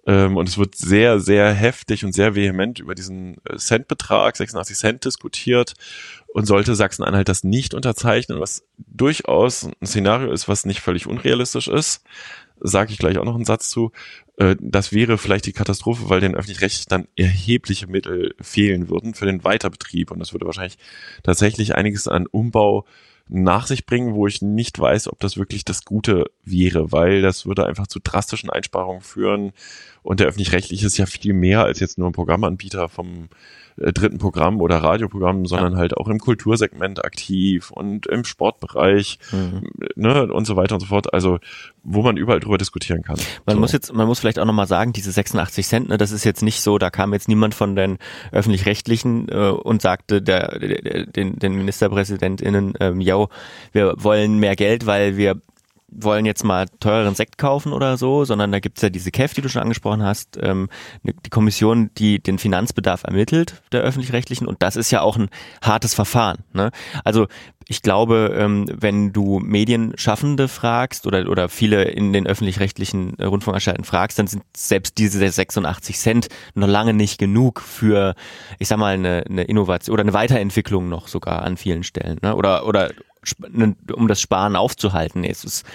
Ähm, 0.07 0.37
und 0.37 0.49
es 0.49 0.57
wird 0.57 0.75
sehr, 0.75 1.19
sehr 1.19 1.53
heftig 1.53 2.03
und 2.03 2.13
sehr 2.13 2.33
vehement 2.33 2.79
über 2.79 2.95
diesen 2.95 3.37
äh, 3.45 3.57
Centbetrag, 3.57 4.35
86 4.35 4.77
Cent, 4.77 5.05
diskutiert. 5.05 5.73
Und 6.33 6.45
sollte 6.45 6.75
Sachsen-Anhalt 6.75 7.27
das 7.27 7.43
nicht 7.43 7.73
unterzeichnen, 7.73 8.39
was 8.39 8.63
durchaus 8.77 9.65
ein 9.65 9.85
Szenario 9.85 10.31
ist, 10.31 10.47
was 10.47 10.65
nicht 10.65 10.79
völlig 10.79 11.05
unrealistisch 11.05 11.67
ist, 11.67 12.03
sage 12.61 12.93
ich 12.93 12.99
gleich 12.99 13.17
auch 13.17 13.25
noch 13.25 13.35
einen 13.35 13.45
Satz 13.45 13.69
zu, 13.69 13.91
äh, 14.37 14.55
das 14.59 14.91
wäre 14.91 15.17
vielleicht 15.17 15.45
die 15.45 15.53
Katastrophe, 15.53 16.09
weil 16.09 16.21
den 16.21 16.35
öffentlich-rechtlich 16.35 16.85
dann 16.87 17.07
erhebliche 17.15 17.87
Mittel 17.87 18.35
fehlen 18.39 18.89
würden 18.89 19.13
für 19.13 19.25
den 19.25 19.43
Weiterbetrieb. 19.43 20.11
Und 20.11 20.19
das 20.19 20.33
würde 20.33 20.45
wahrscheinlich 20.45 20.77
tatsächlich 21.23 21.75
einiges 21.75 22.07
an 22.07 22.27
Umbau 22.27 22.85
nach 23.33 23.65
sich 23.67 23.85
bringen, 23.85 24.13
wo 24.13 24.27
ich 24.27 24.41
nicht 24.41 24.77
weiß, 24.77 25.07
ob 25.07 25.19
das 25.19 25.37
wirklich 25.37 25.63
das 25.63 25.85
Gute 25.85 26.25
wäre, 26.43 26.91
weil 26.91 27.21
das 27.21 27.45
würde 27.45 27.65
einfach 27.65 27.87
zu 27.87 27.99
drastischen 27.99 28.49
Einsparungen 28.49 29.01
führen. 29.01 29.53
Und 30.03 30.19
der 30.19 30.27
öffentlich-rechtliche 30.27 30.85
ist 30.85 30.97
ja 30.97 31.05
viel 31.05 31.33
mehr 31.33 31.63
als 31.63 31.79
jetzt 31.79 31.97
nur 31.97 32.09
ein 32.09 32.13
Programmanbieter 32.13 32.89
vom 32.89 33.29
dritten 33.81 34.17
Programm 34.17 34.61
oder 34.61 34.77
Radioprogramm, 34.77 35.45
sondern 35.45 35.73
ja. 35.73 35.79
halt 35.79 35.97
auch 35.97 36.07
im 36.07 36.19
Kultursegment 36.19 37.03
aktiv 37.03 37.71
und 37.71 38.05
im 38.07 38.23
Sportbereich 38.23 39.19
mhm. 39.31 39.63
ne, 39.95 40.31
und 40.31 40.45
so 40.45 40.55
weiter 40.55 40.75
und 40.75 40.81
so 40.81 40.87
fort. 40.87 41.13
Also 41.13 41.39
wo 41.83 42.03
man 42.03 42.17
überall 42.17 42.39
drüber 42.39 42.57
diskutieren 42.57 43.01
kann. 43.01 43.17
Man 43.45 43.55
so. 43.55 43.59
muss 43.59 43.71
jetzt, 43.71 43.93
man 43.93 44.05
muss 44.05 44.19
vielleicht 44.19 44.37
auch 44.37 44.45
nochmal 44.45 44.67
sagen, 44.67 44.93
diese 44.93 45.11
86 45.11 45.67
Cent, 45.67 45.89
ne, 45.89 45.97
das 45.97 46.11
ist 46.11 46.23
jetzt 46.23 46.43
nicht 46.43 46.61
so, 46.61 46.77
da 46.77 46.89
kam 46.89 47.13
jetzt 47.13 47.27
niemand 47.27 47.55
von 47.55 47.75
den 47.75 47.97
öffentlich-rechtlichen 48.31 49.29
äh, 49.29 49.49
und 49.49 49.81
sagte 49.81 50.21
der, 50.21 50.59
der, 50.59 51.05
den, 51.07 51.39
den 51.39 51.55
MinisterpräsidentInnen, 51.55 52.73
ähm, 52.79 53.01
yo, 53.01 53.29
wir 53.71 53.95
wollen 53.97 54.37
mehr 54.37 54.55
Geld, 54.55 54.85
weil 54.85 55.17
wir 55.17 55.37
wollen 55.91 56.25
jetzt 56.25 56.43
mal 56.43 56.65
teureren 56.79 57.15
Sekt 57.15 57.37
kaufen 57.37 57.73
oder 57.73 57.97
so, 57.97 58.25
sondern 58.25 58.51
da 58.51 58.59
gibt's 58.59 58.81
ja 58.81 58.89
diese 58.89 59.11
KEF, 59.11 59.33
die 59.33 59.41
du 59.41 59.49
schon 59.49 59.61
angesprochen 59.61 60.03
hast, 60.03 60.39
ähm, 60.41 60.69
ne, 61.03 61.13
die 61.25 61.29
Kommission, 61.29 61.91
die 61.97 62.19
den 62.19 62.39
Finanzbedarf 62.39 63.03
ermittelt, 63.03 63.61
der 63.71 63.81
öffentlich-rechtlichen, 63.81 64.47
und 64.47 64.63
das 64.63 64.75
ist 64.75 64.91
ja 64.91 65.01
auch 65.01 65.17
ein 65.17 65.29
hartes 65.61 65.93
Verfahren. 65.93 66.39
Ne? 66.53 66.71
Also 67.03 67.27
ich 67.67 67.81
glaube, 67.81 68.35
ähm, 68.37 68.65
wenn 68.69 69.13
du 69.13 69.39
Medienschaffende 69.39 70.47
fragst 70.47 71.07
oder, 71.07 71.29
oder 71.29 71.47
viele 71.47 71.83
in 71.83 72.11
den 72.11 72.27
öffentlich-rechtlichen 72.27 73.17
äh, 73.17 73.25
Rundfunkanstalten 73.25 73.85
fragst, 73.85 74.19
dann 74.19 74.27
sind 74.27 74.43
selbst 74.55 74.97
diese 74.97 75.29
86 75.29 75.97
Cent 75.97 76.27
noch 76.53 76.67
lange 76.67 76.93
nicht 76.93 77.17
genug 77.17 77.61
für, 77.61 78.15
ich 78.59 78.67
sag 78.67 78.77
mal, 78.77 78.93
eine, 78.93 79.23
eine 79.29 79.43
Innovation 79.43 79.93
oder 79.93 80.01
eine 80.01 80.13
Weiterentwicklung 80.13 80.89
noch 80.89 81.07
sogar 81.07 81.43
an 81.43 81.55
vielen 81.55 81.83
Stellen. 81.83 82.17
Ne? 82.21 82.35
Oder, 82.35 82.65
oder 82.65 82.91
um 83.93 84.07
das 84.07 84.19
Sparen 84.19 84.55
aufzuhalten. 84.55 85.23
Es 85.23 85.43
ist 85.43 85.65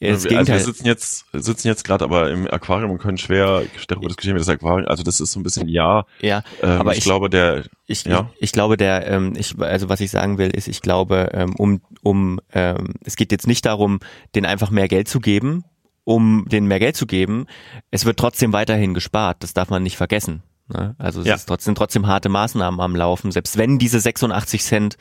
ja. 0.00 0.12
das 0.12 0.26
also 0.26 0.52
wir 0.52 0.60
sitzen 0.60 0.86
jetzt 0.86 1.24
sitzen 1.32 1.68
jetzt 1.68 1.84
gerade 1.84 2.04
aber 2.04 2.30
im 2.30 2.46
Aquarium 2.50 2.90
und 2.90 2.98
können 2.98 3.16
schwer 3.16 3.62
darüber 3.88 4.08
diskutieren, 4.08 4.36
wie 4.36 4.40
das 4.40 4.48
Aquarium. 4.48 4.88
Also 4.88 5.02
das 5.02 5.20
ist 5.20 5.32
so 5.32 5.40
ein 5.40 5.42
bisschen 5.42 5.68
ja. 5.68 6.04
Ja. 6.20 6.42
Ähm, 6.62 6.80
aber 6.80 6.92
ich, 6.92 6.98
ich, 6.98 7.04
glaube 7.04 7.30
der. 7.30 7.64
Ich, 7.86 8.04
ja? 8.04 8.30
ich, 8.36 8.42
ich 8.42 8.52
glaube 8.52 8.76
der. 8.76 9.06
Ähm, 9.06 9.32
ich 9.36 9.58
also 9.58 9.88
was 9.88 10.00
ich 10.00 10.10
sagen 10.10 10.36
will 10.36 10.50
ist, 10.50 10.68
ich 10.68 10.82
glaube 10.82 11.30
ähm, 11.32 11.54
um 11.56 11.80
um 12.02 12.40
ähm, 12.52 12.94
es 13.04 13.16
geht 13.16 13.32
jetzt 13.32 13.46
nicht 13.46 13.64
darum, 13.64 14.00
den 14.34 14.44
einfach 14.44 14.70
mehr 14.70 14.88
Geld 14.88 15.08
zu 15.08 15.20
geben, 15.20 15.64
um 16.04 16.46
den 16.50 16.66
mehr 16.66 16.78
Geld 16.78 16.96
zu 16.96 17.06
geben. 17.06 17.46
Es 17.90 18.04
wird 18.04 18.18
trotzdem 18.18 18.52
weiterhin 18.52 18.92
gespart. 18.92 19.38
Das 19.42 19.54
darf 19.54 19.70
man 19.70 19.82
nicht 19.82 19.96
vergessen. 19.96 20.42
Ne? 20.68 20.94
Also 20.98 21.20
es 21.20 21.26
ja. 21.26 21.36
ist 21.36 21.46
trotzdem 21.46 21.74
trotzdem 21.74 22.06
harte 22.06 22.28
Maßnahmen 22.28 22.80
am 22.80 22.96
Laufen, 22.96 23.32
selbst 23.32 23.56
wenn 23.56 23.78
diese 23.78 23.98
86 23.98 24.62
Cent 24.62 24.96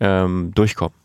ähm, 0.00 0.52
durchkommen. 0.54 0.99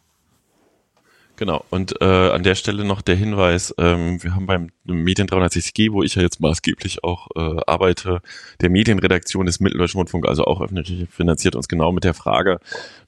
Genau, 1.37 1.65
und 1.69 2.01
äh, 2.01 2.05
an 2.05 2.43
der 2.43 2.55
Stelle 2.55 2.85
noch 2.85 3.01
der 3.01 3.15
Hinweis, 3.15 3.75
ähm, 3.77 4.23
wir 4.23 4.35
haben 4.35 4.45
beim 4.45 4.69
Medien 4.85 5.27
360G, 5.27 5.91
wo 5.91 6.01
ich 6.01 6.15
ja 6.15 6.21
jetzt 6.21 6.39
maßgeblich 6.39 7.03
auch 7.03 7.27
äh, 7.35 7.61
arbeite, 7.67 8.21
der 8.61 8.69
Medienredaktion 8.69 9.45
des 9.45 9.59
Mitteldeutschen 9.59 9.97
Rundfunk, 9.97 10.27
also 10.27 10.45
auch 10.45 10.61
öffentlich 10.61 11.09
finanziert, 11.09 11.55
uns 11.55 11.67
genau 11.67 11.91
mit 11.91 12.05
der 12.05 12.13
Frage 12.13 12.59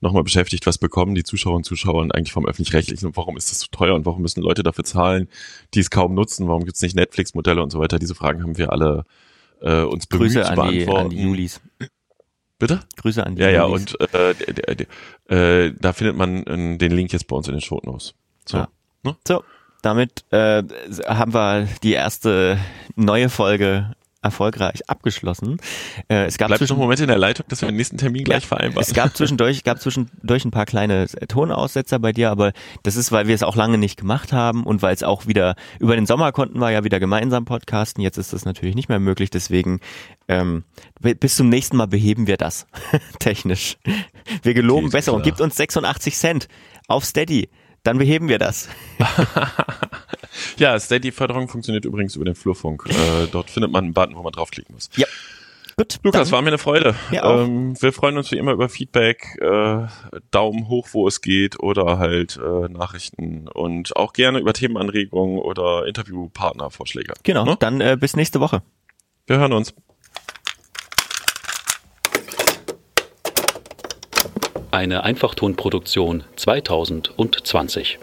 nochmal 0.02 0.24
beschäftigt, 0.24 0.66
was 0.66 0.78
bekommen 0.78 1.16
die 1.16 1.24
Zuschauerinnen 1.24 1.60
und 1.60 1.64
Zuschauer 1.64 2.04
eigentlich 2.14 2.34
vom 2.34 2.46
Öffentlich-Rechtlichen 2.46 3.08
und 3.08 3.18
warum 3.18 3.38
ist 3.38 3.50
das 3.50 3.62
so 3.62 3.68
teuer 3.72 3.96
und 3.96 4.06
warum 4.06 4.22
müssen 4.22 4.42
Leute 4.42 4.62
dafür 4.62 4.84
zahlen, 4.84 5.30
die 5.74 5.80
es 5.80 5.90
kaum 5.90 6.14
nutzen, 6.14 6.48
warum 6.50 6.66
gibt 6.66 6.76
es 6.76 6.82
nicht 6.82 6.96
Netflix-Modelle 6.96 7.64
und 7.64 7.72
so 7.72 7.80
weiter. 7.80 7.98
Diese 7.98 8.16
Fragen 8.16 8.44
haben 8.44 8.58
wir 8.58 8.74
alle 8.74 9.06
äh, 9.62 9.82
uns 9.82 10.06
bemüht 10.06 10.34
Grüße 10.34 10.44
zu 10.44 10.54
beantworten. 10.54 10.70
An 10.70 11.10
die, 11.10 11.16
an 11.16 11.22
die 11.22 11.22
Julis. 11.22 11.62
Bitte? 12.60 12.80
Grüße 12.96 13.26
an 13.26 13.36
die. 13.36 13.44
Ja, 13.44 13.50
ja, 13.50 13.66
und 13.66 13.98
äh, 14.14 14.32
äh, 15.30 15.74
da 15.80 15.94
findet 15.94 16.16
man 16.18 16.44
äh, 16.44 16.78
den 16.78 16.92
Link 16.92 17.14
jetzt 17.14 17.28
bei 17.28 17.36
uns 17.36 17.48
in 17.48 17.54
den 17.54 17.62
Show 17.62 17.80
Notes. 17.84 18.16
So. 18.46 18.58
Ja. 18.58 18.68
Ne? 19.04 19.16
So, 19.28 19.44
damit 19.82 20.26
äh, 20.32 20.64
haben 21.06 21.34
wir 21.34 21.68
die 21.84 21.94
erste 21.94 22.58
neue 22.96 23.30
Folge 23.30 23.96
erfolgreich 24.22 24.90
abgeschlossen. 24.90 25.58
Äh, 26.10 26.26
es 26.26 26.38
gab 26.38 26.48
Bleibt 26.48 26.60
zwischen, 26.60 26.78
Moment 26.78 27.00
in 27.00 27.08
der 27.08 27.18
Leitung, 27.18 27.46
dass 27.50 27.62
wir 27.62 27.70
den 27.70 27.76
nächsten 27.76 27.98
Termin 27.98 28.24
gleich 28.24 28.44
ja, 28.44 28.48
vereinbaren. 28.48 28.82
Es 28.82 28.94
gab 28.94 29.16
zwischendurch, 29.16 29.64
gab 29.64 29.80
zwischendurch 29.80 30.46
ein 30.46 30.52
paar 30.52 30.66
kleine 30.66 31.08
Tonaussetzer 31.28 32.00
bei 32.00 32.12
dir, 32.12 32.32
aber 32.32 32.54
das 32.84 32.96
ist, 32.96 33.12
weil 33.12 33.28
wir 33.28 33.36
es 33.36 33.44
auch 33.44 33.56
lange 33.56 33.78
nicht 33.78 33.98
gemacht 33.98 34.34
haben 34.34 34.64
und 34.64 34.82
weil 34.82 34.94
es 34.94 35.04
auch 35.04 35.28
wieder 35.28 35.56
über 35.80 35.96
den 35.96 36.06
Sommer 36.06 36.32
konnten 36.32 36.60
wir 36.60 36.72
ja 36.72 36.84
wieder 36.84 37.00
gemeinsam 37.00 37.46
podcasten. 37.46 38.04
Jetzt 38.04 38.18
ist 38.18 38.34
das 38.34 38.46
natürlich 38.46 38.76
nicht 38.76 38.90
mehr 38.90 39.00
möglich, 39.00 39.30
deswegen 39.30 39.80
ähm, 40.28 40.64
bis 41.00 41.36
zum 41.36 41.50
nächsten 41.50 41.78
Mal 41.78 41.88
beheben 41.88 42.28
wir 42.28 42.38
das 42.38 42.68
technisch. 43.20 43.78
Wir 44.44 44.54
geloben 44.54 44.90
besser 44.90 45.12
klar. 45.12 45.18
und 45.18 45.24
gibt 45.24 45.42
uns 45.42 45.56
86 45.56 46.16
Cent 46.16 46.48
auf 46.88 47.06
Steady. 47.06 47.50
Dann 47.84 47.98
beheben 47.98 48.28
wir 48.28 48.40
das. 48.40 48.68
ja, 50.58 50.80
Steady-Förderung 50.80 51.48
funktioniert 51.48 51.86
übrigens 51.86 52.16
über 52.16 52.26
den 52.26 52.36
Flurfunk. 52.36 52.86
Äh, 52.90 53.28
dort 53.32 53.50
findet 53.50 53.72
man 53.72 53.86
einen 53.86 53.94
Button, 53.94 54.16
wo 54.16 54.24
man 54.24 54.32
draufklicken 54.32 54.74
muss. 54.74 54.90
Ja. 54.96 55.08
Gut, 55.80 56.00
Lukas, 56.02 56.32
war 56.32 56.42
mir 56.42 56.48
eine 56.48 56.58
Freude. 56.58 56.96
Ähm, 57.12 57.80
wir 57.80 57.94
freuen 57.94 58.18
uns 58.18 58.32
wie 58.32 58.38
immer 58.38 58.52
über 58.52 58.68
Feedback, 58.68 59.38
äh, 59.40 59.86
Daumen 60.32 60.70
hoch, 60.70 60.88
wo 60.94 61.08
es 61.08 61.22
geht, 61.22 61.60
oder 61.60 62.00
halt 62.00 62.40
äh, 62.44 62.68
Nachrichten 62.68 63.48
und 63.48 63.96
auch 63.96 64.14
gerne 64.14 64.40
über 64.40 64.54
Themenanregungen 64.54 65.38
oder 65.38 65.86
Interviewpartnervorschläge. 65.86 67.14
Genau, 67.22 67.46
ne? 67.46 67.58
dann 67.60 67.80
äh, 67.80 67.96
bis 68.00 68.16
nächste 68.16 68.40
Woche. 68.40 68.64
Wir 69.28 69.38
hören 69.38 69.54
uns. 69.54 69.76
Eine 74.72 75.04
Einfachtonproduktion 75.04 76.24
2020. 76.38 78.00